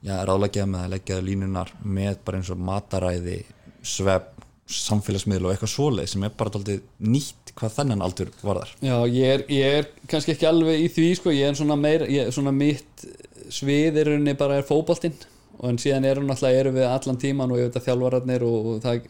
já, 0.00 0.16
ráðleggja 0.24 0.66
með 0.70 0.86
að 0.86 0.94
leggja 0.94 1.20
línunar 1.24 1.72
með 1.82 2.20
bara 2.24 2.40
eins 2.40 2.52
og 2.54 2.62
mataræði 2.62 3.40
svepp, 3.86 4.35
samfélagsmiðl 4.66 5.46
og 5.46 5.52
eitthvað 5.52 5.70
svoleið 5.70 6.08
sem 6.10 6.24
er 6.26 6.32
bara 6.38 6.52
daldið 6.56 6.82
nýtt 7.06 7.52
hvað 7.56 7.74
þennan 7.76 8.02
aldur 8.02 8.32
varðar. 8.42 8.72
Já, 8.82 8.96
ég 9.06 9.32
er, 9.36 9.44
ég 9.52 9.78
er 9.80 9.88
kannski 10.10 10.34
ekki 10.34 10.48
alveg 10.48 10.82
í 10.82 10.88
því 10.90 11.06
sko, 11.20 11.34
ég 11.34 11.52
er 11.52 11.58
svona 11.58 11.78
meir, 11.78 12.06
ég 12.10 12.26
er 12.26 12.34
svona 12.34 12.54
mitt 12.54 13.06
svið 13.54 14.00
er 14.00 14.10
rauninni 14.10 14.34
bara 14.38 14.58
er 14.58 14.66
fótboltinn 14.66 15.14
og 15.56 15.68
en 15.70 15.78
síðan 15.80 16.04
erum 16.04 16.30
erum 16.30 16.74
við 16.74 16.88
allan 16.90 17.20
tíman 17.20 17.52
og 17.52 17.60
ég 17.60 17.68
veit 17.68 17.78
að 17.78 17.86
þjálfararnir 17.86 18.44
og, 18.44 18.66
og 18.66 18.80
það, 18.84 19.06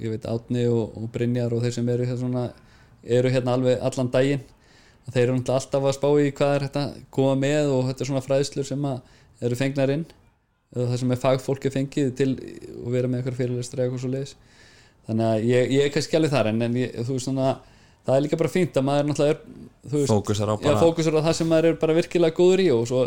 ég 0.00 0.14
veit 0.14 0.26
Átni 0.26 0.64
og, 0.66 0.96
og 0.96 1.10
Brynjar 1.14 1.52
og 1.54 1.62
þeir 1.62 1.76
sem 1.76 1.88
eru 1.92 2.08
hérna 2.08 2.22
svona 2.22 2.46
eru 3.04 3.30
hérna 3.30 3.54
alveg 3.54 3.84
allan 3.84 4.10
daginn. 4.10 4.42
Að 5.06 5.14
þeir 5.14 5.26
eru 5.28 5.36
alltaf 5.38 5.84
að 5.84 5.94
spá 5.96 6.08
í 6.20 6.32
hvað 6.32 6.54
er 6.54 6.64
þetta 6.66 6.82
koma 7.14 7.36
með 7.38 7.70
og 7.76 7.86
þetta 7.88 8.04
er 8.04 8.10
svona 8.10 8.24
fræðslur 8.24 8.66
sem 8.68 8.88
eru 8.88 9.58
fengnar 9.60 9.92
inn 9.94 10.08
eða 10.74 10.90
það 10.90 11.00
sem 11.00 11.14
er 11.14 11.22
fagfólki 11.22 11.72
fengið 11.72 12.10
til 12.18 12.30
og 12.82 12.90
vera 12.92 13.08
með 13.08 13.22
eitthvað 13.22 13.38
fyrirlestra 13.38 13.84
eitthvað 13.84 14.02
svo 14.02 14.10
leiðis 14.12 14.34
þannig 15.08 15.26
að 15.32 15.48
ég, 15.48 15.74
ég 15.74 15.88
er 15.88 15.92
kannski 15.94 16.18
alveg 16.18 16.34
þar 16.36 16.52
en, 16.52 16.62
en 16.68 16.78
ég, 16.78 16.94
þú 17.02 17.16
veist 17.16 17.28
svona 17.28 17.50
það 18.06 18.14
er 18.14 18.24
líka 18.24 18.40
bara 18.40 18.52
fínt 18.52 18.78
að 18.78 18.88
maður 18.88 19.10
náttúrulega 19.10 19.36
er 19.88 20.08
fókusar 20.08 20.52
á 20.52 20.54
já, 20.54 20.64
bara 20.64 20.80
fókusur 20.82 21.18
á 21.18 21.26
það 21.26 21.38
sem 21.40 21.52
maður 21.52 21.70
er 21.70 21.78
bara 21.82 21.96
virkilega 21.98 22.36
góður 22.36 22.64
í 22.64 22.68
og 22.72 22.84
svo 22.88 23.04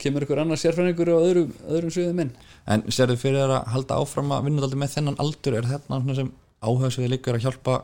kemur 0.00 0.26
ykkur 0.26 0.42
annar 0.42 0.60
sérfræðingur 0.60 1.12
á 1.12 1.18
öðrum, 1.18 1.52
öðrum 1.72 1.92
sviðum 1.94 2.18
minn 2.20 2.32
en 2.68 2.84
sérðu 2.92 3.16
fyrir 3.20 3.44
þér 3.44 3.54
að 3.56 3.70
halda 3.72 4.00
áfram 4.02 4.34
að 4.36 4.48
vinna 4.48 4.64
daldið 4.64 4.82
með 4.82 4.96
þennan 4.96 5.20
aldur 5.24 5.56
er 5.56 5.68
þetta 5.70 6.00
sem 6.18 6.32
áhugaðsviði 6.66 7.12
líkur 7.14 7.38
að 7.38 7.46
hjálpa 7.46 7.76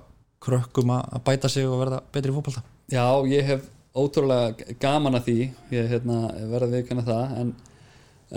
krökkum 0.42 0.92
að 0.96 1.20
bæta 1.26 1.50
sig 1.52 1.68
og 1.68 1.80
verða 1.80 2.00
betri 2.12 2.32
í 2.32 2.36
fótbolta? 2.36 2.64
Já, 2.92 3.06
ég 3.30 3.46
hef 3.46 3.68
ótrúlega 3.92 4.76
gaman 4.80 5.18
að 5.18 5.28
því 5.28 5.36
ég 5.74 5.90
hérna, 5.92 6.18
verða 6.50 6.70
viðkvæna 6.72 7.04
það 7.06 7.36
en, 7.40 7.52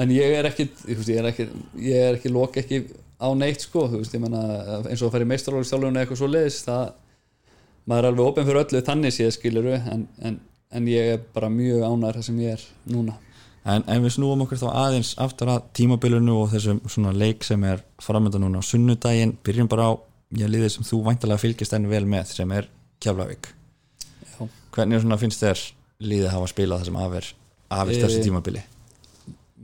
en 0.03 0.13
ég 0.13 0.35
er 0.39 0.49
ekki 0.49 0.67
ég, 0.67 1.01
ég 1.07 1.21
er 1.21 1.29
ekki, 1.31 1.47
ég 1.81 2.07
er 2.09 2.19
ekki 2.19 2.33
loka 2.33 2.61
ekki 2.61 2.81
á 3.21 3.27
neitt 3.37 3.65
sko, 3.65 3.85
þú 3.91 4.01
veist, 4.01 4.15
ég 4.15 4.23
menna 4.23 4.41
eins 4.85 5.01
og 5.01 5.09
að 5.09 5.13
fara 5.15 5.25
í 5.27 5.29
meistarálagstjálfun 5.31 5.95
eða 5.95 6.05
eitthvað 6.05 6.21
svo 6.21 6.29
leiðis 6.31 6.61
það, 6.65 6.87
maður 7.85 8.07
er 8.07 8.09
alveg 8.11 8.31
opinn 8.31 8.47
fyrir 8.49 8.61
öllu 8.63 8.81
þannig 8.89 9.15
séð 9.15 9.31
skiluru 9.37 9.75
en, 9.77 10.07
en, 10.25 10.39
en 10.75 10.89
ég 10.91 11.13
er 11.15 11.21
bara 11.35 11.51
mjög 11.53 11.85
ánæður 11.85 12.19
það 12.19 12.27
sem 12.29 12.41
ég 12.45 12.57
er 12.57 12.65
núna 12.95 13.19
En, 13.65 13.81
en 13.89 14.03
við 14.03 14.11
snúum 14.13 14.43
okkur 14.43 14.59
þá 14.61 14.67
aðeins 14.77 15.15
aftur 15.17 15.49
að 15.49 15.63
tímabilinu 15.73 16.35
og 16.37 16.51
þessum 16.51 16.83
svona 16.85 17.09
leik 17.17 17.41
sem 17.47 17.63
er 17.65 17.79
framönda 17.97 18.37
núna 18.37 18.59
á 18.61 18.67
sunnudaginn 18.67 19.31
byrjum 19.41 19.69
bara 19.71 19.87
á, 19.89 19.91
ég 20.37 20.51
liðið 20.53 20.69
sem 20.75 20.85
þú 20.85 20.99
væntalega 21.07 21.41
fylgist 21.41 21.73
enn 21.73 21.87
vel 21.89 22.03
með 22.05 22.29
sem 22.35 22.51
er 22.53 22.67
Keflavík 23.01 23.49
Já. 23.49 24.45
Hvernig 24.75 25.01
svona 25.01 25.17
finnst 25.17 25.41
þér 25.41 25.63
liðið 26.05 26.29
hafa 26.35 26.51
spilað 26.51 26.83
það 26.83 26.91
sem 26.91 27.01
afir 27.07 27.31
afist 27.79 27.97
Eh, 27.97 28.03
þessu 28.05 28.21
tímabili? 28.27 28.61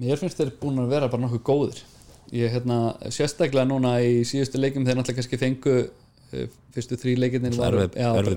Mér 0.01 0.17
finnst 0.17 0.41
þeir 0.41 0.55
búin 0.63 0.81
að 0.81 0.95
vera 0.95 1.11
bara 1.11 1.21
nokkuð 1.27 1.43
góðir 1.51 1.83
ég 2.31 2.53
hérna, 2.53 2.79
sérstaklega 3.11 3.67
núna 3.67 3.97
í 4.03 4.21
síðustu 4.27 4.59
leikum 4.61 4.85
þeir 4.87 4.99
náttúrulega 4.99 5.19
kannski 5.19 5.39
fengu 5.41 5.75
uh, 5.81 6.45
fyrstu 6.75 6.99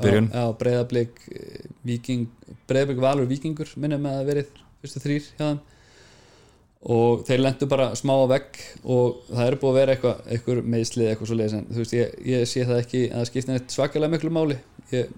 byrjun. 0.02 0.30
já, 0.34 0.44
breyðablík 0.58 1.20
viking, 1.86 2.26
breyðablík 2.68 3.04
valur 3.04 3.30
vikingur 3.30 3.70
minnum 3.78 4.08
að 4.10 4.26
verið 4.32 4.50
fyrstu 4.82 5.02
þrýr 5.04 5.30
hjá 5.36 5.44
þeim. 5.44 5.62
Og 6.94 7.22
þeir 7.24 7.40
lendu 7.40 7.68
bara 7.70 7.92
smá 7.96 8.12
á 8.12 8.28
vegg 8.28 8.58
og 8.82 9.22
það 9.30 9.46
er 9.46 9.54
búið 9.60 9.70
að 9.70 9.78
vera 9.78 9.94
eitthvað, 9.94 10.18
eitthvað 10.34 10.66
meðslið 10.74 11.10
eitthvað 11.10 11.30
svo 11.30 11.38
leiðis 11.38 11.54
en 11.56 11.68
þú 11.70 11.80
veist 11.80 11.94
ég, 11.96 12.18
ég 12.28 12.50
sé 12.50 12.66
það 12.68 12.80
ekki 12.82 13.04
að 13.06 13.14
það 13.14 13.30
skipta 13.30 13.54
neitt 13.54 13.76
svakalega 13.76 14.12
miklu 14.12 14.32
máli. 14.34 14.58
Ég, 14.92 15.14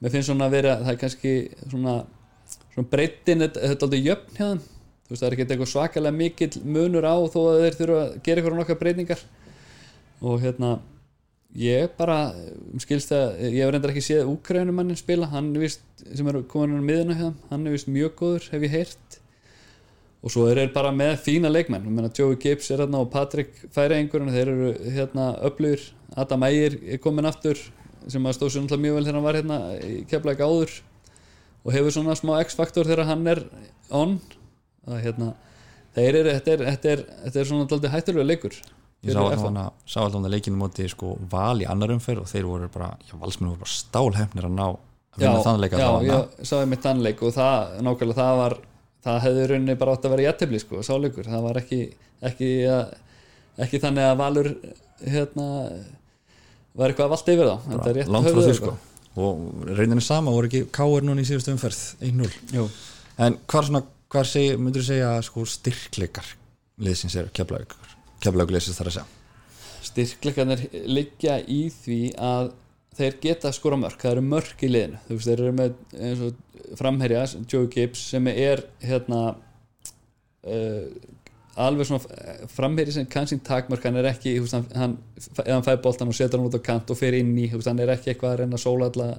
mér 0.00 0.14
finnst 0.14 0.32
svona 0.32 0.48
að 0.48 0.56
vera 0.56 0.74
það 0.80 0.90
er 0.94 0.98
kannski 1.04 1.36
svona, 1.68 1.94
svona 2.72 2.90
breytin 2.90 3.44
þetta 3.44 3.62
þetta 3.62 3.78
er 3.78 3.86
aldrei 3.86 4.02
jöfn 4.08 4.40
hjá 4.40 4.44
þeim 4.48 4.66
þú 5.08 5.14
veist 5.14 5.22
það 5.22 5.28
er 5.30 5.34
ekki 5.34 5.44
eitthvað 5.46 5.70
svakalega 5.72 6.16
mikill 6.18 6.62
munur 6.68 7.06
á 7.08 7.16
þó 7.32 7.38
að 7.48 7.62
þeir 7.62 7.76
þurfa 7.78 8.00
að 8.02 8.10
gera 8.26 8.40
eitthvað 8.42 8.58
nokkar 8.58 8.78
breytingar. 8.82 9.22
Og 10.20 10.42
hérna 10.42 10.72
ég 11.56 11.94
bara 11.96 12.18
um 12.74 12.82
skilst 12.82 13.14
að 13.16 13.38
ég 13.46 13.62
hef 13.62 13.72
reyndar 13.72 13.94
ekki 13.94 14.04
séð 14.04 14.28
Úkrænumannin 14.34 15.00
spila. 15.00 15.30
Hann 15.32 15.54
er 15.54 15.64
vist, 15.64 15.80
sem 16.12 16.28
er 16.28 16.42
komin 16.50 16.76
á 16.76 16.84
miðuna 16.84 17.32
hann 17.48 17.64
er 17.64 17.72
vist 17.72 17.88
mjög 17.88 18.18
góður 18.20 18.50
hef 18.52 18.68
ég 18.68 18.74
heyrt. 18.76 19.18
Og 20.20 20.34
svo 20.34 20.44
þeir 20.50 20.74
bara 20.74 20.92
með 20.92 21.14
fína 21.24 21.48
leikmenn. 21.48 21.88
Ég 21.88 21.94
meina 21.94 22.12
Joey 22.12 22.36
Gibbs 22.42 22.68
er 22.74 22.82
hérna 22.82 23.00
og 23.00 23.08
Patrick 23.14 23.64
Færiðingur 23.72 24.28
þeir 24.28 24.52
eru 24.52 24.72
hérna 24.92 25.30
öflugir. 25.48 25.88
Adam 26.20 26.44
Ægir 26.44 26.76
er 26.84 27.00
komin 27.00 27.28
aftur 27.28 27.56
sem 28.08 28.24
að 28.26 28.36
stóð 28.36 28.52
sér 28.52 28.64
náttúrulega 28.64 28.84
mjög 28.84 28.98
vel 28.98 29.06
þegar 29.06 29.16
hann 29.16 29.26
var 29.28 29.38
hérna 29.38 29.58
í 29.78 29.94
keflæk 30.10 30.42
áður. 30.44 30.74
Og 31.64 31.72
hefur 31.74 31.94
svona 31.94 32.16
smá 32.18 32.34
X-faktor 32.42 32.88
þegar 32.88 33.08
hann 33.08 33.26
er 33.30 33.44
on 33.94 34.18
að 34.88 35.04
hérna 35.04 35.30
þeir 35.96 36.20
eru, 36.22 36.34
þetta 36.38 36.54
er, 36.54 36.64
þetta 36.72 36.92
er, 36.94 37.04
þetta 37.24 37.40
er 37.40 37.48
svona 37.52 37.70
daldið 37.70 37.94
hættulega 37.96 38.28
leikur 38.32 38.58
Ég 39.06 39.14
sá 39.14 39.20
alltaf 39.22 39.44
alltaf 39.46 40.16
hana 40.18 40.30
leikinu 40.32 40.58
móti 40.58 40.88
sko 40.90 41.12
val 41.30 41.60
í 41.62 41.66
annar 41.70 41.92
umferð 41.94 42.24
og 42.24 42.30
þeir 42.32 42.48
voru 42.48 42.70
bara, 42.74 42.88
já, 43.06 43.14
valsmenn 43.20 43.52
voru 43.52 43.62
bara 43.62 43.74
stálhefnir 43.76 44.48
að 44.48 44.56
ná 44.56 44.64
að 44.66 45.20
vinna 45.22 45.44
þann 45.44 45.60
leika 45.62 45.78
já, 45.78 45.90
ég 46.08 46.48
sá 46.50 46.56
ég 46.58 46.66
mitt 46.72 46.82
tannleik 46.82 47.22
og 47.22 47.36
það, 47.36 47.76
nákvæmlega 47.86 48.18
það 48.18 48.40
var 48.42 48.56
það 49.06 49.20
hefði 49.24 49.46
rauninni 49.52 49.78
bara 49.78 49.94
átt 49.94 50.08
að 50.08 50.14
vera 50.16 50.26
jættibli 50.26 50.60
sko, 50.62 50.82
sáleikur, 50.86 51.30
það 51.30 51.46
var 51.46 51.60
ekki 51.62 51.80
ekki, 52.26 52.50
ekki 53.62 53.80
þannig 53.82 54.08
að 54.08 54.18
Valur 54.18 54.50
hérna 55.04 55.46
var 56.78 56.92
eitthvað 56.92 57.12
vald 57.14 57.32
yfir 57.34 57.50
þá 57.50 57.56
Þetta 57.68 57.90
er 57.90 57.98
rétt 57.98 58.12
langt 58.14 58.30
frá 58.32 58.40
því 58.42 58.56
sko. 58.58 58.74
Og 59.18 59.68
reyndinni 59.74 60.04
sama 60.04 60.34
voru 60.34 60.50
ekki 60.50 60.64
káir 60.74 61.06
núna 61.06 61.24
í 61.24 61.28
síðustu 61.28 61.54
umferð 61.54 61.78
1-0 62.06 62.28
Jú. 62.54 62.66
en 63.18 63.38
hvað 63.50 63.70
svona, 63.70 63.82
hvað 64.12 64.28
segi, 64.32 64.56
myndur 64.60 64.84
þú 64.84 64.88
segja 64.88 65.10
sko 65.26 65.44
styrkleikar 65.48 66.30
liðsins 66.84 67.16
eru 67.18 67.32
keflaugur, 67.34 67.96
keflaugur 68.22 68.56
liðsins 68.56 68.78
þar 68.78 68.90
að 68.90 68.96
segja. 68.98 69.08
Styrkleikarnir 69.88 70.64
liggja 70.90 71.38
í 71.48 71.60
því 71.72 72.00
að 72.20 72.52
þeir 72.98 73.18
geta 73.22 73.52
skora 73.54 73.78
mörk, 73.78 74.00
það 74.00 74.16
eru 74.16 74.24
mörk 74.26 74.64
í 74.64 74.70
liðinu. 74.70 75.02
Þú 75.06 75.18
veist, 75.18 75.28
þeir 75.28 75.42
eru 75.44 75.52
með 75.58 75.76
eins 75.98 76.24
og 76.26 76.74
framherja 76.78 77.22
Joe 77.48 77.68
Gibbs 77.72 78.02
sem 78.12 78.26
er 78.32 78.64
hérna 78.82 79.20
uh, 80.48 80.88
alveg 81.58 81.88
svona 81.88 82.48
framherji 82.52 82.96
sem 82.98 83.08
kann 83.10 83.28
sín 83.30 83.42
takmörk. 83.46 83.86
Hann 83.86 84.00
er 84.00 84.10
ekki, 84.10 84.34
veist, 84.42 84.58
hann, 84.78 84.98
ef 85.18 85.42
hann 85.44 85.66
fæði 85.66 85.82
boltan 85.86 86.10
og 86.10 86.18
setur 86.18 86.40
hann 86.40 86.50
út 86.50 86.58
á 86.58 86.62
kant 86.70 86.90
og 86.94 86.98
fer 86.98 87.16
inn 87.18 87.34
í 87.38 87.48
veist, 87.52 87.70
hann 87.70 87.82
er 87.82 87.94
ekki 87.94 88.14
eitthvað 88.14 88.34
að 88.34 88.42
reyna 88.42 88.58
að 88.58 88.64
sóla 88.66 88.90
alla 88.90 89.10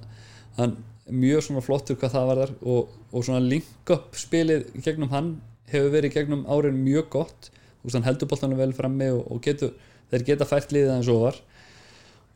hann 0.60 0.76
er 0.76 0.89
mjög 1.12 1.46
svona 1.46 1.64
flottur 1.66 1.98
hvað 2.00 2.16
það 2.16 2.28
var 2.30 2.42
þar 2.44 2.52
og, 2.74 2.98
og 3.12 3.26
svona 3.26 3.44
link-up 3.44 4.18
spilið 4.18 4.68
gegnum 4.86 5.14
hann 5.14 5.32
hefur 5.70 5.94
verið 5.94 6.16
gegnum 6.16 6.46
árin 6.50 6.82
mjög 6.84 7.10
gott. 7.14 7.50
Veist, 7.84 7.96
hann 7.96 8.08
heldur 8.08 8.30
boltanum 8.30 8.60
vel 8.60 8.74
frammi 8.76 9.10
og, 9.16 9.24
og 9.32 9.42
getur, 9.46 9.76
þeir 10.12 10.26
geta 10.32 10.48
fært 10.50 10.74
liðið 10.76 10.96
eins 10.98 11.12
og 11.12 11.24
var 11.28 11.42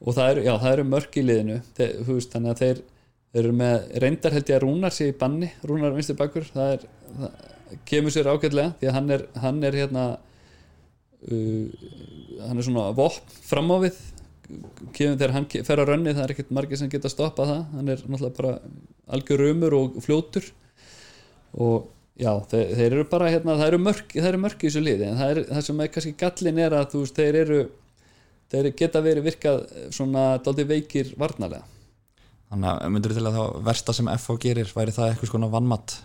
og 0.04 0.18
það 0.18 0.34
eru, 0.34 0.44
já, 0.44 0.54
það 0.60 0.74
eru 0.74 0.86
mörk 0.92 1.16
í 1.16 1.24
liðinu. 1.24 1.58
Þeir, 1.78 1.96
veist, 2.10 2.34
þannig 2.34 2.54
að 2.54 2.62
þeir 2.64 2.84
eru 3.40 3.54
með 3.58 3.76
reyndar 4.04 4.36
held 4.36 4.50
ég 4.52 4.58
að 4.58 4.64
Rúnar 4.66 4.94
sé 4.94 5.10
í 5.10 5.18
banni. 5.18 5.50
Rúnar 5.64 5.96
vinstir 5.96 6.20
bakur 6.20 6.46
það, 6.50 6.76
er, 6.76 6.88
það 7.18 7.80
kemur 7.90 8.14
sér 8.14 8.30
ágætlega 8.30 8.76
því 8.80 8.90
að 8.90 8.98
hann 8.98 9.14
er, 9.16 9.26
hann 9.44 9.62
er 9.66 9.78
hérna 9.80 10.04
uh, 11.32 11.86
hann 12.44 12.60
er 12.60 12.68
svona 12.68 12.90
vopn 12.98 13.38
fram 13.48 13.72
á 13.74 13.78
við 13.86 14.02
kemur 14.96 15.18
þegar 15.18 15.36
hann 15.38 15.48
fer 15.68 15.82
á 15.82 15.86
rönni 15.88 16.14
það 16.14 16.24
er 16.26 16.34
ekkert 16.36 16.54
margir 16.56 16.80
sem 16.80 16.92
geta 16.92 17.12
stoppað 17.12 17.52
það. 17.54 17.64
Hann 17.78 17.94
er 17.94 18.04
náttúrulega 18.06 18.38
bara 18.40 18.54
algjör 19.18 19.44
rumur 19.44 19.78
og 19.78 20.00
fljótur. 20.06 20.50
Og 21.54 21.90
já, 22.20 22.32
þeir, 22.52 22.74
þeir 22.78 22.88
eru 22.90 23.06
bara 23.12 23.30
hérna, 23.34 23.58
það 23.60 23.72
eru 23.72 23.82
mörk, 23.84 24.16
það 24.16 24.30
eru 24.32 24.42
mörk 24.46 24.64
í 24.64 24.70
þessu 24.70 24.84
liði 24.84 25.10
en 25.10 25.20
það, 25.20 25.34
er, 25.34 25.44
það 25.52 25.68
sem 25.68 25.84
er 25.84 25.92
kannski 25.94 26.16
gallin 26.24 26.62
er 26.64 26.78
að 26.78 26.90
þú 26.94 27.04
veist, 27.04 27.20
þeir 27.20 27.40
eru 27.44 27.60
þeir 28.54 28.72
geta 28.78 29.02
verið 29.04 29.30
virkað 29.30 29.62
svona 29.94 30.26
dálítið 30.44 30.70
veikir 30.70 31.14
varnarlega. 31.20 31.66
Þannig 32.54 32.70
að 32.70 32.92
myndur 32.94 33.16
til 33.18 33.26
að 33.26 33.38
þá 33.38 33.62
versta 33.66 33.96
sem 33.98 34.10
FH 34.14 34.36
gerir 34.44 34.74
væri 34.78 34.94
það 34.94 35.14
eitthvað 35.14 35.32
svona 35.32 35.50
vannmatt 35.54 35.96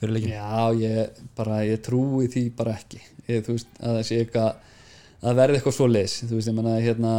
fyrir 0.00 0.14
leikin 0.14 0.32
Já, 0.32 0.72
ég 0.78 1.20
bara, 1.36 1.60
ég 1.68 1.82
trúi 1.84 2.30
því 2.32 2.44
bara 2.56 2.78
ekki. 2.78 3.02
Ég, 3.28 3.44
veist, 3.44 3.68
að 3.82 3.98
það 3.98 4.06
sé 4.08 4.20
eitthvað 4.22 4.64
að 5.28 5.40
verði 5.42 5.58
eitthvað 5.58 5.76
svo 5.76 5.88
leis 5.90 6.16
þú 6.22 6.36
veist, 6.36 6.48
ég 6.48 6.56
menna, 6.56 6.76
hérna 6.80 7.12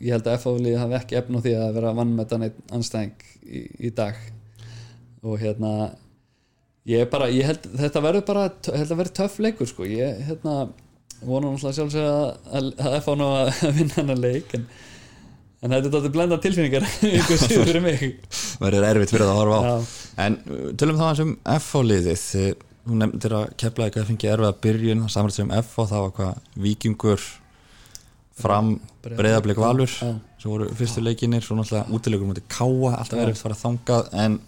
ég 0.00 0.14
held 0.14 0.26
að 0.30 0.38
FH-lið 0.40 0.78
hafi 0.80 0.96
ekki 0.98 1.18
efn 1.20 1.36
á 1.38 1.40
því 1.44 1.52
að 1.58 1.74
vera 1.78 1.92
vann 1.98 2.14
með 2.18 2.30
þannig 2.32 2.56
anstæðing 2.78 3.28
í, 3.44 3.60
í 3.88 3.92
dag. 3.96 4.16
Og 5.24 5.38
hérna 5.40 5.74
ég 6.88 7.06
bara, 7.12 7.28
ég 7.32 7.46
held, 7.48 7.68
þetta 7.80 8.02
verður 8.04 8.26
bara 8.28 8.46
held 8.50 8.90
að 8.90 8.98
verður 9.00 9.14
töff 9.20 9.38
leikur, 9.44 9.70
sko. 9.70 9.86
Ég, 9.88 10.18
hérna, 10.28 10.56
vona 11.24 11.52
náttúrulega 11.54 11.78
sjálfsög 11.78 12.08
að, 12.10 12.26
að, 12.58 12.72
að 12.84 12.98
FH 13.00 13.14
ná 13.20 13.24
að 13.30 13.62
vinna 13.78 13.96
hann 14.00 14.12
að 14.16 14.22
leik 14.26 14.52
en, 14.58 14.66
en 15.64 15.72
þetta 15.76 15.88
er 15.88 15.94
þetta 15.96 16.12
blenda 16.18 16.40
tilfinningar 16.44 16.84
einhver 17.08 17.40
síður 17.46 17.70
fyrir 17.70 17.84
mig. 17.86 18.04
Verður 18.60 18.88
erfitt 18.90 19.14
fyrir 19.14 19.24
það 19.28 19.32
að 19.32 19.40
horfa 19.40 19.62
á. 19.62 19.64
Já. 19.64 19.96
en 20.26 20.38
uh, 20.44 20.68
tölum 20.82 21.00
þá 21.00 21.06
eins 21.12 21.24
um 21.24 21.34
FH 21.56 21.84
liðið. 21.88 22.24
Þið- 22.34 22.70
þú 22.84 22.96
nefndir 23.00 23.32
að 23.38 23.44
kepla 23.62 23.86
eitthvað 23.88 24.02
að 24.04 24.08
fengi 24.10 24.28
erfið 24.28 24.56
byrjun, 24.66 25.04
samrætt 25.08 25.38
sem 25.38 25.52
FH 25.56 25.86
það 25.88 26.02
var 26.04 26.10
hvað 26.18 26.40
vikingur 26.66 27.22
fram 28.38 28.74
breyðablik 29.04 29.60
valur 29.60 29.90
svo 30.44 30.56
voru 30.58 30.66
fyrstu 30.76 31.00
leikinir, 31.00 31.44
svo 31.44 31.56
náttúrulega 31.56 31.94
útilegur 31.94 32.28
mútið 32.28 32.44
káa, 32.52 32.98
alltaf 32.98 33.20
erfitt 33.22 33.38
að 33.38 33.44
fara 33.46 33.60
þangað 33.62 34.10
en 34.24 34.40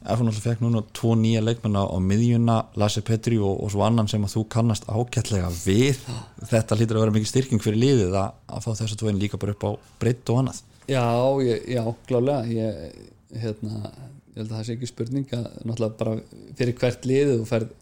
FH 0.00 0.24
náttúrulega 0.24 0.44
fekk 0.46 0.62
núna 0.64 0.80
tvo 0.96 1.10
nýja 1.20 1.42
leikmenn 1.44 1.76
á, 1.76 1.84
miðjuna 2.00 2.54
Lasse 2.80 3.02
Petri 3.04 3.36
og, 3.36 3.58
og 3.60 3.72
svo 3.74 3.84
annan 3.84 4.08
sem 4.08 4.22
að 4.24 4.32
þú 4.32 4.44
kannast 4.54 4.86
ágætlega 4.88 5.50
við. 5.52 6.00
Þetta 6.48 6.78
hlýtur 6.78 6.96
að 6.96 7.04
vera 7.04 7.14
mikið 7.18 7.28
styrking 7.28 7.60
fyrir 7.60 7.82
liðið 7.82 8.16
að, 8.16 8.38
að 8.48 8.64
fá 8.64 8.70
þessu 8.78 8.96
tvoin 9.02 9.20
líka 9.20 9.40
bara 9.42 9.52
upp 9.52 9.66
á 9.68 9.70
breytt 10.00 10.32
og 10.32 10.40
annað. 10.40 10.62
Já, 10.88 11.04
ég, 11.44 11.68
já, 11.76 11.82
klálega 12.08 12.48
ég, 12.48 13.04
hérna, 13.44 13.92
ég 14.32 14.40
held 14.40 14.46
að 14.46 14.56
það 14.56 14.64
sé 14.70 14.78
ekki 14.78 14.88
spurning 14.88 15.36
að 15.36 15.46
náttúrulega 15.68 16.00
bara 16.00 16.16
fyrir 16.56 16.80
hvert 16.80 17.10
lið 17.12 17.34
og 17.36 17.46
færð 17.50 17.76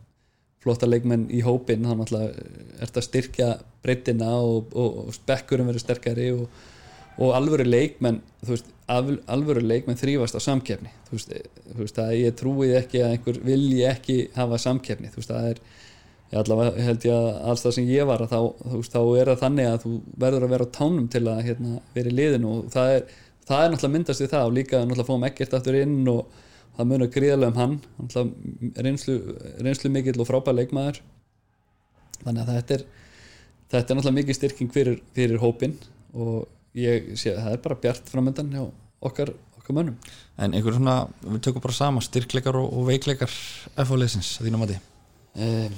flotta 0.65 0.89
leikmenn 0.89 1.29
í 1.31 1.43
hópin 1.47 1.87
þá 1.87 1.95
náttúrulega 1.95 2.49
ert 2.83 2.99
að 2.99 3.07
styrkja 3.07 3.49
breytina 3.85 4.33
og, 4.43 4.73
og, 4.75 4.99
og 5.07 5.15
spekkurum 5.15 5.69
verður 5.71 5.85
sterkari 5.85 6.31
og, 6.35 6.49
og 7.19 7.35
alvöru 7.37 7.67
leikmenn 7.69 8.21
veist, 8.47 8.67
al- 8.91 9.21
alvöru 9.31 9.63
leikmenn 9.63 9.99
þrýfast 10.01 10.39
á 10.39 10.41
samkeppni. 10.43 10.91
Þú 11.09 11.17
veist, 11.19 11.35
þú 11.75 11.79
veist 11.83 12.01
að 12.03 12.15
ég 12.19 12.39
trúi 12.39 12.73
ekki 12.79 13.05
að 13.05 13.15
einhver 13.17 13.39
vilji 13.47 13.85
ekki 13.89 14.19
hafa 14.37 14.59
samkeppni. 14.63 15.13
Þú 15.15 15.23
veist, 15.23 15.33
það 15.35 15.53
er 15.53 15.63
ég 16.29 16.41
allavega 16.43 16.89
held 16.89 17.07
ég 17.09 17.15
að 17.15 17.29
alls 17.53 17.65
það 17.65 17.77
sem 17.79 17.89
ég 17.89 18.11
var 18.11 18.25
að 18.27 18.35
þá, 18.35 18.41
veist, 18.75 18.93
þá 18.93 19.01
er 19.23 19.31
það 19.33 19.41
þannig 19.45 19.71
að 19.71 19.79
þú 19.87 19.95
verður 20.27 20.45
að 20.49 20.53
vera 20.57 20.69
á 20.69 20.75
tánum 20.79 21.09
til 21.15 21.25
að 21.31 21.41
hérna, 21.47 21.79
vera 21.95 22.13
í 22.13 22.19
liðinu 22.19 22.51
og 22.53 22.69
það 22.75 22.97
er, 22.97 23.07
það 23.49 23.63
er 23.63 23.73
náttúrulega 23.73 23.95
myndast 23.97 24.25
við 24.25 24.35
það 24.35 24.51
og 24.51 24.59
líka 24.59 24.83
náttúrulega 24.83 25.09
fáum 25.09 25.27
ekkert 25.31 25.57
aftur 25.59 25.79
inn 25.81 25.97
og 26.13 26.45
það 26.79 26.91
munar 26.93 27.11
gríðarlega 27.15 27.53
um 27.53 27.59
hann. 27.59 27.77
Náttúrulega 27.99 28.87
reynslu, 28.87 29.19
reynslu 29.67 29.93
mikill 29.93 30.23
og 30.23 30.29
frábær 30.31 30.57
leikmaður. 30.57 31.03
Þannig 32.23 32.43
að 32.45 32.55
þetta 32.55 32.79
er 32.79 32.87
þetta 33.69 33.93
er 33.93 33.99
náttúrulega 33.99 34.19
mikið 34.23 34.39
styrking 34.39 34.73
fyrir, 34.75 35.01
fyrir 35.17 35.43
hópin 35.43 35.77
og 36.17 36.47
ég 36.79 37.13
sé 37.21 37.35
að 37.35 37.43
það 37.45 37.57
er 37.57 37.63
bara 37.67 37.81
bjart 37.83 38.13
framöndan 38.13 38.53
hjá 38.55 38.63
okkar, 39.05 39.33
okkar 39.61 39.77
mönnum. 39.77 39.99
En 40.41 40.55
einhver 40.57 40.77
svona, 40.77 41.01
við 41.25 41.43
tökum 41.49 41.65
bara 41.65 41.77
sama 41.77 42.03
styrkleikar 42.05 42.57
og, 42.61 42.71
og 42.73 42.89
veikleikar 42.89 43.33
FH-leysins 43.75 44.39
að 44.39 44.49
þínu 44.49 44.63
mati? 44.63 44.79
Um, 45.39 45.77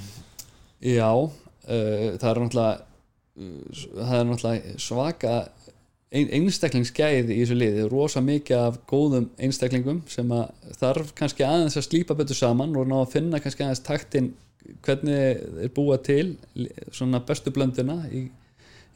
Já 0.81 1.11
uh, 1.11 1.29
það 1.67 2.29
er 2.31 2.41
náttúrulega 2.45 2.71
það 3.41 4.15
er 4.17 4.25
náttúrulega 4.29 4.79
svaka 4.81 5.35
einstaklingsgæði 6.11 7.37
í 7.37 7.43
þessu 7.45 7.55
liði 7.55 7.83
rosa 7.87 8.19
mikið 8.23 8.57
af 8.57 8.79
góðum 8.89 9.29
einstaklingum 9.39 10.01
sem 10.11 10.31
að 10.35 10.49
þarf 10.81 11.13
kannski 11.15 11.45
aðeins 11.47 11.77
að 11.79 11.87
slípa 11.87 12.17
betur 12.19 12.35
saman 12.35 12.75
og 12.75 12.89
ná 12.89 12.97
að 12.99 13.13
finna 13.13 13.39
kannski 13.39 13.63
aðeins 13.63 13.83
taktin 13.85 14.33
hvernig 14.83 15.39
er 15.63 15.71
búa 15.73 15.97
til 16.03 16.35
svona 16.91 17.21
bestu 17.27 17.53
blönduna 17.55 18.01
í, 18.11 18.25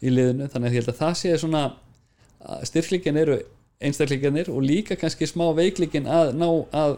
í 0.03 0.11
liðinu 0.11 0.49
þannig 0.51 0.67
að 0.67 0.75
ég 0.75 0.81
held 0.81 0.91
að 0.91 0.99
það 0.99 1.15
sé 1.21 1.33
svona 1.39 1.63
styrklingin 2.67 3.21
eru 3.23 3.39
einstaklingarnir 3.85 4.51
og 4.51 4.67
líka 4.67 4.99
kannski 4.99 5.27
smá 5.29 5.47
veikligin 5.55 6.11
að 6.11 6.35
ná 6.35 6.47
að 6.75 6.97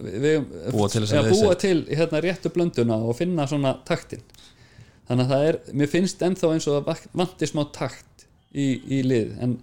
við, 0.00 0.42
Búa 0.72 0.88
til 0.92 1.04
liðsheild. 1.04 1.30
búa 1.32 1.54
til 1.60 1.78
hérna, 1.92 2.24
réttu 2.24 2.52
blönduna 2.52 2.98
og 3.04 3.16
finna 3.20 3.46
svona 3.48 3.76
taktin 3.88 4.24
þannig 5.06 5.24
að 5.24 5.30
það 5.32 5.48
er, 5.50 5.62
mér 5.76 5.92
finnst 5.92 6.24
ennþá 6.24 6.52
eins 6.54 6.66
og 6.72 6.80
það 6.80 7.08
vanti 7.20 7.48
smá 7.52 7.66
takt 7.76 8.25
í, 8.56 8.66
í 8.98 9.00
lið. 9.06 9.32
En, 9.44 9.54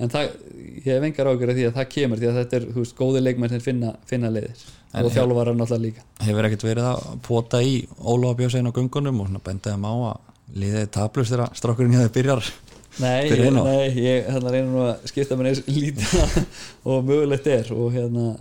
en 0.00 0.12
það, 0.12 0.34
ég 0.80 0.88
hef 0.90 1.06
engar 1.08 1.30
ágjör 1.30 1.52
af 1.52 1.58
því 1.58 1.66
að 1.68 1.78
það 1.78 1.88
kemur 1.94 2.20
því 2.22 2.30
að 2.30 2.38
þetta 2.40 2.58
er, 2.58 2.66
þú 2.70 2.84
veist, 2.84 2.96
góði 2.98 3.22
leikmenn 3.24 3.52
sem 3.52 3.64
finna, 3.64 3.94
finna 4.08 4.32
liðir 4.32 4.64
En 4.90 5.06
og 5.06 5.14
þjálfarar 5.14 5.54
náttúrulega 5.54 5.84
líka. 5.84 6.04
hefur 6.26 6.48
ekkert 6.48 6.66
verið 6.66 6.88
að 6.90 7.04
pota 7.26 7.60
í 7.62 7.76
Ólafa 8.00 8.40
Björnsegin 8.40 8.72
á 8.72 8.74
gungunum 8.74 9.20
og 9.22 9.28
svona 9.28 9.44
benda 9.46 9.74
þeim 9.74 9.86
á 9.86 9.94
að 10.10 10.56
liðið 10.60 10.88
tablust 10.96 11.34
þegar 11.34 11.52
strákurinn 11.60 11.98
þeir 12.00 12.14
byrjar? 12.16 12.50
Nei, 12.98 13.30
ég, 13.30 13.52
nei, 13.54 13.84
ég 14.02 14.26
hérna 14.26 14.50
reyna 14.50 14.70
nú 14.72 14.80
að 14.82 15.04
skipta 15.12 15.36
mér 15.38 15.52
eins 15.52 15.60
lítið 15.70 16.40
og 16.90 17.04
mögulegt 17.06 17.46
er. 17.46 17.70
Og 17.76 17.94
hérna 17.94 18.32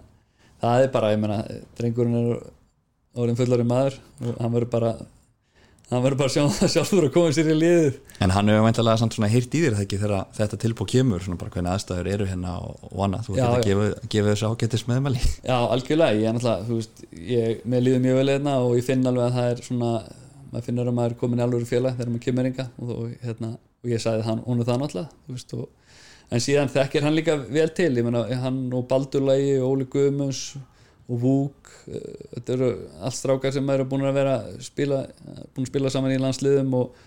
það 0.63 0.85
er 0.87 0.91
bara, 0.95 1.11
ég 1.13 1.21
meina, 1.21 1.37
drengurinn 1.77 2.17
er 2.17 2.41
orðin 3.19 3.37
fullari 3.39 3.67
maður 3.67 3.99
og 4.23 4.41
hann 4.41 4.55
verður 4.55 4.71
bara 4.73 4.93
hann 5.89 6.03
verður 6.03 6.19
bara 6.19 6.29
að 6.29 6.35
sjá 6.35 6.43
það 6.59 6.71
sjálfur 6.73 7.07
að 7.07 7.13
koma 7.15 7.33
sér 7.35 7.49
í 7.49 7.55
liðið. 7.57 7.95
En 8.23 8.33
hann 8.35 8.51
hefur 8.51 8.65
væntalega 8.67 9.01
samt 9.01 9.15
svona 9.17 9.29
heyrt 9.31 9.55
í 9.57 9.61
þér 9.63 9.77
ekki 9.83 9.99
þegar 10.01 10.27
þetta 10.37 10.59
tilbúð 10.63 10.89
kemur 10.93 11.25
svona 11.25 11.39
bara 11.41 11.53
hvernig 11.55 11.73
aðstæður 11.73 12.09
eru 12.13 12.27
hérna 12.29 12.55
og, 12.61 12.83
og 12.91 13.03
annað. 13.07 13.25
Þú 13.29 13.37
Já, 13.39 13.45
já. 13.45 13.63
gefa, 13.65 13.87
gefa 14.15 14.33
þessu 14.33 14.51
ágættis 14.51 14.85
meðmæli. 14.89 15.23
Já, 15.49 15.57
algjörlega, 15.57 16.19
ég 16.19 16.29
er 16.29 16.37
náttúrulega, 16.37 16.69
veist 16.69 17.03
ég, 17.33 17.65
mér 17.65 17.85
líður 17.87 18.05
mjög 18.05 18.21
vel 18.21 18.29
hérna 18.35 18.55
og 18.67 18.77
ég 18.77 18.87
finn 18.89 19.09
alveg 19.09 19.25
að 19.27 19.39
það 19.39 19.51
er 19.55 19.65
svona, 19.65 19.91
maður 20.53 20.69
finnur 20.69 20.91
að 20.93 20.97
maður 21.01 21.15
er 21.15 21.19
komin 21.23 21.41
í 21.41 21.45
alvöru 21.47 21.69
félag 21.69 21.97
þegar 21.97 22.13
maður 22.13 22.25
kemur 22.27 22.51
inga 22.51 22.69
og, 22.77 22.95
og, 22.95 23.11
hérna, 23.25 23.51
og 23.83 23.93
ég 23.93 24.03
sagði 24.03 24.27
hann, 24.29 24.45
hún 24.45 24.61
er 24.61 24.69
það 24.69 24.81
náttúrulega 24.85 25.67
en 26.29 26.43
síðan 26.43 26.69
þekkir 26.69 27.05
hann 27.05 27.15
líka 27.17 27.35
vel 27.49 27.69
til, 27.73 27.89
ég 27.97 28.05
meina, 28.05 28.21
hann 28.43 28.67
og 28.77 28.85
Baldurlægi 28.89 29.55
og 29.63 29.71
Óli 29.73 29.87
Guðmunds 29.89 30.41
og 31.09 31.21
Vúk 31.23 31.71
eh, 31.89 32.27
þetta 32.35 32.55
eru 32.55 32.69
allt 33.01 33.17
strákar 33.17 33.55
sem 33.55 33.73
eru 33.75 33.87
búin 33.89 34.07
að 34.09 34.19
vera 34.21 34.35
spila, 34.63 35.03
búin 35.55 35.65
að 35.65 35.71
spila 35.71 35.93
saman 35.93 36.13
í 36.15 36.21
landsliðum 36.21 36.77
og, 36.79 37.01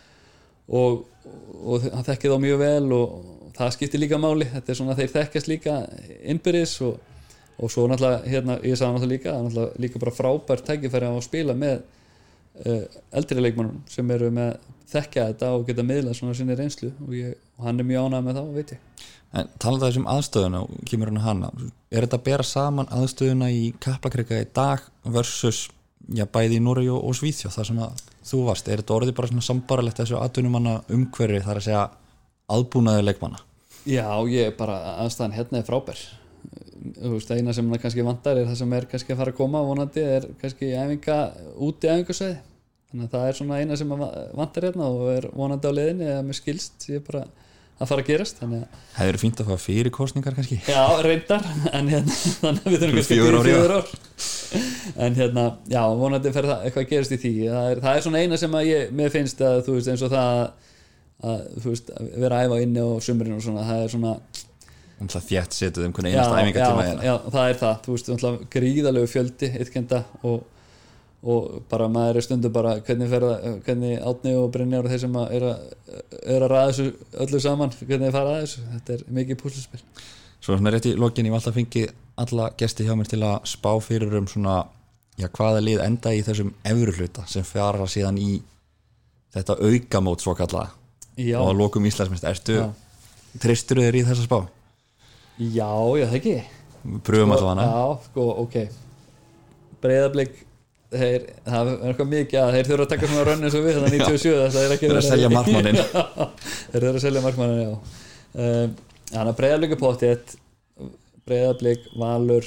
og, 0.68 1.04
og 1.62 1.86
hann 1.88 2.08
þekkir 2.10 2.34
þá 2.34 2.44
mjög 2.46 2.60
vel 2.64 2.98
og, 2.98 3.22
það 3.52 3.72
skiptir 3.74 4.00
líka 4.00 4.16
máli, 4.16 4.46
þetta 4.48 4.72
er 4.72 4.76
svona 4.78 4.94
þeir 4.96 5.10
þekkjast 5.12 5.48
líka 5.50 5.74
innbyrðis 6.32 6.78
og 6.86 6.94
og 7.62 7.70
svo 7.70 7.84
náttúrulega, 7.86 8.22
hérna, 8.26 8.56
ég 8.64 8.78
sagði 8.78 8.96
náttúrulega 8.96 9.12
líka 9.12 9.32
náttúrulega 9.38 9.82
líka 9.84 10.00
bara 10.02 10.14
frábært 10.16 10.64
tækifæri 10.66 11.10
á 11.10 11.12
að 11.12 11.26
spila 11.26 11.54
með 11.54 11.82
eldri 13.16 13.42
leikmannum 13.42 13.82
sem 13.90 14.10
eru 14.12 14.30
með 14.34 14.54
þekkja 14.92 15.26
þetta 15.30 15.50
og 15.56 15.66
geta 15.68 15.84
miðlað 15.86 16.18
svona 16.18 16.36
sinni 16.36 16.56
reynslu 16.58 16.90
og, 16.92 17.12
ég, 17.16 17.36
og 17.56 17.66
hann 17.66 17.80
er 17.80 17.88
mjög 17.88 18.08
ánægð 18.08 18.26
með 18.26 18.38
það, 18.38 18.50
veit 18.56 18.72
ég. 18.74 19.04
En 19.32 19.52
talað 19.56 19.86
þessum 19.86 20.08
aðstöðuna 20.12 20.64
og 20.66 20.82
kemur 20.90 21.08
hann 21.08 21.22
hana 21.24 21.52
er 21.88 22.04
þetta 22.04 22.18
að 22.18 22.26
bera 22.26 22.44
saman 22.44 22.90
aðstöðuna 22.92 23.48
í 23.48 23.62
Kaplakrika 23.80 24.42
í 24.42 24.48
dag 24.52 24.84
versus 25.14 25.64
já, 26.12 26.26
bæði 26.28 26.58
í 26.58 26.64
Núri 26.64 26.88
og, 26.92 27.00
og 27.00 27.16
Svíþjóð 27.16 27.56
þar 27.56 27.70
sem 27.70 27.80
að 27.86 28.02
þú 28.28 28.42
varst, 28.50 28.68
er 28.68 28.82
þetta 28.82 28.96
orðið 28.98 29.16
bara 29.18 29.30
svona 29.32 29.46
sambaralegt 29.48 30.02
þessu 30.02 30.18
atvinnumanna 30.20 30.76
umhverfi 30.92 31.40
þar 31.46 31.62
að 31.62 31.66
segja 31.70 31.86
aðbúnaði 32.52 33.06
leikmanna? 33.06 33.40
Já, 33.88 34.06
ég 34.30 34.50
er 34.50 34.58
bara 34.58 34.76
aðstæðan 35.02 35.38
hérna 35.38 35.62
er 35.62 35.66
frábær 35.66 36.04
þú 36.96 37.12
veist, 37.16 37.34
eina 37.34 37.54
sem 37.56 37.68
það 37.72 37.84
kannski 37.84 38.06
vantar 38.06 38.40
er 38.40 38.48
það 38.48 38.58
sem 38.62 38.72
er 38.78 38.88
kannski 38.90 39.14
að 39.14 39.20
fara 39.22 39.34
að 39.34 39.38
koma 39.38 39.62
vonandi 39.66 40.06
er 40.16 40.26
kannski 40.40 40.72
æfinga 40.74 41.18
út 41.62 41.86
í 41.86 41.92
æfingasæði 41.92 42.40
þannig 42.92 43.06
að 43.06 43.14
það 43.14 43.28
er 43.28 43.38
svona 43.38 43.60
eina 43.62 43.78
sem 43.80 43.94
að 43.96 44.02
vantar 44.40 44.68
hérna 44.68 44.90
og 44.90 45.06
er 45.12 45.28
vonandi 45.32 45.70
á 45.70 45.76
leiðinni 45.78 46.10
eða 46.10 46.26
með 46.26 46.38
skilst 46.40 46.88
ég 46.90 47.00
er 47.00 47.06
bara 47.06 47.24
að 47.82 47.90
fara 47.90 48.04
að 48.04 48.10
gerast 48.10 48.42
að 48.44 48.52
hefur 48.98 49.18
fínt 49.22 49.40
að 49.42 49.48
fá 49.50 49.62
fyrir 49.62 49.92
kostningar 49.94 50.36
kannski. 50.36 50.58
Já, 50.68 50.82
reyndar 51.02 51.46
en 51.76 51.90
hérna, 51.90 52.18
þannig 52.42 52.66
að 52.66 52.74
við 52.74 52.84
þurfum 52.84 52.98
kannski 52.98 53.18
að 53.18 53.30
já. 53.32 53.40
fjögur 53.48 53.74
ár. 53.76 53.94
En 55.06 55.16
hérna, 55.16 55.46
já, 55.72 55.82
vonandi 55.98 56.34
fer 56.34 56.48
það 56.50 56.66
eitthvað 56.68 56.88
gerist 56.92 57.16
í 57.16 57.20
því, 57.22 57.32
það 57.48 57.70
er, 57.70 57.82
það 57.86 57.96
er 57.98 58.06
svona 58.06 58.22
eina 58.22 58.38
sem 58.42 58.56
að 58.58 58.68
ég, 58.68 58.94
mér 59.00 59.14
finnst 59.14 59.42
að, 59.42 59.58
þú 59.66 59.76
veist, 59.78 59.90
eins 59.92 60.04
og 60.04 60.12
það 60.12 60.42
að, 61.22 61.44
þú 61.56 61.72
veist, 61.72 61.92
að 61.96 62.10
vera 62.24 62.38
að 62.38 62.48
æfa 62.48 62.60
inni 62.66 62.84
og 62.84 63.04
sumurinn 63.06 63.38
og 63.38 63.44
svona, 63.46 63.66
það 63.70 63.84
er 63.86 63.94
svona 63.96 64.14
um 65.02 65.10
það 65.12 65.28
þjætt 65.28 65.58
setuð 65.58 65.86
um 65.88 65.94
hvernig 65.96 66.16
einasta 66.16 66.40
æfingatíma 66.40 66.86
já, 66.86 66.92
er 66.92 67.04
já, 67.06 67.14
það 67.34 67.50
er 67.50 67.60
það, 67.62 67.76
þú 67.84 67.96
veist, 67.96 68.10
náttúrulega 68.12 68.50
gríðalegu 68.56 69.10
fjöldi 69.12 69.50
ytkenda 69.64 70.02
og, 70.30 70.42
og 71.22 71.46
bara 71.70 71.88
maður 71.92 72.20
er 72.20 72.26
stundu 72.26 72.52
bara 72.54 72.74
hvernig 72.86 73.14
hvernig 73.66 73.96
Átni 74.12 74.34
og 74.38 74.50
Brynjar 74.54 74.88
og 74.88 74.94
þeir 74.94 75.04
sem 75.04 75.18
að 75.22 75.36
er 75.38 75.48
að, 75.50 75.64
er 76.22 76.46
að 76.46 76.52
ræða 76.54 76.68
þessu 76.72 76.88
öllu 77.26 77.42
saman, 77.46 77.74
hvernig 77.82 78.08
þeir 78.08 78.16
fara 78.18 78.36
að 78.36 78.44
þessu? 78.44 78.66
Þetta 78.76 78.96
er 78.96 79.08
mikið 79.20 79.40
púsluspil 79.42 79.82
Svo 80.42 80.56
svona 80.56 80.72
rétt 80.74 80.88
í 80.90 80.96
lokin 80.98 81.28
ég 81.28 81.34
var 81.34 81.38
alltaf 81.38 81.54
fengið 81.54 81.92
alla 82.22 82.48
gesti 82.58 82.86
hjá 82.86 82.96
mér 82.98 83.10
til 83.12 83.20
að 83.22 83.44
spá 83.46 83.70
fyrir 83.82 84.16
um 84.18 84.26
svona 84.30 84.64
já, 85.18 85.28
hvaða 85.28 85.62
lið 85.62 85.82
enda 85.84 86.12
í 86.14 86.22
þessum 86.26 86.52
efru 86.66 86.94
hluta 86.96 87.26
sem 87.30 87.46
fjara 87.46 87.86
síðan 87.90 88.18
í 88.20 88.40
þetta 89.32 89.58
aukamót 89.60 90.24
svo 90.24 90.34
kalla 90.36 90.68
Já, 91.16 91.38
og 91.40 91.52
að 91.52 91.58
lokum 91.60 91.86
Já. 92.56 92.70
treystur 93.40 93.80
þér 93.80 93.98
í 94.00 94.04
þessa 94.08 94.26
spá? 94.26 94.38
Já, 95.38 95.70
já, 95.98 96.06
það 96.06 96.16
ekki. 96.20 96.36
Pröfum 97.06 97.34
alltaf 97.34 97.50
hana. 97.52 97.66
Já, 97.68 97.82
sko, 98.08 98.28
ok. 98.42 98.56
Breiðablík 99.82 100.40
þeir, 100.92 101.26
það 101.46 101.70
er 101.72 101.84
eitthvað 101.88 102.10
mikið 102.12 102.38
að 102.42 102.54
þeir 102.56 102.68
þurfa 102.68 102.84
að 102.84 102.90
taka 102.92 103.10
svona 103.10 103.26
rönn 103.28 103.46
eins 103.46 103.56
og 103.56 103.64
við 103.64 103.78
þannig 103.78 104.02
97 104.02 104.32
það 104.54 104.62
er 104.62 104.74
ekki 104.76 104.86
Þeir 104.86 104.94
eru 104.94 105.02
að 105.02 105.08
selja 105.08 105.30
markmanninn. 105.32 105.80
Já, 105.82 105.86
þeir 106.72 106.84
þurfa 106.86 106.92
að 106.94 107.04
selja 107.06 107.24
markmannin, 107.26 107.62
já. 107.62 107.72
Um, 108.32 108.74
Þannig 109.12 109.32
að 109.32 109.38
Breiðablík 109.42 109.74
er 109.74 109.80
pottið 109.80 110.34
Breiðablík, 111.28 111.88
Valur 112.00 112.46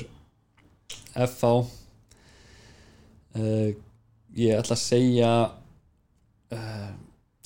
FH 1.13 1.51
uh, 3.38 3.69
Ég 4.36 4.57
ætla 4.59 4.75
að 4.75 4.81
segja 4.81 5.31
uh, 6.55 6.89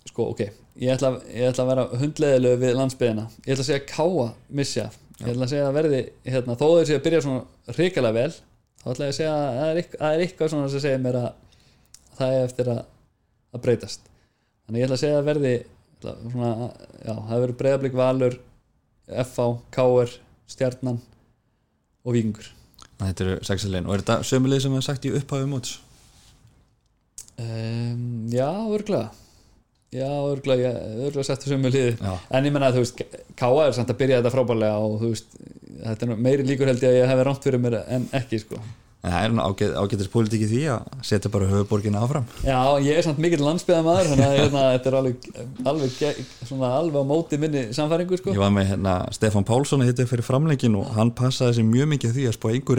sko, 0.09 0.29
ok. 0.31 0.41
Ég 0.79 0.95
ætla, 0.95 1.11
ég 1.33 1.51
ætla 1.51 1.65
að 1.65 1.71
vera 1.73 1.85
hundleðilegu 1.99 2.61
við 2.63 2.77
landsbyðina 2.79 3.25
ég 3.43 3.51
ætla 3.53 3.65
að 3.65 3.69
segja 3.73 3.89
káa 3.91 4.29
missja 4.55 4.87
ég 5.19 5.31
ætla 5.33 5.45
að 5.45 5.51
segja 5.51 5.67
að 5.67 5.77
verði 5.79 6.01
hérna, 6.25 6.55
þó 6.59 6.65
þeir 6.69 6.87
séu 6.89 6.99
að 6.99 7.05
byrja 7.07 7.23
svona 7.25 7.73
hrikalega 7.75 8.15
vel 8.15 8.31
þá 8.79 8.87
ætla 8.93 9.07
ég 9.07 9.13
að 9.13 9.17
segja 9.17 9.33
að 9.35 9.49
það 9.59 9.69
er, 9.69 9.79
eitthvað, 9.81 9.99
það 10.03 10.13
er 10.13 10.23
eitthvað 10.25 10.53
svona 10.53 10.69
sem 10.71 10.83
segir 10.85 11.03
mér 11.03 11.19
að 11.19 11.29
það 12.19 12.35
er 12.35 12.45
eftir 12.45 12.71
að, 12.73 12.79
að 13.55 13.63
breytast. 13.65 14.07
Þannig 14.65 14.81
ég 14.81 14.87
ætla 14.87 14.97
að 14.99 15.03
segja 15.03 15.19
að 15.19 15.29
verði 15.29 15.53
svona, 16.03 16.51
já, 17.03 17.13
það 17.13 17.43
verður 17.43 17.57
breyðablík 17.59 17.99
valur 17.99 18.39
FH, 19.09 19.47
KR, 19.75 20.15
Stjarnan 20.49 20.99
og 22.05 22.15
Víkingur. 22.15 22.51
Þetta 22.99 23.25
eru 23.25 23.37
sexalegin 23.47 23.87
og 23.87 23.95
er 23.95 24.03
þetta 24.03 24.27
sömulið 24.27 24.63
sem 24.65 24.75
við 24.75 24.85
sagt 24.87 25.07
í 25.07 25.13
upphæfum 25.15 25.55
móts? 25.55 25.77
um, 27.39 28.27
Já, 28.31 28.47
örglega 28.75 29.09
Já, 29.89 30.05
örglega, 30.05 30.69
ég 30.69 31.05
örglega 31.07 31.25
settu 31.25 31.49
sömu 31.49 31.69
liði. 31.73 31.95
En 32.29 32.45
ég 32.45 32.53
menna 32.53 32.67
að 32.69 32.75
þú 32.77 32.81
veist, 32.83 32.99
K.A. 33.39 33.47
er 33.63 33.71
samt 33.73 33.89
að 33.89 33.97
byrja 34.03 34.19
þetta 34.19 34.31
frábærlega 34.35 34.83
og 34.85 34.99
þú 35.01 35.07
veist, 35.15 35.39
þetta 35.79 36.05
er 36.05 36.19
meiri 36.27 36.43
líkur 36.45 36.69
held 36.69 36.83
ég 36.85 36.91
að 36.91 36.99
ég 36.99 37.09
hefði 37.09 37.23
rámt 37.25 37.47
fyrir 37.47 37.63
mér 37.63 37.79
en 37.87 38.05
ekki 38.19 38.37
sko. 38.43 38.59
En 38.99 39.13
það 39.15 39.23
er 39.23 39.31
nú 39.31 39.41
ágæt, 39.47 39.73
ágætis 39.79 40.09
pólitík 40.11 40.41
í 40.43 40.47
því 40.51 40.61
að 40.73 41.05
setja 41.07 41.29
bara 41.31 41.47
höfuborgina 41.47 42.01
áfram. 42.03 42.25
Já, 42.43 42.59
ég 42.83 42.99
er 42.99 43.05
samt 43.07 43.21
mikill 43.23 43.41
landsbyðamaður 43.47 44.09
þannig 44.11 44.25
að 44.27 44.35
hérna, 44.35 44.63
þetta 44.75 44.91
er 44.91 44.97
alveg, 44.99 45.15
alveg, 45.71 45.91
svona, 46.43 46.71
alveg 46.81 46.99
á 46.99 47.05
móti 47.07 47.39
minni 47.39 47.61
samfæringu 47.73 48.19
sko. 48.19 48.35
Ég 48.35 48.43
var 48.43 48.51
með 48.53 48.73
hérna, 48.73 48.97
Stefán 49.15 49.47
Pálsson 49.47 49.85
að 49.85 49.93
hitta 49.93 50.05
fyrir 50.11 50.27
framleikin 50.27 50.75
og 50.77 50.91
hann 50.99 51.15
passaði 51.15 51.61
sér 51.61 51.67
mjög 51.71 51.87
mikið 51.95 52.13
því 52.19 52.27
að 52.27 52.37
spá 52.37 52.47
einhver 52.51 52.77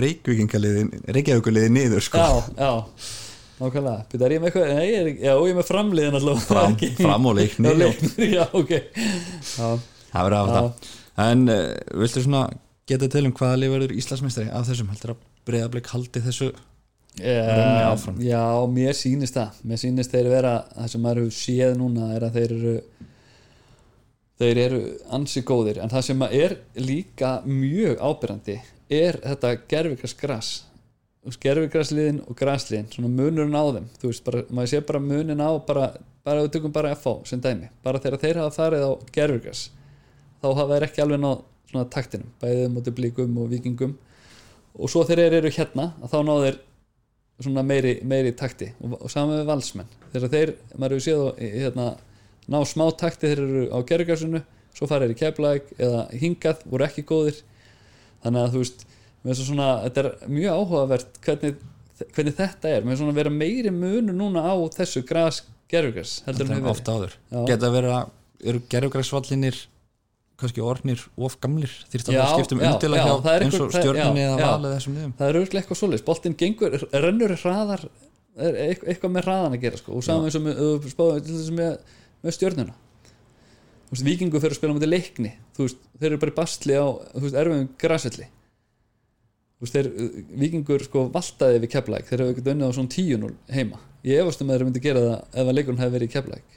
reykjavíkuliði 1.16 1.72
nákvæmlega. 3.60 4.06
Býta, 4.12 4.24
er 4.26 4.34
ég 4.36 4.40
með 4.42 4.50
eitthvað? 4.50 4.72
Nei, 4.78 4.86
ég 4.88 4.98
er, 5.00 5.10
já, 5.26 5.32
ég 5.36 5.52
er 5.52 5.58
með 5.60 5.68
framliðin 5.68 6.18
alltaf 6.20 6.46
Fram- 6.48 6.78
fram 6.98 7.28
og 7.30 7.36
leikni 7.38 7.74
Já, 7.74 7.90
já, 8.38 8.44
ok. 8.56 8.72
Já, 9.52 9.68
Það 10.10 10.26
verður 10.26 10.38
af 10.40 10.50
það. 10.56 10.90
En 11.26 11.44
uh, 11.52 11.60
viltu 12.00 12.24
svona 12.24 12.42
geta 12.90 13.08
til 13.12 13.26
um 13.28 13.34
hvaða 13.36 13.60
lið 13.62 13.74
verður 13.76 13.92
Íslandsmeistari 14.00 14.50
af 14.56 14.66
þessum? 14.70 14.88
Heldur 14.94 15.12
að 15.14 15.22
breyðablik 15.50 15.90
haldi 15.92 16.22
þessu 16.24 16.50
Renni 17.20 17.82
áfram. 17.84 18.18
Já, 18.22 18.40
mér 18.70 18.94
sýnist 18.96 19.34
það. 19.36 19.56
Mér 19.66 19.80
sýnist 19.82 20.12
þeir 20.14 20.28
vera, 20.30 20.52
það 20.76 20.90
sem 20.92 21.02
maður 21.04 21.18
hefur 21.24 21.36
séð 21.36 21.72
núna 21.80 22.06
er 22.16 22.24
að 22.28 22.36
þeir 22.38 22.52
eru 22.56 22.74
þeir 24.40 24.60
eru 24.64 24.80
ansi 25.18 25.42
góðir. 25.44 25.80
En 25.84 25.90
það 25.92 26.04
sem 26.06 26.22
er 26.30 26.54
líka 26.80 27.32
mjög 27.44 27.98
ábyrrandi 28.00 28.56
er 28.90 29.18
þetta 29.26 29.50
gerfikast 29.70 30.16
gras 30.22 30.50
skerfigræsliðin 31.28 32.22
og 32.24 32.36
græsliðin 32.38 32.88
svona 32.94 33.10
munurinn 33.12 33.56
á 33.56 33.64
þeim. 33.76 33.90
Þú 34.00 34.08
veist, 34.08 34.24
bara, 34.24 34.44
maður 34.48 34.72
sé 34.72 34.80
bara 34.88 35.02
munin 35.04 35.42
á 35.44 35.50
bara, 35.66 35.90
bara 36.24 36.44
við 36.46 36.54
tökum 36.56 36.72
bara 36.72 36.94
FH 36.96 37.28
sem 37.28 37.42
dæmi. 37.44 37.68
Bara 37.84 38.00
þegar 38.00 38.22
þeir 38.24 38.40
hafa 38.40 38.56
farið 38.56 38.86
á 38.88 38.92
gerfigræs 39.12 39.66
þá 40.40 40.48
hafa 40.48 40.68
þeir 40.72 40.86
ekki 40.88 41.04
alveg 41.04 41.20
náð 41.20 41.42
svona 41.70 41.90
taktinum, 41.92 42.30
bæðið 42.40 42.72
mútið 42.74 42.96
blíkum 42.96 43.36
og 43.38 43.50
vikingum 43.52 43.92
og 44.74 44.90
svo 44.90 45.04
þegar 45.06 45.28
þeir 45.28 45.36
eru 45.40 45.52
hérna 45.54 45.86
að 46.00 46.14
þá 46.14 46.18
náðu 46.26 46.46
þeir 46.46 46.58
svona 47.40 47.64
meiri, 47.64 47.92
meiri 48.04 48.32
takti. 48.36 48.70
Og, 48.80 48.96
og 49.00 49.12
saman 49.12 49.40
með 49.40 49.50
valsmenn. 49.50 49.92
Þegar 50.14 50.32
þeir, 50.34 50.54
maður 50.76 50.96
hefur 50.96 51.04
séð 51.06 51.22
og, 51.26 51.38
hérna, 51.40 51.86
ná 52.50 52.58
smá 52.68 52.86
takti 53.00 53.30
þeir 53.30 53.44
eru 53.44 53.62
á 53.72 53.78
gerfigræsinu 53.88 54.42
svo 54.76 54.88
farið 54.88 55.10
þeir 55.10 55.16
í 55.16 55.20
keflæk 55.20 55.70
eða 55.78 56.02
hingað, 56.20 56.64
voru 56.72 56.86
ekki 56.86 57.06
góðir. 57.08 57.40
Þannig 58.24 58.42
að 58.42 58.54
þú 58.54 58.64
veist 58.64 58.84
svona, 59.36 59.68
þetta 59.86 60.02
er 60.02 60.30
mjög 60.32 60.60
áhugavert 60.60 61.18
hvernig, 61.24 61.58
hvernig 62.14 62.36
þetta 62.38 62.70
er. 62.76 62.86
Með 62.86 63.02
svona 63.02 63.16
vera 63.16 63.32
meiri 63.32 63.72
munu 63.74 64.14
núna 64.16 64.44
á 64.48 64.54
þessu 64.74 65.02
græs 65.08 65.42
gerfugræs 65.70 66.20
heldur 66.26 66.54
en 66.54 66.70
ofta 66.70 66.96
áður. 66.96 67.18
Já. 67.30 67.42
Geta 67.52 67.72
verið 67.74 67.96
að, 67.98 68.14
eru 68.50 68.62
gerfugræsvallinir 68.72 69.60
kannski 70.40 70.64
orðnir 70.64 71.02
of 71.20 71.36
gamlir? 71.42 71.72
Þýrt 71.92 72.08
að 72.08 72.16
Já, 72.16 72.20
það 72.22 72.36
skiptum 72.38 72.62
já, 72.64 72.70
já, 72.70 73.10
það 73.26 73.34
er 73.34 73.44
eins 73.44 73.58
og 73.60 73.74
já, 73.76 74.06
eða 74.08 74.36
valið 74.40 74.76
þessum 74.76 74.94
liðum? 74.96 75.14
Það 75.18 75.26
er 75.28 75.38
auðvitað 75.38 75.60
eitthvað 75.60 75.80
svoleiðis, 75.82 76.04
boltinn 76.06 76.36
gengur 76.40 76.76
rennur 77.04 77.34
hraðar 77.42 77.84
er 78.40 78.58
eitthvað, 78.64 79.12
með 79.12 79.26
hraðan 79.28 79.56
að 79.58 79.66
gera 79.66 79.80
sko. 79.82 79.98
og 79.98 80.06
saman 80.06 80.30
eins 80.30 80.38
og 80.38 80.46
með, 80.46 80.88
spáðum 80.94 81.58
með, 81.60 81.94
með 82.24 82.72
veist, 83.90 84.06
vikingu 84.06 84.40
fyrir 84.40 84.54
að 84.54 84.60
spila 84.60 84.72
á 84.72 84.76
mútið 84.78 84.92
leikni. 84.94 85.32
Veist, 85.58 85.80
þeir 85.98 86.12
eru 86.12 86.20
bara 86.22 86.32
í 86.32 86.36
bastli 86.36 86.76
á 86.78 86.86
erfiðum 87.18 87.72
græsvelli 87.80 88.30
þeir, 89.68 89.90
vikingur 90.40 90.86
sko 90.86 91.04
valtaði 91.12 91.60
við 91.60 91.72
keflæk, 91.74 92.06
þeir 92.08 92.22
hefur 92.22 92.32
ekkert 92.32 92.52
unnið 92.54 92.72
á 92.72 92.76
svona 92.78 92.94
10-0 92.96 93.32
heima, 93.52 93.82
ég 94.08 94.22
efast 94.22 94.40
um 94.40 94.48
að 94.48 94.56
þeir 94.56 94.66
myndi 94.68 94.84
gera 94.86 95.02
það 95.04 95.18
ef 95.42 95.50
að 95.50 95.56
leikurinn 95.58 95.82
hefði 95.84 95.96
verið 95.98 96.12
keflæk 96.16 96.56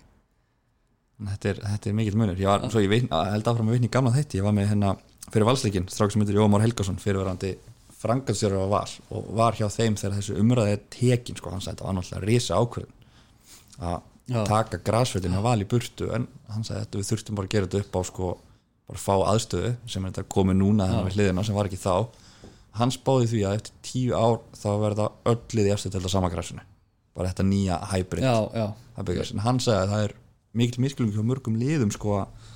Þetta 1.24 1.50
er, 1.52 1.60
þetta 1.64 1.88
er 1.88 1.94
mikill 1.96 2.18
munur. 2.20 2.40
Ég 2.42 2.50
var, 2.50 2.64
svo 2.74 2.82
ég 2.84 2.90
veit, 2.92 3.06
held 3.08 3.46
áfram 3.48 3.70
að 3.70 3.76
vitna 3.78 3.88
í 3.88 3.92
gamla 3.94 4.12
þætti. 4.12 4.40
Ég 4.42 4.44
var 4.44 4.56
með 4.58 4.66
hérna 4.74 4.90
fyrir 5.30 5.46
valsleikin 5.48 5.86
strák 5.88 6.12
sem 6.12 6.24
heitir 6.24 6.36
Jómar 6.36 6.64
Helgason 6.66 6.98
fyrirverandi 7.00 7.54
frangansstjórar 8.04 8.66
á 8.68 8.74
val 8.74 8.96
og 9.16 9.30
var 9.38 9.56
hjá 9.56 9.68
þeim 9.72 9.96
þegar 10.00 10.18
þessu 10.18 10.40
umræði 10.42 10.80
tekin 10.92 11.38
sko, 11.40 11.54
hann 11.54 11.64
sagði 11.64 11.78
þetta 11.78 11.88
var 11.88 11.96
náttúrulega 11.98 12.28
risa 12.28 12.58
ákvörðun 12.60 12.98
að 13.84 14.50
taka 14.50 14.80
grasveitin 14.84 15.38
að 15.38 15.46
val 15.48 15.60
í 15.64 15.70
burtu 15.70 16.10
en 16.16 16.28
hann 16.52 16.68
sagði 16.68 16.84
þetta 16.84 17.00
við 17.00 17.10
þurftum 17.12 17.40
bara 17.40 17.50
að 17.50 17.56
gera 17.56 17.70
þetta 17.70 17.84
upp 17.84 17.96
á 17.96 18.02
sko, 18.10 18.34
bara 18.90 19.04
fá 19.06 19.16
aðstöðu 19.32 19.72
sem 19.88 20.04
er 20.04 20.14
þetta 20.14 20.34
komið 20.36 20.60
núna 20.60 20.90
þannig 20.90 21.10
við 21.10 21.18
hliðina 21.20 21.48
sem 21.48 21.58
var 21.58 21.70
ekki 21.72 21.80
þá 21.80 21.96
hann 22.80 22.94
spáði 22.94 23.30
því 23.32 23.44
að 23.48 23.58
eftir 23.60 23.80
tíu 23.86 24.18
ár 24.18 24.40
þá 24.58 24.70
verða 24.82 25.10
öll 25.30 25.40
liði 25.54 25.74
eftir 25.76 25.94
þetta 25.94 26.14
sama 26.14 26.32
grasinu 26.34 26.66
bara 27.14 27.30
þetta 27.30 27.46
nýja 27.46 27.80
hybrid 27.94 28.26
já, 28.26 28.38
já, 28.58 28.68
hann 29.46 29.62
sagði 29.62 29.82
að 29.84 29.92
það 29.94 30.06
er 30.08 30.16
mikil 30.54 30.86
miskilungi 30.86 31.18
hjá 31.18 31.26
mörgum 31.26 31.58
liðum 31.62 31.94
sko 31.94 32.18
að 32.22 32.50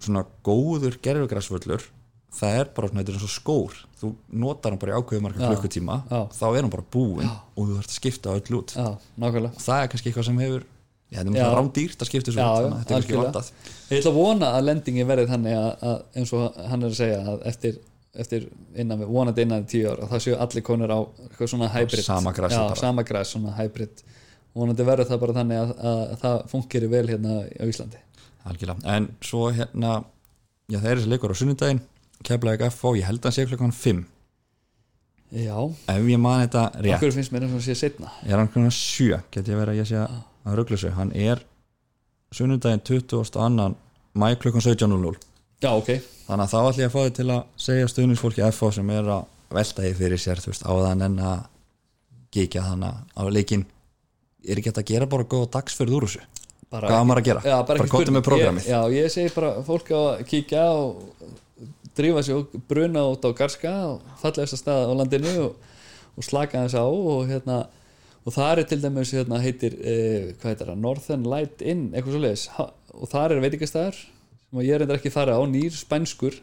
svona 0.00 0.24
góður 0.46 0.96
gerfugræsvöllur 1.02 1.88
það 2.34 2.58
er 2.60 2.68
bara 2.74 2.90
svona, 2.90 3.02
þetta 3.02 3.12
er 3.12 3.18
eins 3.18 3.26
og 3.26 3.32
skór. 3.34 3.78
Þú 4.00 4.10
notar 4.42 4.74
hann 4.74 4.80
bara 4.80 4.94
í 4.94 5.00
ákveðu 5.00 5.24
marga 5.24 5.50
klukkutíma 5.50 5.96
þá 6.08 6.44
er 6.50 6.60
hann 6.62 6.72
bara 6.72 6.86
búinn 6.94 7.30
og 7.30 7.56
þú 7.58 7.78
þarfst 7.78 7.90
að 7.90 7.96
skipta 7.96 8.34
öll 8.36 8.58
út. 8.60 8.74
Já, 8.76 8.88
það 9.58 9.82
er 9.82 9.90
kannski 9.92 10.10
eitthvað 10.10 10.28
sem 10.28 10.42
hefur 10.44 10.62
já, 10.62 11.18
þetta 11.18 11.24
er 11.24 11.30
náttúrulega 11.30 11.58
rándýrt 11.58 12.04
að 12.04 12.10
skipta 12.10 12.30
að 12.30 12.68
þetta 12.78 12.94
er 12.94 12.98
algjörlega. 13.00 13.24
vantað. 13.26 13.52
Ég 13.90 13.98
ætla 13.98 14.12
að 14.12 14.20
vona 14.20 14.52
að 14.54 14.66
lendingi 14.68 15.06
verði 15.10 15.30
þannig 15.32 15.58
að, 15.58 15.70
að 15.90 16.20
eins 16.20 16.34
og 16.38 16.60
hann 16.70 16.84
er 16.86 16.92
að 16.94 16.98
segja 17.00 17.20
að 17.34 17.46
eftir, 17.50 17.80
eftir 18.18 18.48
innan 18.74 19.00
við, 19.00 19.10
vonandi 19.14 19.44
innan 19.46 19.64
við 19.64 19.72
tíu 19.74 19.90
ár 19.90 20.04
að 20.04 20.14
það 20.14 20.22
séu 20.26 20.38
allir 20.44 20.64
konur 20.66 20.94
á 20.94 20.98
svona 21.44 21.68
hybrid. 21.74 22.04
sama 22.04 22.32
grasi 22.34 22.58
Já, 22.58 22.74
sama 22.80 23.04
græs, 23.06 23.34
svona 23.34 23.54
hybrid. 23.58 24.02
Vonandi 24.54 24.86
verður 24.86 25.10
það 25.12 25.20
bara 25.22 25.36
þannig 25.36 25.60
að, 25.60 25.74
að, 25.78 26.00
að 26.00 26.22
það 26.24 26.38
fungir 26.50 26.86
vel 26.90 27.04
hérna 27.08 27.36
á 27.46 27.64
Íslandi. 27.70 28.00
Algjörlega. 28.50 28.94
en 28.96 29.10
svo 29.22 29.50
hérna 29.52 29.90
já, 30.70 30.78
það 30.78 30.90
er 30.90 31.00
þessi 31.00 31.10
leikur 31.12 31.34
á 31.34 31.40
sunnudaginn 31.40 31.82
keflaðið 32.24 32.72
FO, 32.74 32.94
ég 32.96 33.06
held 33.08 33.26
að 33.28 33.36
sé 33.36 33.46
klukkan 33.48 33.74
5 33.76 34.00
Já, 35.30 35.54
ef 35.92 36.08
ég 36.10 36.18
man 36.18 36.40
þetta 36.42 36.64
rétt. 36.82 36.96
Okkur 36.96 37.12
finnst 37.14 37.30
mér 37.30 37.44
eins 37.46 37.54
og 37.54 37.62
sé 37.62 37.76
setna 37.78 38.10
er 38.26 38.40
hann 38.40 38.50
klukkan 38.50 38.74
7 38.74 39.20
get 39.30 39.46
ég 39.46 39.60
verið 39.60 39.76
að 39.76 39.78
ég 39.78 39.90
sé 39.92 40.00
að, 40.00 40.16
að 40.42 40.56
ruggla 40.58 40.78
sig. 40.80 40.94
Hann 40.96 41.12
er 41.14 41.44
sunnudaginn 42.34 42.82
22. 42.82 43.68
mæ 44.18 44.26
klukkan 44.42 44.64
17.00 44.64 45.29
Já, 45.60 45.70
ok, 45.76 45.90
þannig 46.26 46.44
að 46.46 46.52
þá 46.52 46.58
ætlum 46.60 46.80
ég 46.80 46.88
að 46.88 46.94
fá 46.94 47.00
þið 47.04 47.14
til 47.18 47.28
að 47.34 47.40
segja 47.60 47.88
stuðningsfólki 47.92 48.44
FO 48.56 48.70
sem 48.72 48.90
er 48.96 49.10
að 49.16 49.24
velta 49.50 49.82
því 49.84 49.90
fyrir 49.98 50.20
sér 50.22 50.40
þú 50.40 50.52
veist, 50.54 50.64
áðan 50.70 51.02
en 51.08 51.18
að 51.30 51.40
kíkja 52.32 52.62
þannig 52.68 53.00
á 53.18 53.22
leikin 53.34 53.64
er 54.48 54.60
ekki 54.60 54.70
hægt 54.70 54.80
að 54.84 54.88
gera 54.92 55.08
bara 55.10 55.26
góða 55.28 55.50
dagsferð 55.58 55.96
úr 55.98 56.06
þessu 56.08 56.22
bara 56.70 56.86
Hvað 56.92 57.06
maður 57.10 57.20
að 57.20 57.26
gera? 57.28 57.40
Já, 57.50 57.56
bara, 57.66 57.86
spurning. 57.90 58.14
með 58.14 58.24
prógrammið. 58.28 58.66
Ég- 58.68 58.70
Já, 58.70 58.80
ég 58.94 59.10
segi 59.10 59.32
bara 59.34 59.50
fólk 59.66 59.88
að 59.90 60.20
kíkja 60.30 60.62
og 60.70 61.02
drífa 61.98 62.22
sig 62.22 62.34
og 62.38 62.54
bruna 62.70 63.02
út 63.10 63.24
á 63.26 63.30
Garska 63.34 63.72
og 63.90 64.04
falla 64.22 64.44
þess 64.46 64.54
að 64.54 64.60
stað 64.62 64.86
á 64.86 64.92
landinu 65.00 65.32
og, 65.48 65.56
og 66.16 66.24
slaka 66.24 66.62
þess 66.62 66.78
á 66.78 66.84
og 66.86 67.26
hérna 67.28 67.58
og 68.24 68.32
það 68.36 68.52
er 68.62 68.62
til 68.70 68.80
dæmis 68.84 69.10
hérna 69.16 69.40
heitir 69.42 69.74
eh, 69.82 70.30
hvað 70.38 70.52
heitir 70.54 70.70
það, 70.70 70.78
Northern 70.86 71.26
Light 71.26 71.60
Inn 71.66 71.90
eitthvað 71.90 72.14
svo 72.14 72.22
leiðis 72.22 72.46
og 72.94 73.10
það 73.10 73.34
er 73.34 73.42
veitingastæður 73.44 74.00
sem 74.50 74.64
ég 74.66 74.74
er 74.74 74.82
reyndar 74.82 74.98
ekki 74.98 75.12
fara 75.14 75.38
á, 75.38 75.42
nýr 75.46 75.74
spænskur 75.74 76.36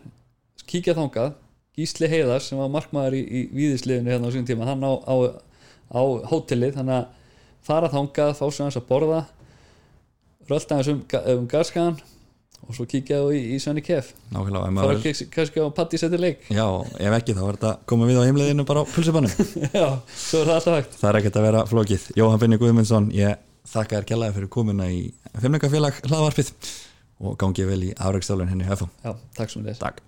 kíkja 0.68 0.96
þangað 0.96 1.36
Gísli 1.78 2.10
Heiðar 2.10 2.42
sem 2.42 2.58
var 2.58 2.72
markmaður 2.74 3.20
í, 3.20 3.22
í 3.22 3.42
víðisliðinu 3.54 4.10
hérna 4.10 4.32
á 4.32 4.34
sín 4.34 4.48
tíma, 4.48 4.66
hann 4.66 4.82
á, 4.82 4.94
á, 4.98 5.16
á 5.94 6.02
hótelið, 6.32 6.80
þannig 6.80 7.02
að 7.04 7.10
fara 7.68 7.92
þangað, 7.92 8.32
fá 8.40 8.46
sér 8.48 8.66
hans 8.66 8.80
að 8.80 8.88
borða 8.90 9.20
rölda 10.48 10.80
hans 10.80 10.90
um, 10.90 11.04
um 11.36 11.50
garskaðan 11.52 12.00
og 12.68 12.74
svo 12.74 12.88
kíkja 12.90 13.20
þú 13.22 13.36
í, 13.36 13.44
í 13.54 13.60
Svenni 13.62 13.84
Kef 13.86 14.10
maður 14.34 14.98
ekki 14.98 15.28
kannski 15.36 15.62
á 15.62 15.68
Patti 15.76 16.00
seti 16.02 16.18
leik. 16.20 16.48
Já, 16.50 16.66
ef 16.98 17.20
ekki 17.20 17.36
þá 17.38 17.44
er 17.44 17.60
þetta 17.60 17.74
komið 17.92 18.12
við 18.12 18.18
á 18.18 18.24
heimleiðinu 18.26 18.68
bara 18.68 18.82
á 18.82 18.90
pulsibannum 18.90 19.36
já, 19.78 19.88
svo 20.10 20.42
er 20.42 20.50
það 20.50 20.56
alltaf 20.56 20.80
hægt. 20.80 20.98
Það 20.98 21.12
er 21.12 21.20
ekkert 21.22 21.40
að 21.40 21.48
vera 21.52 21.64
flókið. 21.70 22.10
Jóhann 22.18 22.42
Binni 22.42 22.60
Guðmundsson, 22.64 23.12
ég 23.16 23.38
þakka 23.68 24.00
þér 24.00 24.10
kjallaði 24.10 24.38
fyrir 24.40 24.52
komuna 24.58 24.90
í 24.90 25.02
Femningafélag 25.38 26.02
hlaðvarpið 26.08 26.52
og 27.20 27.38
gangi 27.42 27.66
vel 27.68 27.82
í 27.90 27.94
afrækstálun 27.98 28.52
henni 28.52 28.68
FO 28.70 28.90
já, 29.04 29.16
takk 29.38 29.54
svo 29.54 29.64
þess 29.66 29.82
Takk 29.84 30.07